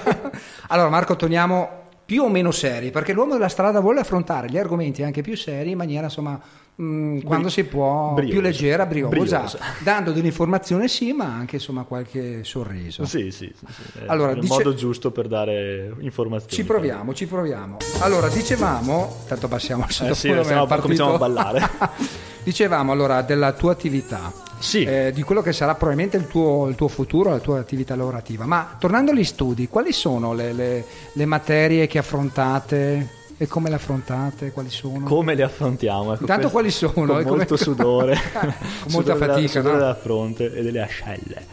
allora 0.68 0.88
Marco, 0.88 1.16
torniamo 1.16 1.84
più 2.06 2.22
o 2.22 2.28
meno 2.28 2.52
seri, 2.52 2.90
perché 2.92 3.12
l'uomo 3.12 3.32
della 3.32 3.48
strada 3.48 3.80
vuole 3.80 3.98
affrontare 4.00 4.48
gli 4.48 4.56
argomenti 4.56 5.02
anche 5.02 5.22
più 5.22 5.36
seri 5.36 5.72
in 5.72 5.76
maniera 5.76 6.04
insomma 6.04 6.40
mm, 6.80 7.18
quando 7.22 7.48
si 7.48 7.64
può 7.64 8.12
briosa. 8.14 8.32
più 8.32 8.40
leggera, 8.40 8.86
briosa, 8.86 9.08
Briosa. 9.16 9.58
dando 9.82 10.12
dell'informazione 10.12 10.86
sì, 10.86 11.12
ma 11.12 11.24
anche 11.24 11.56
insomma 11.56 11.82
qualche 11.82 12.44
sorriso. 12.44 13.04
Sì, 13.06 13.32
sì, 13.32 13.52
sì, 13.56 13.66
sì. 13.66 13.98
È 13.98 14.04
Allora, 14.06 14.30
il 14.32 14.38
dice- 14.40 14.52
modo 14.54 14.74
giusto 14.74 15.10
per 15.10 15.26
dare 15.26 15.92
informazioni. 15.98 16.54
Ci 16.54 16.64
proviamo, 16.64 17.12
ci 17.12 17.26
proviamo. 17.26 17.78
Allora, 18.02 18.28
dicevamo, 18.28 19.22
tanto 19.26 19.48
passiamo 19.48 19.82
al 19.82 19.88
Eh 19.88 19.92
sì, 19.92 20.04
sottofondo, 20.04 20.42
stiamo- 20.44 20.64
è 20.64 20.68
partito- 20.68 20.82
cominciamo 20.82 21.14
a 21.14 21.18
ballare. 21.18 21.70
dicevamo 22.44 22.92
allora 22.92 23.22
della 23.22 23.52
tua 23.52 23.72
attività, 23.72 24.32
Sì. 24.58 24.84
eh, 24.84 25.12
di 25.12 25.22
quello 25.22 25.42
che 25.42 25.52
sarà 25.52 25.74
probabilmente 25.74 26.16
il 26.16 26.26
tuo, 26.26 26.66
il 26.68 26.74
tuo 26.74 26.88
futuro, 26.88 27.30
la 27.30 27.38
tua 27.38 27.58
attività 27.58 27.94
lavorativa. 27.94 28.44
Ma 28.46 28.76
tornando 28.78 29.10
agli 29.12 29.24
studi, 29.24 29.68
quali 29.68 29.92
sono 29.92 30.32
le, 30.34 30.52
le- 30.52 30.84
le 31.12 31.24
materie 31.26 31.86
che 31.86 31.98
affrontate 31.98 33.08
e 33.36 33.46
come 33.46 33.68
le 33.68 33.74
affrontate? 33.76 34.50
Quali 34.52 34.70
sono? 34.70 35.04
Come 35.04 35.34
le 35.34 35.42
affrontiamo? 35.42 36.12
Ecco, 36.14 36.22
Intanto 36.22 36.48
quali 36.50 36.70
sono? 36.70 36.92
Con 36.92 37.10
E 37.10 37.22
come- 37.24 37.36
molto 37.36 37.56
sudore. 37.56 38.14
Con 38.32 38.42
molta 38.42 39.12
Sudore 39.12 39.18
della- 39.18 39.32
fatica, 39.34 39.48
sudore 39.60 39.72
no? 39.74 39.78
della 39.80 39.94
fronte 39.94 40.54
e 40.54 40.62
delle 40.62 40.80
ascelle. 40.80 41.46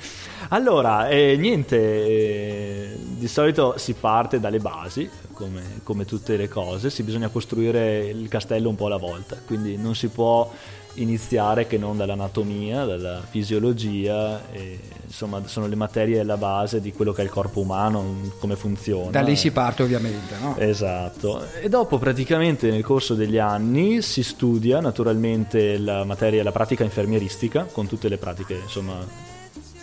Allora, 0.49 1.08
eh, 1.10 1.36
niente, 1.38 1.78
eh, 1.78 2.95
di 2.99 3.28
solito 3.28 3.76
si 3.78 3.93
parte 3.93 4.39
dalle 4.39 4.60
basi, 4.60 5.10
come, 5.34 5.62
come 5.84 6.06
tutte 6.06 6.36
le 6.38 6.47
cose, 6.47 6.89
si 6.89 7.01
bisogna 7.04 7.30
costruire 7.30 8.06
il 8.06 8.28
castello 8.28 8.70
un 8.70 8.76
po' 8.76 8.86
alla 8.86 8.97
volta, 8.97 9.38
quindi 9.45 9.78
non 9.78 9.95
si 9.95 10.08
può 10.10 10.51
iniziare 10.96 11.68
che 11.68 11.78
non 11.78 11.98
dall'anatomia, 11.98 12.86
dalla 12.86 13.22
fisiologia, 13.28 14.52
e, 14.52 14.80
insomma 15.06 15.41
sono 15.46 15.68
le 15.68 15.76
materie 15.76 16.20
alla 16.20 16.38
base 16.38 16.82
di 16.82 16.91
quello 16.91 17.12
che 17.12 17.22
è 17.22 17.24
il 17.24 17.30
corpo 17.30 17.60
umano, 17.60 18.32
come 18.39 18.56
funziona. 18.56 19.12
Da 19.12 19.22
lì 19.22 19.36
si 19.36 19.52
parte 19.52 19.84
ovviamente, 19.84 20.36
no? 20.39 20.56
Esatto, 20.58 21.46
e 21.62 21.70
dopo 21.70 21.98
praticamente 21.98 22.70
nel 22.70 22.84
corso 22.84 23.14
degli 23.14 23.38
anni 23.38 24.02
si 24.02 24.24
studia 24.24 24.80
naturalmente 24.80 25.78
la 25.78 26.04
materia, 26.04 26.44
la 26.44 26.52
pratica 26.52 26.84
infermieristica, 26.84 27.68
con 27.72 27.88
tutte 27.88 28.08
le 28.08 28.18
pratiche, 28.18 28.60
insomma, 28.64 28.96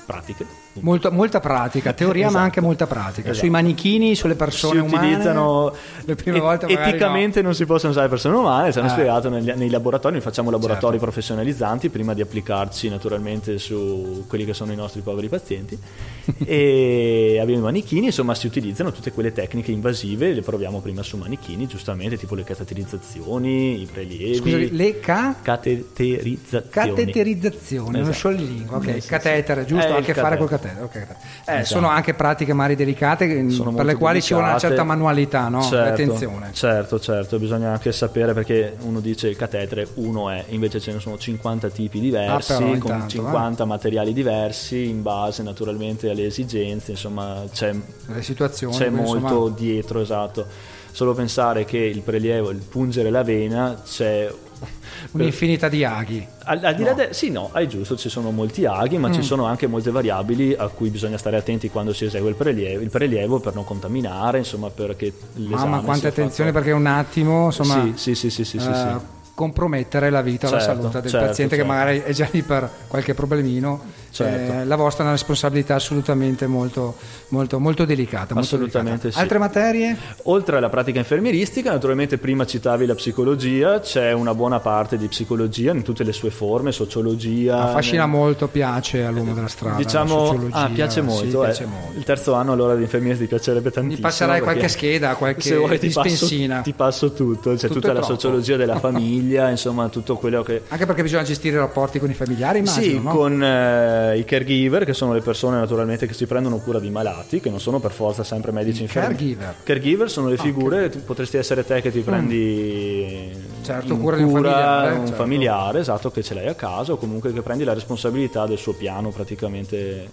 pratiche. 0.07 0.47
Molta, 0.75 1.11
molta 1.11 1.41
pratica, 1.41 1.93
teoria 1.93 2.25
ma 2.25 2.29
Esatto. 2.29 2.45
anche 2.45 2.61
molta 2.61 2.87
pratica. 2.87 3.23
Esatto. 3.31 3.39
Sui 3.39 3.51
manichini, 3.51 4.15
sulle 4.15 4.37
persone 4.37 4.81
si 4.81 4.87
umane. 4.87 5.07
utilizzano 5.09 5.75
le 6.05 6.15
prime 6.15 6.39
et- 6.39 6.63
eticamente 6.79 7.43
non 7.43 7.55
si 7.57 7.67
possono 7.67 7.91
usare 7.91 8.09
persone 8.09 8.37
umane 8.37 8.71
ci 8.73 8.79
hanno 8.79 8.87
Eh. 8.87 8.91
spiegato 8.91 9.29
negli- 9.29 9.51
nei 9.51 9.69
laboratori 9.69 10.15
noi 10.15 10.23
facciamo 10.23 10.49
laboratori 10.51 10.93
Certo. 10.93 11.05
professionalizzanti 11.05 11.89
prima 11.89 12.15
di 12.15 12.21
applicarci 12.21 12.89
naturalmente 12.89 13.59
su 13.59 14.25
quelli 14.29 14.45
che 14.45 14.55
sono 14.55 14.71
i 14.73 14.77
nostri 14.77 15.01
poveri 15.01 15.29
pazienti 15.29 15.77
e 16.45 17.39
abbiamo 17.41 17.61
i 17.61 17.65
manichini 17.65 18.07
insomma 18.07 18.35
si 18.37 18.47
utilizzano 18.47 18.93
tutte 18.93 19.11
quelle 19.13 19.33
tecniche 19.33 19.73
invasive 19.73 20.33
le 20.33 20.41
proviamo 20.43 20.81
prima 20.81 21.03
su 21.03 21.17
manichini 21.17 21.67
giustamente 21.67 22.17
tipo 22.17 22.35
le 22.37 22.45
cateterizzazioni 22.45 23.83
i 23.83 23.89
prelievi 23.93 24.29
no? 24.31 24.35
Scusi, 24.37 24.77
le 24.77 25.01
ca- 25.01 25.35
cateterizzazioni 25.43 26.69
cateterizzazione, 26.71 27.99
non 27.99 28.09
Esatto. 28.11 28.17
so 28.17 28.29
il 28.31 28.45
lingua, 28.45 28.77
ok, 28.77 29.03
sì, 29.03 29.09
catetere, 29.09 29.65
giusto? 29.65 29.87
Eh, 29.87 29.91
ha 29.91 29.95
a 29.95 29.99
il 29.99 30.05
che 30.05 30.15
fare 30.15 30.37
col 30.37 30.49
catetere. 30.49 30.59
Ok, 30.81 30.91
catetere. 30.91 31.19
Eh, 31.47 31.53
Esatto. 31.61 31.65
Sono 31.67 31.89
anche 31.89 32.15
pratiche 32.15 32.53
magari 32.53 32.77
delicate 32.77 33.27
che- 33.27 33.51
sono 33.51 33.73
per 33.73 33.85
le 33.85 33.95
quali 33.97 34.21
ci 34.23 34.33
vuole 34.35 34.49
una 34.51 34.59
certa 34.59 34.85
manualità, 34.85 35.49
no? 35.49 35.63
Certo, 35.63 36.03
Attenzione. 36.03 36.51
Certo, 36.53 37.01
certo, 37.01 37.39
bisogna 37.39 37.71
anche 37.73 37.93
sapere 37.93 38.33
perché 38.35 38.77
uno 38.81 39.01
dice 39.01 39.29
il 39.29 39.37
catetere, 39.37 39.87
uno 39.95 40.31
è, 40.31 40.45
invece 40.49 40.81
ce 40.81 40.93
ne 40.93 41.01
sono 41.01 41.17
50 41.19 41.69
tipi 41.71 42.01
diversi, 42.01 42.53
Ah, 42.53 42.57
però, 42.57 42.67
con 42.69 42.75
intanto, 42.77 43.09
50 43.09 43.65
materiali 43.65 44.13
diversi, 44.13 44.89
in 44.89 45.03
base 45.03 45.43
naturalmente 45.43 46.11
alle 46.11 46.27
esigenze, 46.27 46.93
insomma 46.93 47.43
c'è, 47.53 47.75
Le 48.07 48.23
situazioni. 48.23 48.77
c'è 48.77 48.89
molto 48.91 49.15
insomma, 49.15 49.55
dietro, 49.57 50.01
esatto. 50.01 50.47
Solo 50.93 51.15
pensare 51.15 51.65
che 51.65 51.79
il 51.79 52.01
prelievo, 52.01 52.51
il 52.51 52.59
pungere 52.69 53.11
la 53.11 53.23
vena, 53.23 53.81
c'è... 53.85 54.29
un'infinità 55.13 55.69
di 55.69 55.85
aghi. 55.85 56.27
Al, 56.45 56.61
al 56.65 56.75
di 56.75 56.85
là 56.85 56.93
de- 56.93 57.09
sì, 57.13 57.31
no, 57.31 57.51
è 57.53 57.67
giusto, 57.67 57.97
ci 57.97 58.09
sono 58.09 58.31
molti 58.31 58.65
aghi, 58.65 58.99
ma 58.99 59.09
Mm. 59.09 59.13
ci 59.13 59.23
sono 59.23 59.45
anche 59.47 59.67
molte 59.67 59.91
variabili 59.91 60.55
a 60.57 60.69
cui 60.69 60.91
bisogna 60.91 61.17
stare 61.19 61.37
attenti 61.37 61.69
quando 61.71 61.93
si 61.93 62.05
esegue 62.05 62.29
il 62.31 62.35
prelievo, 62.37 62.83
il 62.83 62.91
prelievo 62.91 63.41
per 63.41 63.55
non 63.55 63.65
contaminare, 63.65 64.39
insomma, 64.39 64.71
perché 64.71 65.13
l'esame 65.35 65.71
Mamma, 65.71 65.81
quanta 65.83 66.01
sia 66.01 66.09
attenzione 66.11 66.51
fatto- 66.53 66.63
perché 66.65 66.77
un 66.79 66.87
attimo, 66.87 67.47
insomma, 67.47 67.83
Sì, 67.95 68.15
sì, 68.15 68.15
sì, 68.15 68.31
sì, 68.31 68.45
sì, 68.45 68.59
sì, 68.61 68.71
eh, 68.71 68.75
sì. 68.75 69.19
compromettere 69.35 70.11
la 70.11 70.21
vita 70.23 70.49
o 70.49 70.51
la 70.51 70.59
Certo, 70.61 70.81
salute 70.83 71.01
del 71.01 71.11
certo, 71.11 71.27
paziente 71.27 71.57
che 71.57 71.63
certo. 71.63 71.77
magari 71.77 72.01
è 72.03 72.13
già 72.13 72.29
lì 72.31 72.43
per 72.43 72.69
qualche 72.89 73.15
problemino. 73.15 73.81
Certo. 74.13 74.53
Eh, 74.53 74.65
la 74.65 74.77
vostra 74.77 75.03
è 75.03 75.07
una 75.07 75.15
responsabilità 75.15 75.77
assolutamente 75.77 76.47
molto, 76.47 76.97
molto, 77.29 77.59
molto 77.61 77.85
delicata. 77.85 78.35
molto 78.35 78.41
Assolutamente 78.57 79.09
delicata. 79.09 79.15
sì. 79.15 79.21
Altre 79.21 79.39
materie? 79.39 79.97
Oltre 80.25 80.57
alla 80.57 80.69
pratica 80.69 80.99
infermieristica, 80.99 81.71
naturalmente 81.71 82.19
prima 82.19 82.45
citavi 82.45 82.87
la 82.87 82.95
psicologia, 82.95 83.81
c'è 83.81 84.13
una 84.13 84.35
buona 84.35 84.59
parte 84.61 84.97
di 84.99 85.07
psicologia 85.09 85.73
in 85.73 85.83
tutte 85.83 86.03
le 86.05 86.13
sue 86.13 86.31
forme, 86.31 86.73
sociologia. 86.73 87.63
Affascina 87.69 88.03
nel- 88.07 88.11
molto, 88.17 88.49
piace 88.49 89.05
all'uomo 89.05 89.33
della 89.35 89.49
strada. 89.49 89.77
Diciamo, 89.77 90.49
ah, 90.51 90.69
piace 90.73 91.01
sì, 91.01 91.07
molto. 91.07 91.43
eh. 91.43 91.47
piace 91.47 91.65
molto. 91.67 91.99
Il 91.99 92.05
terzo 92.05 92.35
anno 92.35 92.53
allora 92.53 92.75
di 92.75 92.83
infermieristica 92.83 93.29
ti 93.31 93.35
piacerebbe 93.35 93.71
tantissimo. 93.71 93.97
Mi 93.97 94.03
passerai 94.03 94.41
qualche 94.41 94.69
scheda, 94.69 95.15
qualche 95.15 95.41
se 95.41 95.57
vuoi 95.57 95.79
ti 95.79 95.89
passo, 95.89 96.03
dispensina. 96.03 96.61
ti 96.63 96.73
passo 96.73 97.13
tutto, 97.13 97.51
c'è 97.53 97.67
Tutto 97.69 97.75
tutta 97.75 97.93
la 97.93 98.01
troppo. 98.01 98.15
sociologia 98.15 98.57
della 98.57 98.79
famiglia, 98.81 99.51
insomma 99.51 99.89
tutto 99.89 100.17
quello 100.17 100.43
che... 100.43 100.63
Anche 100.69 100.87
perché 100.87 101.03
bisogna 101.03 101.23
gestire 101.23 101.57
i 101.57 101.59
rapporti 101.61 101.99
con 101.99 102.11
i 102.11 102.15
familiari, 102.15 102.59
immagino, 102.61 102.83
Sì, 102.99 103.01
no? 103.05 103.11
con 103.15 103.43
eh, 103.43 104.00
i 104.17 104.25
caregiver, 104.25 104.85
che 104.85 104.93
sono 104.93 105.13
le 105.13 105.21
persone 105.21 105.59
naturalmente 105.59 106.07
che 106.07 106.15
si 106.15 106.27
prendono 106.27 106.59
cura 106.59 106.79
di 106.79 106.91
malati, 106.91 107.41
che 107.41 107.51
non 107.51 107.61
sono 107.61 107.79
per 107.81 107.91
forza 107.93 108.25
sempre 108.25 108.53
medici 108.53 108.83
infermieri. 108.83 109.15
caregiver. 109.17 109.55
Caregiver 109.63 110.11
sono 110.11 110.29
le 110.29 110.37
figure, 110.37 110.89
tu- 110.89 111.03
potresti 111.05 111.37
essere 111.37 111.65
te 111.65 111.81
che 111.81 111.91
ti 111.91 112.01
prendi 112.01 113.31
Mm. 113.35 113.65
Certo, 113.65 113.97
cura 113.97 114.17
di 114.17 114.23
un 114.23 114.31
familiare, 114.31 114.93
un 114.93 114.99
certo. 115.07 115.15
familiare, 115.15 115.79
esatto, 115.81 116.11
che 116.11 116.23
ce 116.23 116.35
l'hai 116.35 116.49
a 116.49 116.55
casa 116.55 116.93
o 116.93 116.97
comunque 116.97 117.33
che 117.33 117.43
prendi 117.43 117.65
la 117.65 117.75
responsabilità 117.75 118.47
del 118.47 118.59
suo 118.59 118.73
piano 118.73 119.11
praticamente. 119.11 120.09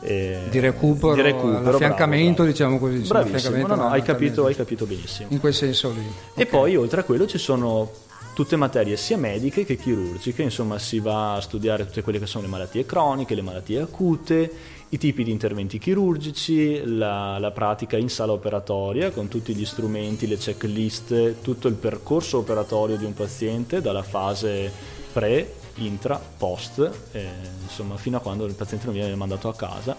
eh, 0.00 0.38
Di 0.48 0.60
recupero, 0.60 1.14
di 1.14 1.22
recupero, 1.22 1.70
l'affiancamento, 1.72 2.42
bravo, 2.42 2.50
diciamo 2.50 2.78
così, 2.78 2.98
Bravissimo, 3.00 3.36
affiancamento, 3.36 3.74
no, 3.74 3.82
no, 3.82 3.88
hai, 3.90 4.02
capito, 4.02 4.46
hai 4.46 4.54
capito 4.54 4.84
benissimo. 4.86 5.28
In 5.32 5.40
quel 5.40 5.52
senso 5.54 5.90
lì. 5.90 6.06
E 6.36 6.46
poi 6.46 6.76
oltre 6.76 7.00
a 7.00 7.04
quello 7.04 7.26
ci 7.26 7.36
sono 7.38 7.90
tutte 8.38 8.54
materie 8.54 8.96
sia 8.96 9.16
mediche 9.16 9.64
che 9.64 9.74
chirurgiche, 9.74 10.42
insomma 10.42 10.78
si 10.78 11.00
va 11.00 11.34
a 11.34 11.40
studiare 11.40 11.84
tutte 11.84 12.02
quelle 12.02 12.20
che 12.20 12.26
sono 12.26 12.44
le 12.44 12.48
malattie 12.48 12.86
croniche, 12.86 13.34
le 13.34 13.42
malattie 13.42 13.80
acute, 13.80 14.48
i 14.90 14.96
tipi 14.96 15.24
di 15.24 15.32
interventi 15.32 15.80
chirurgici, 15.80 16.82
la, 16.84 17.36
la 17.40 17.50
pratica 17.50 17.96
in 17.96 18.08
sala 18.08 18.30
operatoria 18.30 19.10
con 19.10 19.26
tutti 19.26 19.56
gli 19.56 19.64
strumenti, 19.64 20.28
le 20.28 20.36
checklist, 20.36 21.40
tutto 21.42 21.66
il 21.66 21.74
percorso 21.74 22.38
operatorio 22.38 22.96
di 22.96 23.04
un 23.04 23.12
paziente 23.12 23.80
dalla 23.80 24.04
fase 24.04 24.70
pre, 25.12 25.54
intra, 25.78 26.22
post, 26.38 26.88
eh, 27.10 27.26
insomma 27.64 27.96
fino 27.96 28.18
a 28.18 28.20
quando 28.20 28.44
il 28.44 28.54
paziente 28.54 28.86
non 28.86 28.94
viene 28.94 29.16
mandato 29.16 29.48
a 29.48 29.54
casa. 29.56 29.96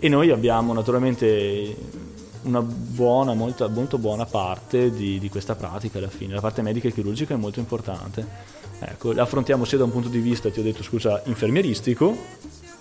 E 0.00 0.08
noi 0.08 0.32
abbiamo 0.32 0.72
naturalmente 0.72 1.76
una 2.46 2.62
buona, 2.62 3.34
molto, 3.34 3.68
molto 3.68 3.98
buona 3.98 4.24
parte 4.24 4.90
di, 4.90 5.18
di 5.18 5.28
questa 5.28 5.54
pratica 5.54 5.98
alla 5.98 6.08
fine. 6.08 6.34
La 6.34 6.40
parte 6.40 6.62
medica 6.62 6.88
e 6.88 6.92
chirurgica 6.92 7.34
è 7.34 7.36
molto 7.36 7.58
importante. 7.58 8.26
Ecco, 8.78 9.12
la 9.12 9.22
affrontiamo 9.22 9.64
sia 9.64 9.78
da 9.78 9.84
un 9.84 9.90
punto 9.90 10.08
di 10.08 10.20
vista, 10.20 10.50
ti 10.50 10.60
ho 10.60 10.62
detto 10.62 10.82
scusa, 10.82 11.20
infermieristico, 11.26 12.16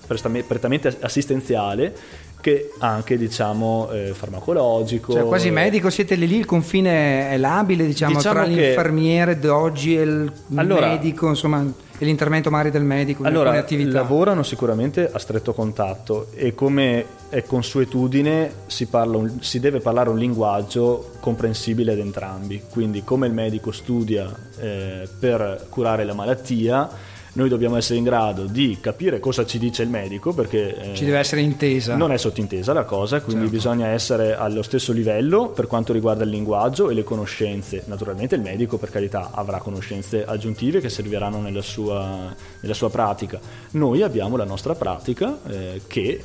prettamente 0.06 0.96
assistenziale, 1.00 1.96
che 2.42 2.72
anche 2.80 3.18
diciamo 3.18 3.90
eh, 3.92 4.14
farmacologico. 4.14 5.14
Cioè, 5.14 5.24
quasi 5.26 5.48
eh, 5.48 5.52
medico, 5.52 5.90
siete 5.90 6.16
lì 6.16 6.28
lì, 6.28 6.38
il 6.38 6.46
confine 6.46 7.32
è 7.32 7.38
labile, 7.38 7.86
diciamo, 7.86 8.16
Diciamo 8.16 8.36
tra 8.36 8.44
che- 8.46 8.50
l'infermiere 8.52 9.40
d'oggi 9.40 9.98
e 9.98 10.02
il 10.02 10.32
Allora- 10.56 10.88
medico, 10.90 11.28
insomma, 11.28 11.66
e 11.98 12.04
l'intervento 12.04 12.50
magari 12.50 12.72
del 12.72 12.84
medico 12.84 13.24
Allora, 13.24 13.64
lavorano 13.70 14.44
sicuramente 14.44 15.10
a 15.10 15.18
stretto 15.18 15.54
contatto 15.54 16.28
e 16.36 16.54
come 16.54 17.06
è 17.30 17.42
consuetudine 17.44 18.52
si, 18.68 18.88
parla 18.88 19.16
un- 19.18 19.38
si 19.42 19.60
deve 19.60 19.80
parlare 19.80 20.10
un 20.10 20.18
linguaggio 20.18 21.12
comprensibile 21.22 21.94
ad 21.94 22.00
entrambi. 22.00 22.64
Quindi 22.70 23.04
come 23.04 23.28
il 23.28 23.34
medico 23.34 23.72
studia 23.72 24.30
eh, 24.60 25.08
per 25.20 25.68
curare 25.70 26.04
la 26.04 26.14
malattia, 26.14 26.90
noi 27.36 27.50
dobbiamo 27.50 27.76
essere 27.76 27.98
in 27.98 28.04
grado 28.06 28.44
di 28.46 28.78
capire 28.82 29.20
cosa 29.20 29.46
ci 29.46 29.60
dice 29.60 29.84
il 29.84 29.90
medico 29.90 30.34
perché 30.34 30.92
eh, 30.92 30.96
Ci 30.96 31.04
deve 31.06 31.18
essere 31.20 31.42
intesa. 31.42 31.96
non 31.96 32.12
è 32.12 32.18
sottintesa 32.18 32.72
la 32.74 32.84
cosa, 32.86 33.20
quindi 33.22 33.44
Certo. 33.44 33.56
bisogna 33.58 33.88
essere 33.88 34.36
allo 34.36 34.62
stesso 34.62 34.92
livello 34.94 35.50
per 35.50 35.68
quanto 35.68 35.92
riguarda 35.94 36.24
il 36.24 36.30
linguaggio 36.30 36.90
e 36.90 36.94
le 36.94 37.04
conoscenze. 37.04 37.84
Naturalmente 37.88 38.36
il 38.36 38.42
medico, 38.42 38.78
per 38.78 38.90
carità, 38.90 39.32
avrà 39.34 39.58
conoscenze 39.60 40.24
aggiuntive 40.26 40.80
che 40.80 40.90
serviranno 40.90 41.40
nella 41.42 41.62
sua, 41.62 42.34
nella 42.62 42.74
sua 42.74 42.90
pratica. 42.90 43.40
Noi 43.72 44.02
abbiamo 44.02 44.38
la 44.38 44.46
nostra 44.46 44.74
pratica 44.76 45.38
eh, 45.48 45.82
che, 45.88 46.24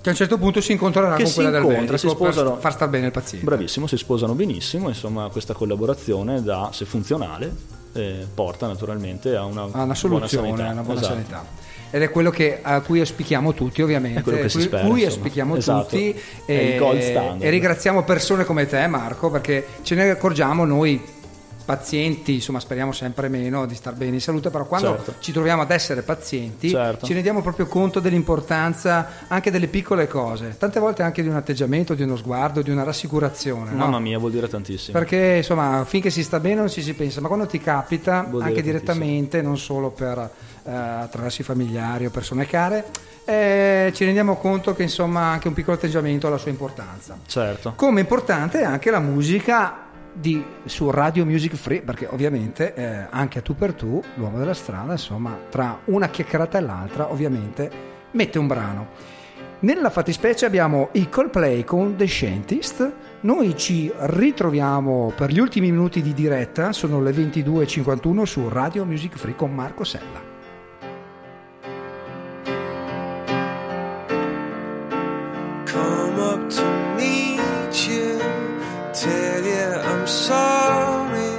Che 0.00 0.08
a 0.08 0.12
un 0.12 0.16
certo 0.16 0.38
punto 0.38 0.60
si 0.62 0.72
incontrerà 0.72 1.14
che 1.14 1.24
con 1.24 1.26
si 1.26 1.34
quella 1.34 1.50
del 1.50 1.62
incontra, 1.62 1.96
si 1.98 2.06
medico 2.06 2.24
sposano. 2.24 2.52
per 2.52 2.60
far 2.60 2.72
star 2.72 2.88
bene 2.88 3.06
il 3.06 3.12
paziente. 3.12 3.44
Bravissimo, 3.46 3.86
si 3.86 3.96
sposano 3.98 4.34
benissimo, 4.34 4.88
insomma 4.88 5.28
questa 5.28 5.52
collaborazione 5.52 6.42
da, 6.42 6.70
se 6.72 6.84
funzionale, 6.86 7.80
eh, 7.94 8.26
porta 8.32 8.66
naturalmente 8.66 9.34
a 9.36 9.44
una, 9.44 9.68
Ha 9.70 9.82
una 9.82 9.94
soluzione, 9.94 10.48
buona 10.48 10.62
sanità. 10.64 10.68
a 10.68 10.72
una 10.72 10.82
buona 10.82 11.00
Esatto. 11.00 11.14
sanità. 11.14 11.60
Ed 11.94 12.00
è 12.02 12.10
quello 12.10 12.30
che, 12.30 12.58
a 12.62 12.80
cui 12.80 13.00
auspichiamo 13.00 13.52
tutti, 13.52 13.82
ovviamente. 13.82 14.20
È 14.20 14.22
quello 14.22 14.38
che 14.38 14.48
si 14.48 14.56
cui, 14.56 14.66
spera, 14.66 14.82
cui 14.82 14.90
insomma. 15.02 15.06
auspichiamo 15.14 15.56
Esatto. 15.56 15.84
tutti. 15.88 16.20
È 16.46 16.52
il 16.52 16.78
gold 16.78 17.00
standard. 17.02 17.42
e 17.42 17.50
ringraziamo 17.50 18.02
persone 18.04 18.44
come 18.44 18.66
te, 18.66 18.86
Marco, 18.86 19.30
perché 19.30 19.66
ce 19.82 19.94
ne 19.94 20.08
accorgiamo 20.10 20.64
noi 20.64 21.02
pazienti, 21.72 22.34
insomma 22.34 22.60
speriamo 22.60 22.92
sempre 22.92 23.28
meno 23.28 23.64
di 23.64 23.74
star 23.74 23.94
bene 23.94 24.14
in 24.16 24.20
salute, 24.20 24.50
però 24.50 24.66
quando 24.66 24.88
Certo. 24.96 25.14
ci 25.20 25.32
troviamo 25.32 25.62
ad 25.62 25.70
essere 25.70 26.02
pazienti 26.02 26.68
Certo. 26.68 27.06
ci 27.06 27.14
rendiamo 27.14 27.40
proprio 27.40 27.66
conto 27.66 27.98
dell'importanza 27.98 29.08
anche 29.28 29.50
delle 29.50 29.68
piccole 29.68 30.06
cose, 30.06 30.54
tante 30.58 30.78
volte 30.80 31.02
anche 31.02 31.22
di 31.22 31.28
un 31.28 31.36
atteggiamento, 31.36 31.94
di 31.94 32.02
uno 32.02 32.16
sguardo, 32.16 32.60
di 32.60 32.70
una 32.70 32.82
rassicurazione. 32.82 33.70
no? 33.70 33.76
Mamma 33.76 34.00
mia, 34.00 34.18
vuol 34.18 34.32
dire 34.32 34.48
tantissimo. 34.48 34.98
Perché 34.98 35.36
insomma, 35.38 35.84
finché 35.86 36.10
si 36.10 36.22
sta 36.22 36.40
bene 36.40 36.56
non 36.56 36.68
ci 36.68 36.82
si 36.82 36.92
pensa, 36.92 37.22
ma 37.22 37.28
quando 37.28 37.46
ti 37.46 37.58
capita, 37.58 38.26
Vuol 38.28 38.42
anche 38.42 38.60
dire 38.60 38.78
direttamente, 38.78 39.40
non 39.40 39.56
solo 39.56 39.90
per, 39.90 40.18
eh, 40.64 40.70
attraverso 40.70 41.40
i 41.40 41.44
familiari 41.44 42.04
o 42.04 42.10
persone 42.10 42.44
care, 42.46 42.84
eh, 43.24 43.92
ci 43.94 44.04
rendiamo 44.04 44.36
conto 44.36 44.74
che 44.74 44.82
insomma 44.82 45.30
anche 45.30 45.48
un 45.48 45.54
piccolo 45.54 45.76
atteggiamento 45.76 46.26
ha 46.26 46.30
la 46.30 46.38
sua 46.38 46.50
importanza. 46.50 47.16
Certo. 47.26 47.72
Come 47.76 48.00
importante 48.00 48.60
è 48.60 48.64
anche 48.64 48.90
la 48.90 49.00
musica 49.00 49.90
di- 50.12 50.44
su 50.64 50.90
Radio 50.90 51.24
Music 51.24 51.54
Free, 51.54 51.82
perché 51.82 52.06
ovviamente 52.10 52.74
eh, 52.74 53.06
anche 53.10 53.38
a 53.38 53.42
tu 53.42 53.54
per 53.54 53.74
tu, 53.74 54.02
l'uomo 54.14 54.38
della 54.38 54.54
strada, 54.54 54.92
insomma, 54.92 55.36
tra 55.48 55.80
una 55.86 56.08
chiacchierata 56.08 56.58
e 56.58 56.60
l'altra, 56.60 57.10
ovviamente 57.10 57.70
mette 58.12 58.38
un 58.38 58.46
brano. 58.46 58.88
Nella 59.60 59.90
fattispecie 59.90 60.44
abbiamo 60.44 60.88
i 60.92 61.08
Coldplay 61.08 61.62
con 61.62 61.94
The 61.94 62.06
Scientist. 62.06 62.92
Noi 63.20 63.56
ci 63.56 63.92
ritroviamo 63.96 65.12
per 65.14 65.30
gli 65.30 65.38
ultimi 65.38 65.70
minuti 65.70 66.02
di 66.02 66.12
diretta, 66.12 66.72
sono 66.72 67.00
le 67.00 67.12
22.51 67.12 68.22
su 68.24 68.48
Radio 68.48 68.84
Music 68.84 69.16
Free 69.16 69.36
con 69.36 69.54
Marco 69.54 69.84
Sella. 69.84 70.31
Sorry. 80.22 81.32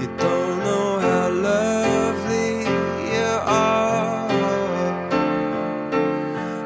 You 0.00 0.08
don't 0.18 0.58
know 0.66 0.88
how 1.06 1.28
lovely 1.30 2.52
you 3.12 3.30
are. 3.46 4.28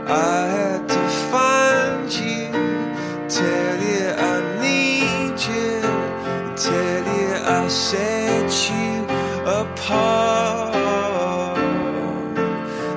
I 0.09 0.39
had 0.57 0.83
to 0.95 1.03
find 1.31 2.09
you, 2.25 2.51
tell 3.39 3.77
you 3.91 4.05
I 4.33 4.37
need 4.67 5.37
you, 5.53 5.75
tell 6.69 7.03
you 7.17 7.29
I 7.59 7.69
set 7.69 8.51
you 8.73 8.93
apart. 9.63 10.77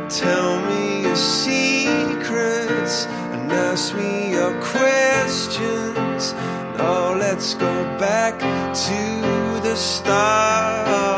Tell 0.10 0.54
me 0.70 1.04
your 1.04 1.16
secrets 1.16 2.96
and 3.34 3.52
ask 3.52 3.94
me 3.96 4.32
your 4.32 4.54
questions. 4.74 6.34
Now 6.80 7.14
let's 7.14 7.56
go 7.56 7.74
back 8.00 8.40
to 8.40 9.62
the 9.68 9.76
start. 9.76 11.09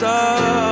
The 0.00 0.69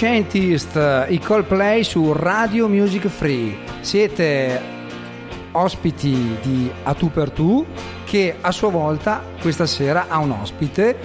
Scientist, 0.00 0.80
i 1.10 1.18
Coldplay 1.18 1.84
su 1.84 2.14
Radio 2.14 2.68
Music 2.68 3.06
Free. 3.08 3.54
Siete 3.80 4.58
ospiti 5.52 6.38
di 6.40 6.70
A 6.84 6.94
Tu 6.94 7.10
per 7.10 7.28
Tu 7.30 7.66
che 8.06 8.36
a 8.40 8.50
sua 8.50 8.70
volta 8.70 9.22
questa 9.42 9.66
sera 9.66 10.06
ha 10.08 10.16
un 10.16 10.30
ospite 10.30 10.96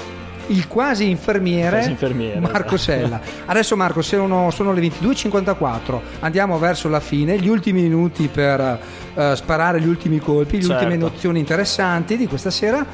il 0.48 0.70
quasi 0.70 1.10
infermiere, 1.10 1.78
Quasi 1.78 1.89
infermiere, 1.89 2.39
Marco 2.39 2.76
esatto. 2.76 2.78
Sella. 2.78 3.20
Adesso 3.46 3.76
Marco, 3.76 4.02
sono, 4.02 4.50
sono 4.52 4.72
le 4.72 4.80
22.54, 4.80 6.00
andiamo 6.20 6.58
verso 6.58 6.88
la 6.88 7.02
fine, 7.02 7.38
gli 7.38 7.50
ultimi 7.50 7.82
minuti 7.82 8.30
per 8.32 8.80
eh, 9.14 9.36
sparare 9.36 9.82
gli 9.82 9.88
ultimi 9.88 10.20
colpi, 10.20 10.56
le 10.56 10.62
Certo. 10.64 10.74
ultime 10.86 10.96
nozioni 10.96 11.39
interessanti 11.39 12.16
di 12.16 12.28
questa 12.28 12.50
sera 12.50 12.86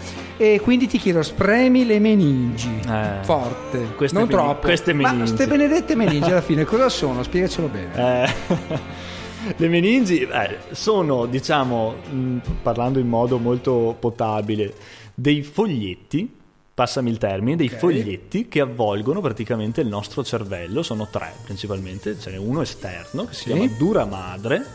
e 0.42 0.60
quindi 0.60 0.88
ti 0.88 0.98
chiedo, 0.98 1.22
spremi 1.22 1.86
le 1.86 2.00
meningi, 2.00 2.80
Eh, 2.90 3.18
forte, 3.22 3.94
queste 3.96 4.18
non 4.18 4.28
meni- 4.28 4.42
troppo. 4.42 4.62
queste 4.66 4.92
Ma 4.94 5.04
meningi. 5.12 5.32
queste 5.32 5.48
benedette 5.48 5.96
meningi 5.96 6.32
alla 6.32 6.42
fine 6.42 6.64
cosa 6.66 6.90
sono? 6.90 7.22
Spiegacelo 7.22 7.68
bene. 7.68 8.26
Eh, 8.26 8.34
le 9.56 9.68
meningi 9.68 10.22
eh, 10.22 10.58
sono, 10.72 11.28
diciamo, 11.28 11.94
mh, 12.10 12.38
parlando 12.64 12.98
in 12.98 13.08
modo 13.08 13.38
molto 13.38 13.96
potabile, 14.00 14.74
dei 15.14 15.44
foglietti 15.44 16.40
passami 16.74 17.12
il 17.12 17.20
termine, 17.20 17.56
dei 17.58 17.68
Ok. 17.72 17.78
foglietti 17.78 18.48
che 18.48 18.62
avvolgono 18.62 19.22
praticamente 19.22 19.82
il 19.82 19.88
nostro 19.88 20.24
cervello, 20.24 20.82
sono 20.82 21.08
tre 21.12 21.32
principalmente, 21.44 22.18
ce 22.20 22.32
n'è 22.32 22.38
uno 22.38 22.62
esterno 22.62 23.26
che 23.26 23.34
si 23.36 23.44
Sì. 23.44 23.52
chiama 23.54 23.70
dura 23.78 24.06
madre. 24.06 24.66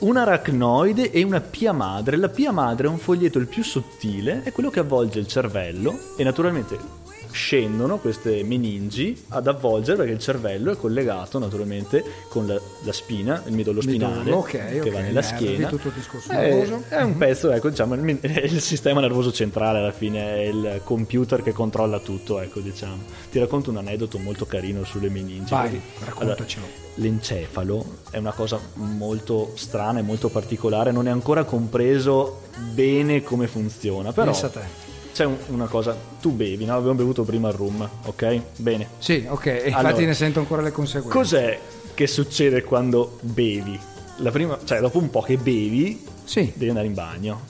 Un 0.00 0.16
aracnoide 0.16 1.10
e 1.10 1.22
una 1.22 1.40
pia 1.40 1.72
madre. 1.72 2.16
La 2.16 2.28
pia 2.28 2.52
madre 2.52 2.86
è 2.86 2.90
un 2.90 2.98
foglietto 2.98 3.38
il 3.38 3.46
più 3.46 3.62
sottile, 3.62 4.42
è 4.42 4.52
quello 4.52 4.70
che 4.70 4.80
avvolge 4.80 5.18
il 5.18 5.26
cervello 5.26 6.14
e 6.16 6.24
naturalmente 6.24 7.05
scendono 7.36 7.98
queste 7.98 8.42
meningi 8.42 9.24
ad 9.28 9.46
avvolgere 9.46 9.98
perché 9.98 10.12
il 10.12 10.18
cervello 10.18 10.72
è 10.72 10.76
collegato 10.76 11.38
naturalmente 11.38 12.02
con 12.28 12.46
la, 12.46 12.58
la 12.82 12.92
spina, 12.92 13.42
il 13.46 13.52
midollo 13.52 13.82
spinale 13.82 14.18
Midollo, 14.20 14.36
ok, 14.38 14.50
che 14.50 14.80
ok, 14.80 14.90
va 14.90 15.00
nella 15.00 15.20
schiena. 15.20 15.68
tutto 15.68 15.90
discorso 15.90 16.30
È, 16.32 16.34
nervoso. 16.36 16.82
è 16.88 17.02
un 17.02 17.16
pezzo, 17.18 17.50
ecco, 17.52 17.68
diciamo, 17.68 17.94
il, 17.94 18.18
il 18.50 18.60
sistema 18.60 19.00
nervoso 19.00 19.30
centrale 19.32 19.78
alla 19.78 19.92
fine, 19.92 20.34
è 20.36 20.40
il 20.46 20.80
computer 20.82 21.42
che 21.42 21.52
controlla 21.52 21.98
tutto, 22.00 22.40
ecco, 22.40 22.60
diciamo. 22.60 23.02
Ti 23.30 23.38
racconto 23.38 23.68
un 23.70 23.76
aneddoto 23.76 24.18
molto 24.18 24.46
carino 24.46 24.82
sulle 24.84 25.10
meningi. 25.10 25.50
Vai, 25.50 25.68
perché- 25.70 26.04
raccontacelo. 26.06 26.66
l'encefalo 26.94 27.84
è 28.10 28.16
una 28.16 28.32
cosa 28.32 28.58
molto 28.74 29.52
strana 29.56 29.98
e 29.98 30.02
molto 30.02 30.30
particolare, 30.30 30.90
non 30.90 31.06
è 31.06 31.10
ancora 31.10 31.44
compreso 31.44 32.40
bene 32.72 33.22
come 33.22 33.46
funziona, 33.46 34.12
però 34.12 34.30
Pensa 34.30 34.46
a 34.46 34.50
te. 34.50 34.84
C'è 35.16 35.24
un- 35.24 35.36
una 35.46 35.64
cosa, 35.66 35.96
tu 36.20 36.30
bevi, 36.32 36.66
no? 36.66 36.76
Abbiamo 36.76 36.94
bevuto 36.94 37.22
prima 37.24 37.48
il 37.48 37.54
rum, 37.54 37.88
ok? 38.04 38.40
Bene. 38.56 38.86
Sì, 38.98 39.24
ok, 39.26 39.46
e 39.46 39.54
infatti 39.68 39.72
Allora, 39.86 40.04
ne 40.04 40.12
sento 40.14 40.40
ancora 40.40 40.60
le 40.60 40.72
conseguenze. 40.72 41.16
Cos'è 41.16 41.58
che 41.94 42.06
succede 42.06 42.62
quando 42.62 43.16
bevi? 43.22 43.80
La 44.18 44.30
prima, 44.30 44.58
cioè 44.64 44.78
dopo 44.80 44.98
un 44.98 45.08
po' 45.08 45.22
che 45.22 45.38
bevi, 45.38 46.04
Sì. 46.24 46.52
devi 46.54 46.68
andare 46.68 46.86
in 46.86 46.92
bagno, 46.92 47.40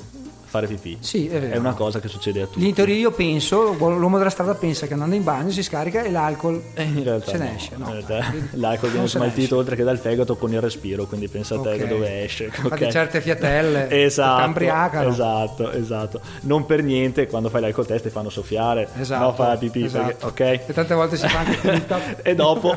fare 0.56 0.66
pipì. 0.66 0.96
Sì, 1.00 1.28
è 1.28 1.38
vero. 1.40 1.54
È 1.54 1.56
una 1.58 1.74
cosa 1.74 2.00
che 2.00 2.08
succede 2.08 2.42
a 2.42 2.46
tutti. 2.46 2.66
In 2.66 2.74
teoria 2.74 2.94
io 2.94 3.10
penso, 3.12 3.72
l'uomo 3.78 4.18
della 4.18 4.30
strada 4.30 4.54
pensa 4.54 4.86
che 4.86 4.92
andando 4.94 5.14
in 5.14 5.22
bagno 5.24 5.50
si 5.50 5.62
scarica 5.62 6.02
e 6.02 6.10
l'alcol 6.10 6.62
Eh, 6.74 6.86
se 7.24 7.36
ne 7.38 7.48
no, 7.50 7.54
esce. 7.56 7.70
No, 7.76 7.90
realtà 7.90 8.32
l'alcol 8.52 8.90
viene 8.90 9.06
smaltito 9.08 9.56
oltre 9.56 9.76
che 9.76 9.82
dal 9.84 9.98
fegato 9.98 10.36
con 10.36 10.52
il 10.52 10.60
respiro, 10.60 11.04
quindi 11.06 11.28
pensa 11.28 11.54
a 11.56 11.60
te 11.60 11.68
Ok. 11.70 11.76
che 11.76 11.86
dove 11.88 12.24
esce. 12.24 12.44
Infatti 12.44 12.84
ok? 12.84 12.88
certe 12.90 13.20
fiatelle 13.20 13.88
esatto, 14.04 14.40
t'ambriacano. 14.40 15.08
esatto, 15.10 15.70
esatto. 15.72 16.20
Non 16.42 16.64
per 16.66 16.82
niente 16.82 17.26
quando 17.26 17.48
fai 17.48 17.60
l'alcol 17.60 17.86
test 17.86 18.04
ti 18.04 18.10
fanno 18.10 18.30
soffiare, 18.30 18.88
Esatto, 18.98 19.22
no 19.24 19.32
fa 19.34 19.48
la 19.48 19.56
pipì, 19.56 19.84
esatto. 19.84 20.32
perché- 20.32 20.64
E 20.66 20.72
tante 20.72 20.94
volte 20.94 21.16
si 21.16 21.28
fa 21.28 21.38
anche 21.38 21.54
finta. 21.56 21.98
e 22.22 22.34
dopo 22.34 22.74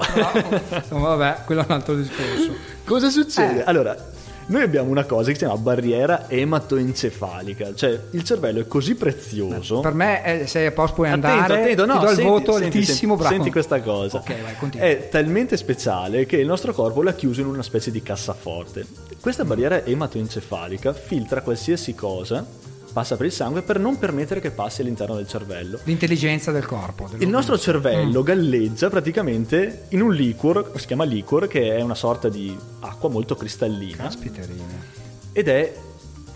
insomma, 0.73 1.15
vabbè, 1.15 1.37
quello 1.45 1.61
è 1.61 1.65
un 1.67 1.71
altro 1.71 1.95
discorso. 1.95 2.53
cosa 2.85 3.09
succede? 3.09 3.59
Eh. 3.59 3.63
Allora, 3.65 3.95
noi 4.49 4.63
abbiamo 4.63 4.89
una 4.89 5.05
cosa 5.05 5.27
che 5.31 5.37
si 5.37 5.45
chiama 5.45 5.57
barriera 5.59 6.27
ematoencefalica, 6.29 7.73
cioè 7.75 7.99
il 8.11 8.23
cervello 8.23 8.59
è 8.61 8.67
così 8.67 8.95
prezioso. 8.95 9.79
Per 9.81 9.93
me 9.93 10.41
eh, 10.41 10.47
sei 10.47 10.65
a 10.65 10.71
posto 10.71 10.95
puoi 10.95 11.09
andare, 11.09 11.53
Attento, 11.53 11.83
attento, 11.83 11.85
no, 11.85 11.93
ti 11.93 11.99
do 12.05 12.09
il 12.09 12.15
senti- 12.15 12.29
voto 12.29 12.51
senti- 12.57 12.65
altissimo, 12.65 12.97
senti, 13.13 13.15
bravo. 13.21 13.35
senti 13.35 13.51
questa 13.51 13.81
cosa. 13.81 14.17
Ok, 14.17 14.41
vai, 14.41 14.55
continua. 14.57 14.87
È 14.87 15.07
talmente 15.09 15.55
speciale 15.57 16.25
che 16.25 16.37
il 16.37 16.47
nostro 16.47 16.73
corpo 16.73 17.01
l'ha 17.03 17.13
chiuso 17.13 17.41
in 17.41 17.47
una 17.47 17.63
specie 17.63 17.91
di 17.91 18.01
cassaforte. 18.01 18.85
Questa 19.21 19.45
barriera 19.45 19.83
ematoencefalica 19.85 20.93
filtra 20.93 21.41
qualsiasi 21.41 21.93
cosa, 21.93 22.43
passa 22.91 23.15
per 23.15 23.25
il 23.27 23.31
sangue 23.31 23.61
per 23.61 23.79
non 23.79 23.97
permettere 23.99 24.39
che 24.39 24.51
passi 24.51 24.81
all'interno 24.81 25.15
del 25.15 25.27
cervello. 25.27 25.79
L'intelligenza 25.83 26.51
del 26.51 26.65
corpo. 26.65 27.09
Il 27.17 27.27
nostro 27.29 27.55
Mm. 27.55 27.59
cervello 27.59 28.23
galleggia 28.23 28.89
praticamente 28.89 29.83
in 29.89 30.01
un 30.01 30.13
liquor, 30.13 30.71
si 30.75 30.87
chiama 30.87 31.03
liquor, 31.03 31.47
che 31.47 31.75
è 31.75 31.81
una 31.81 31.95
sorta 31.95 32.29
di 32.29 32.55
acqua 32.81 33.09
molto 33.09 33.35
cristallina 33.35 34.03
Caspiterina. 34.03 34.63
ed 35.31 35.47
è 35.47 35.73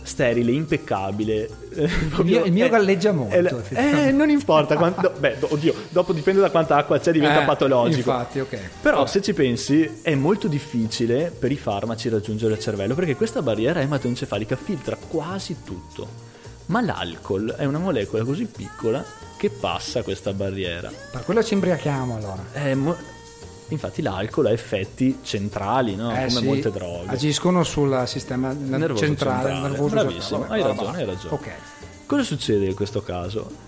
sterile, 0.06 0.52
impeccabile. 0.52 1.50
eh, 1.76 1.84
Il 1.84 2.24
mio, 2.26 2.44
il 2.44 2.52
mio 2.52 2.66
è- 2.66 2.70
galleggia 2.70 3.10
è 3.10 3.14
molto. 3.14 3.36
effettivamente. 3.36 4.08
eh, 4.10 4.12
non 4.12 4.30
importa 4.30 4.76
quanto. 4.76 5.14
beh, 5.18 5.38
oddio, 5.40 5.74
dopo 5.90 6.12
dipende 6.12 6.42
da 6.42 6.52
quanta 6.52 6.76
acqua 6.76 7.00
c'è, 7.00 7.12
diventa 7.14 7.42
Eh, 7.44 7.46
patologico. 7.46 8.10
Infatti, 8.12 8.40
ok. 8.42 8.60
Però, 8.82 9.06
se 9.06 9.22
ci 9.22 9.34
pensi, 9.34 10.00
è 10.02 10.14
molto 10.14 10.48
difficile 10.50 11.32
per 11.38 11.52
i 11.54 11.58
farmaci 11.58 12.10
raggiungere 12.10 12.54
il 12.56 12.60
cervello 12.60 12.96
perché 12.96 13.16
questa 13.16 13.42
barriera 13.42 13.80
ematoencefalica 13.80 14.58
filtra 14.58 14.98
quasi 14.98 15.56
tutto. 15.64 16.32
Ma 16.68 16.82
l'alcol 16.82 17.52
è 17.58 17.66
una 17.66 17.78
molecola 17.80 18.24
così 18.24 18.46
piccola 18.46 19.04
che 19.38 19.50
passa 19.50 20.02
questa 20.04 20.34
barriera. 20.34 20.90
Per 21.12 21.24
quello 21.26 21.44
ci 21.44 21.54
imbriachiamo 21.54 22.16
allora. 22.16 22.44
È 22.52 22.74
mo- 22.74 22.96
Infatti, 23.70 24.02
l'alcol 24.02 24.46
ha 24.48 24.52
effetti 24.52 25.20
centrali, 25.24 25.96
no? 25.96 26.12
Eh, 26.12 26.28
come 26.28 26.30
sì, 26.30 26.46
molte 26.46 26.72
droghe. 26.72 27.08
Agiscono 27.10 27.64
sul 27.64 28.04
sistema 28.06 28.54
Nervoso 28.54 29.04
centrale, 29.06 29.48
centrale. 29.50 29.68
nervoso 29.70 29.90
Bravissimo, 29.96 30.40
centrale. 30.40 30.54
hai 30.54 30.62
Vabbè, 30.62 30.74
ragione, 30.76 30.86
vabbè. 30.92 31.00
hai 31.00 31.06
ragione. 31.16 31.34
Ok. 31.34 31.50
Cosa 32.06 32.24
succede 32.24 32.66
in 32.66 32.76
questo 32.76 33.02
caso? 33.02 33.63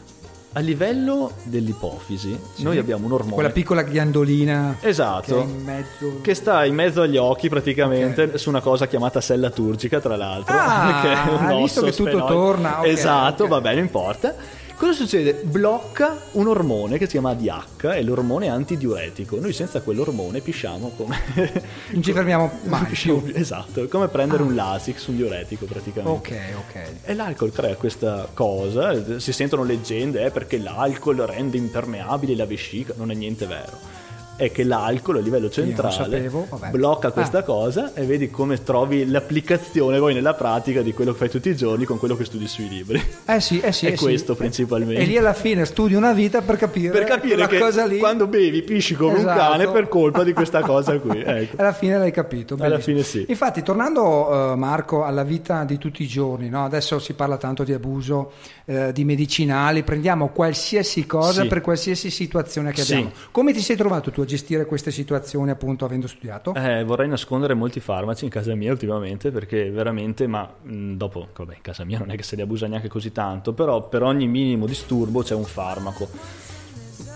A 0.58 0.62
livello 0.62 1.34
dell'ipofisi, 1.44 2.40
noi 2.60 2.78
abbiamo 2.78 3.08
un 3.08 3.12
ormone. 3.12 3.34
Quella 3.34 3.50
piccola 3.50 3.82
ghiandolina 3.82 4.78
Esatto. 4.80 5.40
che 5.40 5.46
mezzo. 5.46 6.22
Che 6.22 6.34
sta 6.34 6.64
in 6.64 6.74
mezzo 6.76 7.02
agli 7.02 7.18
occhi 7.18 7.50
praticamente 7.50 8.38
su 8.38 8.48
una 8.48 8.62
cosa 8.62 8.88
chiamata 8.88 9.20
sella 9.20 9.50
turgica, 9.50 10.00
tra 10.00 10.16
l'altro. 10.16 10.56
Ah, 10.58 11.00
che 11.04 11.12
è 11.12 11.30
un 11.30 11.58
visto 11.58 11.82
che 11.82 11.92
tutto 11.92 12.10
sfenoide. 12.10 12.34
torna? 12.34 12.80
Ok, 12.80 12.86
esatto, 12.88 13.44
ok. 13.44 13.50
va 13.50 13.60
bene, 13.60 13.76
non 13.76 13.84
importa. 13.84 14.34
Cosa 14.78 14.92
succede? 14.92 15.36
Blocca 15.36 16.20
un 16.34 16.48
ormone 16.48 16.98
che 16.98 17.06
si 17.06 17.12
chiama 17.12 17.30
ADH, 17.30 17.86
è 17.86 18.02
l'ormone 18.02 18.50
antidiuretico. 18.50 19.40
Noi 19.40 19.54
senza 19.54 19.80
quell'ormone 19.82 20.42
pisciamo 20.42 20.92
come. 20.98 21.18
Non 21.96 22.04
ci 22.04 22.12
fermiamo 22.12 22.52
mai 22.64 22.84
pisciamo. 22.84 23.24
Esatto, 23.34 23.84
è 23.84 23.88
come 23.88 24.10
prendere 24.10 24.44
un 24.44 24.54
Lasix, 24.54 25.08
un 25.08 25.16
diuretico 25.16 25.66
praticamente. 25.66 26.34
Ok, 26.34 26.40
ok. 26.68 26.82
E 27.06 27.14
l'alcol 27.14 27.54
crea 27.54 27.76
questa 27.76 28.28
cosa, 28.34 29.20
si 29.20 29.32
sentono 29.32 29.64
leggende, 29.64 30.26
eh, 30.26 30.32
perché 30.32 30.58
l'alcol 30.58 31.18
rende 31.18 31.56
impermeabile 31.56 32.36
la 32.36 32.46
vescica, 32.46 32.94
non 32.98 33.12
è 33.12 33.14
niente 33.14 33.46
vero. 33.46 33.95
È 34.38 34.52
che 34.52 34.64
l'alcol 34.66 35.18
a 35.18 35.20
livello 35.22 35.50
centrale 35.50 35.94
sapevo, 35.94 36.48
blocca 36.72 37.08
Ah. 37.08 37.12
questa 37.12 37.44
cosa 37.44 37.94
e 37.94 38.04
vedi 38.06 38.30
come 38.30 38.62
trovi 38.64 39.06
l'applicazione 39.10 39.98
poi 40.00 40.14
nella 40.14 40.34
pratica 40.34 40.82
di 40.82 40.94
quello 40.94 41.14
che 41.14 41.20
fai 41.20 41.30
tutti 41.30 41.48
i 41.50 41.56
giorni 41.56 41.86
con 41.86 41.98
quello 42.00 42.18
che 42.18 42.26
studi 42.26 42.46
sui 42.48 42.68
libri. 42.68 43.02
Eh 43.26 43.40
sì, 43.40 43.60
eh 43.62 43.72
sì. 43.72 43.86
È 43.86 43.92
eh 43.94 43.98
sì. 43.98 44.04
questo 44.04 44.36
principalmente. 44.36 45.02
E 45.02 45.06
lì 45.06 45.18
alla 45.18 45.34
fine 45.34 45.64
studi 45.66 45.94
una 45.94 46.12
vita 46.12 46.42
per 46.42 46.58
capire, 46.58 46.92
per 46.92 47.06
capire 47.06 47.48
che 47.48 47.60
cosa 47.60 47.86
lì. 47.86 47.98
quando 47.98 48.28
bevi 48.28 48.62
pisci 48.64 48.96
come 48.96 49.20
Esatto. 49.20 49.30
un 49.30 49.38
cane 49.38 49.68
per 49.72 49.88
colpa 49.88 50.24
di 50.24 50.34
questa 50.34 50.60
cosa 50.68 51.00
qui. 51.00 51.22
Ecco. 51.26 51.56
Alla 51.58 51.72
fine 51.74 51.98
l'hai 51.98 52.12
capito. 52.12 52.58
Alla 52.60 52.80
fine 52.80 53.04
sì. 53.04 53.24
Infatti, 53.30 53.62
tornando 53.64 54.52
eh, 54.52 54.56
Marco 54.58 55.04
alla 55.06 55.24
vita 55.24 55.64
di 55.64 55.78
tutti 55.78 56.04
i 56.04 56.08
giorni, 56.08 56.50
no? 56.50 56.66
adesso 56.66 57.00
si 57.00 57.14
parla 57.14 57.38
tanto 57.38 57.64
di 57.64 57.72
abuso 57.72 58.34
eh, 58.66 58.92
di 58.92 59.06
medicinali, 59.06 59.84
prendiamo 59.84 60.28
qualsiasi 60.30 61.06
cosa 61.06 61.44
Sì. 61.44 61.48
per 61.48 61.62
qualsiasi 61.62 62.10
situazione 62.10 62.72
che 62.74 62.82
Sì. 62.82 62.94
abbiamo. 62.96 63.12
Come 63.32 63.54
ti 63.54 63.62
sei 63.62 63.76
trovato 63.78 64.12
tu 64.12 64.24
gestire 64.26 64.66
queste 64.66 64.92
situazioni, 64.92 65.52
appunto, 65.52 65.86
avendo 65.86 66.08
studiato? 66.08 66.54
Eh, 66.54 66.84
vorrei 66.84 67.08
nascondere 67.08 67.54
molti 67.54 67.80
farmaci 67.80 68.26
in 68.26 68.30
casa 68.30 68.54
mia 68.56 68.72
ultimamente 68.72 69.32
perché 69.32 69.70
veramente, 69.70 70.28
ma 70.28 70.52
mh, 70.62 70.94
dopo, 70.94 71.30
vabbè, 71.36 71.56
in 71.56 71.62
casa 71.62 71.86
mia 71.86 72.00
non 72.00 72.12
è 72.12 72.16
che 72.16 72.24
se 72.24 72.36
li 72.36 72.42
abusa 72.42 72.68
neanche 72.68 72.88
così 72.88 73.12
tanto, 73.12 73.54
però 73.54 73.88
per 73.88 74.04
ogni 74.04 74.28
minimo 74.28 74.66
disturbo 74.66 75.22
c'è 75.22 75.36
un 75.36 75.46
farmaco. 75.46 76.10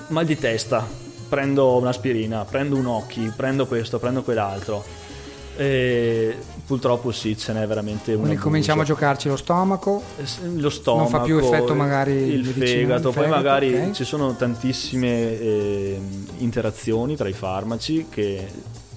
Mal 0.07 0.25
di 0.25 0.37
testa, 0.37 0.87
prendo 1.29 1.77
un'aspirina, 1.77 2.45
prendo 2.45 2.75
un 2.75 2.85
occhi, 2.85 3.31
prendo 3.35 3.67
questo, 3.67 3.99
prendo 3.99 4.23
quell'altro. 4.23 4.83
E 5.55 6.35
purtroppo 6.69 7.11
sì, 7.11 7.35
ce 7.35 7.51
n'è 7.51 7.65
veramente 7.65 8.11
un 8.11 8.17
Quindi 8.17 8.33
abuso. 8.35 8.43
cominciamo 8.47 8.81
a 8.83 8.85
giocarci 8.85 9.27
lo 9.27 9.35
stomaco. 9.37 10.03
Lo 10.53 10.69
stomaco, 10.69 11.09
Non 11.09 11.19
fa 11.19 11.25
più 11.25 11.39
effetto 11.39 11.73
magari 11.73 12.11
il 12.11 12.45
medicina, 12.45 12.99
fegato, 12.99 13.07
il 13.07 13.13
poi 13.15 13.27
magari 13.27 13.73
ok. 13.73 13.91
ci 13.91 14.03
sono 14.03 14.35
tantissime 14.35 15.07
eh, 15.39 15.99
interazioni 16.37 17.15
tra 17.15 17.27
i 17.27 17.33
farmaci 17.33 18.05
che 18.07 18.45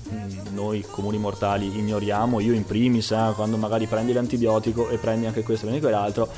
mh, 0.06 0.52
noi 0.52 0.84
comuni 0.86 1.16
mortali 1.16 1.78
ignoriamo, 1.78 2.40
io 2.40 2.52
in 2.52 2.66
primis, 2.66 3.10
eh, 3.10 3.32
quando 3.34 3.56
magari 3.56 3.86
prendi 3.86 4.12
l'antibiotico 4.12 4.90
e 4.90 4.98
prendi 4.98 5.24
anche 5.24 5.42
questo 5.42 5.64
e 5.64 5.68
prendi 5.70 5.82
quell'altro, 5.82 6.28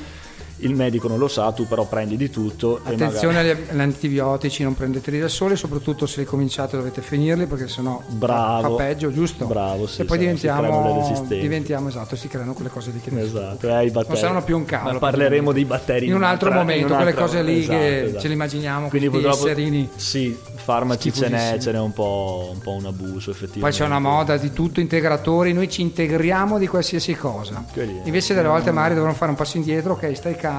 il 0.65 0.75
medico 0.75 1.07
non 1.07 1.17
lo 1.17 1.27
sa, 1.27 1.51
tu 1.51 1.67
però 1.67 1.85
prendi 1.85 2.17
di 2.17 2.29
tutto 2.29 2.79
Attenzione 2.83 3.35
magari... 3.35 3.65
agli, 3.69 3.79
antibiotici, 3.79 4.63
non 4.63 4.73
prendeteli 4.75 5.19
da 5.19 5.27
soli, 5.27 5.55
soprattutto 5.55 6.05
se 6.05 6.21
li 6.21 6.25
cominciate 6.25 6.75
dovete 6.77 7.01
finirli 7.01 7.45
perché 7.45 7.67
sennò 7.67 8.01
Bravo. 8.07 8.77
fa 8.77 8.83
peggio, 8.83 9.11
giusto? 9.11 9.45
Bravo, 9.45 9.87
sì, 9.87 10.01
e 10.01 10.05
poi 10.05 10.25
no 10.25 10.35
si 10.35 10.47
creano 10.47 10.83
le 10.83 10.93
diventiamo, 10.93 11.41
diventiamo, 11.41 11.87
esatto, 11.89 12.15
si 12.15 12.27
creano 12.27 12.53
quelle 12.53 12.69
cose 12.69 12.91
lì 12.91 12.99
che 12.99 13.13
Esatto, 13.19 13.67
eh, 13.67 13.85
i 13.85 13.91
batteri. 13.91 14.07
Non 14.09 14.17
saranno 14.17 14.43
più 14.43 14.57
un 14.57 14.65
cavolo. 14.65 14.93
Ma 14.93 14.99
parleremo 14.99 15.51
dei 15.51 15.65
batteri 15.65 16.07
in 16.07 16.13
un 16.13 16.23
altro 16.23 16.49
un'altra- 16.49 16.73
momento, 16.73 16.91
in 16.91 16.95
quelle 16.95 17.13
cose 17.13 17.43
lì 17.43 17.59
esatto, 17.59 17.77
che 17.77 18.03
esatto. 18.03 18.19
ce 18.21 18.27
le 18.27 18.33
immaginiamo, 18.33 18.87
Quindi 18.89 19.09
purtroppo 19.09 19.45
esserini. 19.45 19.89
sì, 19.95 20.37
farmaci 20.55 21.13
ce 21.13 21.29
n'è, 21.29 21.57
ce 21.59 21.71
n'è 21.71 21.79
un 21.79 21.93
po', 21.93 22.49
un 22.51 22.59
po' 22.59 22.71
un 22.71 22.85
abuso 22.85 23.29
effettivamente. 23.31 23.59
Poi 23.59 23.71
c'è 23.71 23.85
una 23.85 23.99
moda 23.99 24.37
di 24.37 24.51
tutto 24.51 24.79
integratori, 24.79 25.53
noi 25.53 25.69
ci 25.69 25.81
integriamo 25.81 26.57
di 26.57 26.67
qualsiasi 26.67 27.13
cosa. 27.15 27.63
Invece 28.03 28.33
delle 28.33 28.47
volte 28.47 28.71
magari 28.71 28.95
dovremmo 28.95 29.15
fare 29.15 29.31
un 29.31 29.37
passo 29.37 29.57
indietro, 29.57 29.93
ok, 29.93 30.15
stai 30.15 30.35
calmo, 30.35 30.53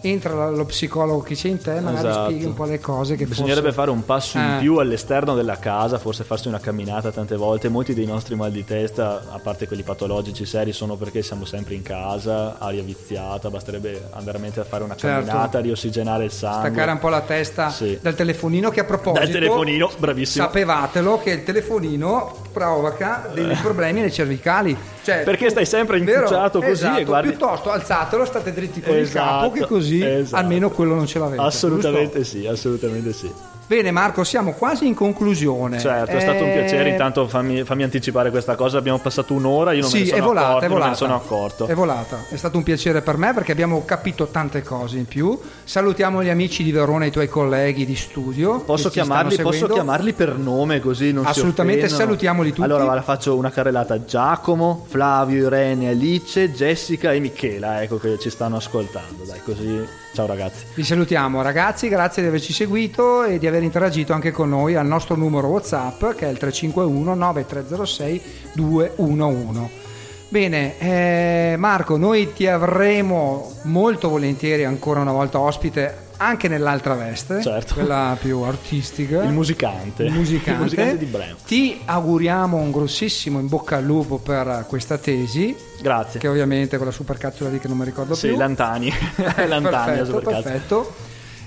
entra 0.00 0.32
la- 0.32 0.50
lo 0.50 0.64
psicologo 0.64 1.20
che 1.22 1.34
c'è 1.34 1.48
in 1.48 1.60
te, 1.60 1.80
magari 1.80 2.06
Esatto. 2.08 2.24
spieghi 2.30 2.44
un 2.44 2.54
po' 2.54 2.64
le 2.66 2.78
cose 2.78 3.16
che 3.16 3.26
Bisognerebbe 3.26 3.60
forse... 3.72 3.74
fare 3.76 3.90
un 3.90 4.04
passo 4.04 4.38
in 4.38 4.44
Eh. 4.54 4.58
più 4.60 4.76
all'esterno 4.76 5.34
della 5.34 5.56
casa, 5.58 5.98
forse 5.98 6.22
farsi 6.22 6.46
una 6.46 6.60
camminata 6.60 7.10
tante 7.10 7.34
volte. 7.34 7.68
Molti 7.68 7.94
dei 7.94 8.06
nostri 8.06 8.36
mal 8.36 8.52
di 8.52 8.64
testa, 8.64 9.24
a 9.32 9.40
parte 9.42 9.66
quelli 9.66 9.82
patologici 9.82 10.44
seri, 10.46 10.72
sono 10.72 10.94
perché 10.94 11.22
siamo 11.22 11.44
sempre 11.44 11.74
in 11.74 11.82
casa, 11.82 12.58
aria 12.60 12.82
viziata, 12.84 13.50
basterebbe 13.50 14.04
andare 14.12 14.26
veramente 14.38 14.60
a 14.60 14.64
fare 14.64 14.84
una 14.84 14.94
Certo. 14.94 15.26
camminata, 15.26 15.58
riossigenare 15.58 16.24
il 16.24 16.30
sangue. 16.30 16.68
staccare 16.70 16.92
un 16.92 16.98
po' 16.98 17.08
la 17.08 17.20
testa 17.22 17.68
Sì. 17.70 17.98
dal 18.00 18.14
telefonino 18.14 18.70
che 18.70 18.80
a 18.80 18.84
proposito 18.84 19.24
Dal 19.24 19.32
telefonino, 19.32 19.90
bravissimo. 19.98 20.44
sapevatelo 20.44 21.18
che 21.18 21.30
il 21.32 21.42
telefonino 21.42 22.46
provoca 22.52 23.28
dei 23.32 23.54
problemi 23.62 24.00
nei 24.00 24.12
cervicali 24.12 24.76
cioè, 25.02 25.22
Perché 25.24 25.48
stai 25.50 25.64
sempre 25.66 25.98
vero? 26.00 26.22
incucciato 26.22 26.58
così 26.60 26.70
esatto, 26.72 26.98
e 27.00 27.04
guardi- 27.04 27.28
piuttosto 27.30 27.70
alzatelo 27.70 28.24
state 28.24 28.52
dritti 28.52 28.80
con 28.80 28.94
il 28.94 29.02
Esatto, 29.02 29.26
capo 29.48 29.50
che 29.52 29.66
così 29.66 30.04
esatto. 30.04 30.36
almeno 30.42 30.70
quello 30.70 30.94
non 30.94 31.06
ce 31.06 31.18
l'avete 31.18 31.40
Assolutamente 31.42 32.18
giusto? 32.20 32.38
sì, 32.38 32.46
assolutamente 32.46 33.12
sì. 33.12 33.32
Bene 33.68 33.92
Marco 33.92 34.24
siamo 34.24 34.52
quasi 34.54 34.86
in 34.88 34.94
conclusione 34.94 35.78
Certo, 35.78 36.16
è 36.16 36.20
stato 36.20 36.42
un 36.42 36.50
Eh, 36.50 36.52
piacere. 36.54 36.88
Intanto 36.90 37.28
fammi, 37.28 37.62
fammi 37.62 37.84
anticipare 37.84 38.30
questa 38.30 38.56
cosa. 38.56 38.78
Abbiamo 38.78 38.98
passato 38.98 39.34
un'ora, 39.34 39.72
io 39.72 39.82
non 39.82 39.90
me 39.92 39.96
sì, 39.98 40.02
ne 40.04 40.08
sono 40.08 40.18
è 40.20 40.24
volata, 40.24 40.46
accorto, 40.48 40.64
è 40.64 40.68
non 40.68 40.76
me 40.78 40.82
volata. 40.84 40.90
ne 40.90 40.96
sono 40.96 41.14
accorto. 41.14 41.66
È 41.66 41.74
volata. 41.74 42.24
È 42.30 42.36
stato 42.36 42.56
un 42.56 42.62
piacere 42.64 43.02
per 43.02 43.16
me 43.18 43.32
perché 43.34 43.52
abbiamo 43.52 43.84
capito 43.84 44.26
tante 44.26 44.62
cose 44.62 44.96
in 44.96 45.04
più. 45.06 45.38
Salutiamo 45.62 46.22
gli 46.22 46.28
amici 46.30 46.62
di 46.64 46.72
Verona 46.72 47.04
e 47.04 47.08
i 47.08 47.10
tuoi 47.10 47.28
colleghi 47.28 47.84
di 47.84 47.94
studio. 47.94 48.60
Posso 48.60 48.88
chiamarli, 48.88 49.36
posso 49.36 49.68
chiamarli 49.68 50.12
per 50.14 50.36
nome 50.36 50.80
così 50.80 51.12
non 51.12 51.26
Assolutamente, 51.26 51.88
salutiamoli 51.88 52.50
tutti. 52.50 52.62
Allora 52.62 52.84
va, 52.84 53.02
faccio 53.02 53.36
una 53.36 53.50
carrellata 53.50 54.04
Giacomo, 54.04 54.84
Flavio, 54.88 55.46
Irene, 55.46 55.90
Alice, 55.90 56.50
Jessica 56.52 57.12
e 57.12 57.20
Michela, 57.20 57.82
ecco 57.82 57.98
che 57.98 58.18
ci 58.18 58.30
stanno 58.30 58.56
ascoltando. 58.56 59.24
Dai, 59.24 59.40
così 59.44 59.84
ciao 60.12 60.26
ragazzi. 60.26 60.64
Vi 60.74 60.84
salutiamo 60.84 61.42
ragazzi, 61.42 61.88
grazie 61.88 62.22
di 62.22 62.28
averci 62.28 62.52
seguito 62.52 63.24
e 63.24 63.38
di 63.38 63.46
aver 63.46 63.62
interagito 63.62 64.12
anche 64.12 64.30
con 64.30 64.48
noi 64.48 64.74
al 64.74 64.86
nostro 64.86 65.16
numero 65.16 65.48
WhatsApp 65.48 66.00
che 66.14 66.26
è 66.26 66.30
il 66.30 66.38
351 66.38 67.14
9306 67.14 68.22
211. 68.52 69.86
Bene, 70.30 70.78
eh, 70.78 71.56
Marco, 71.56 71.96
noi 71.96 72.32
ti 72.34 72.46
avremo 72.46 73.50
molto 73.62 74.10
volentieri 74.10 74.64
ancora 74.64 75.00
una 75.00 75.12
volta 75.12 75.40
ospite 75.40 76.07
anche 76.18 76.48
nell'altra 76.48 76.94
veste, 76.94 77.40
Certo. 77.42 77.74
quella 77.74 78.16
più 78.20 78.40
artistica. 78.40 79.22
Il 79.22 79.32
musicante. 79.32 80.04
Il 80.04 80.12
musicante. 80.12 80.50
Il 80.50 80.58
musicante 80.58 80.98
di 80.98 81.04
Bremo. 81.06 81.36
Ti 81.46 81.80
auguriamo 81.84 82.56
un 82.56 82.70
grossissimo 82.70 83.38
in 83.40 83.48
bocca 83.48 83.76
al 83.76 83.84
lupo 83.84 84.18
per 84.18 84.64
questa 84.68 84.98
tesi, 84.98 85.54
Grazie. 85.80 86.18
che 86.20 86.28
ovviamente 86.28 86.76
con 86.76 86.86
la 86.86 86.92
supercazzola 86.92 87.50
lì 87.50 87.58
che 87.58 87.68
non 87.68 87.76
mi 87.78 87.84
ricordo 87.84 88.14
Sì, 88.14 88.28
più. 88.28 88.36
Lantani. 88.36 88.92
Lantani, 89.46 89.96
perfetto, 89.96 90.18
perfetto. 90.20 90.94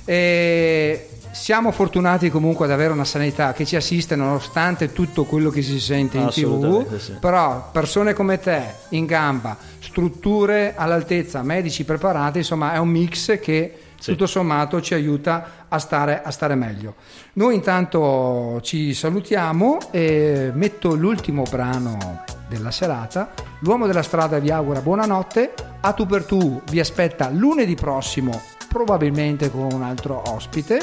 E 0.05 1.07
siamo 1.31 1.71
fortunati 1.71 2.29
comunque 2.29 2.65
ad 2.65 2.71
avere 2.71 2.91
una 2.91 3.05
sanità 3.05 3.53
che 3.53 3.65
ci 3.65 3.75
assiste 3.77 4.15
nonostante 4.15 4.91
tutto 4.91 5.23
quello 5.23 5.49
che 5.49 5.61
si 5.61 5.79
sente 5.79 6.17
in 6.17 6.27
tv, 6.27 6.97
sì. 6.97 7.13
però 7.19 7.69
persone 7.71 8.13
come 8.13 8.39
te 8.39 8.61
in 8.89 9.05
gamba, 9.05 9.55
strutture 9.79 10.73
all'altezza, 10.75 11.41
medici 11.43 11.85
preparati, 11.85 12.39
insomma 12.39 12.73
è 12.73 12.77
un 12.77 12.89
mix 12.89 13.39
che 13.39 13.73
Sì. 14.01 14.11
tutto 14.13 14.25
sommato 14.25 14.81
ci 14.81 14.95
aiuta 14.95 15.65
a 15.69 15.77
stare, 15.77 16.23
a 16.23 16.31
stare 16.31 16.55
meglio. 16.55 16.95
Noi 17.33 17.53
intanto 17.53 18.59
ci 18.63 18.95
salutiamo 18.95 19.77
e 19.91 20.51
metto 20.55 20.95
l'ultimo 20.95 21.43
brano 21.47 22.23
della 22.49 22.71
serata. 22.71 23.31
L'uomo 23.59 23.85
della 23.85 24.01
strada 24.01 24.39
vi 24.39 24.49
augura 24.49 24.81
buonanotte. 24.81 25.53
A 25.81 25.93
tu 25.93 26.07
per 26.07 26.25
tu 26.25 26.61
vi 26.71 26.79
aspetta 26.79 27.29
lunedì 27.29 27.75
prossimo, 27.75 28.41
probabilmente 28.67 29.51
con 29.51 29.71
un 29.71 29.83
altro 29.83 30.23
ospite, 30.27 30.81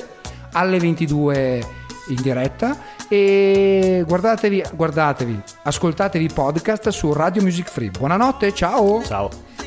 alle 0.52 0.78
22 0.78 1.66
in 2.10 2.22
diretta. 2.22 2.76
E 3.08 4.04
guardatevi, 4.06 4.62
guardatevi, 4.74 5.42
ascoltatevi 5.64 6.28
podcast 6.32 6.88
su 6.90 7.12
Radio 7.12 7.42
Music 7.42 7.68
Free. 7.68 7.90
Buonanotte, 7.90 8.54
ciao! 8.54 9.02
Ciao. 9.02 9.57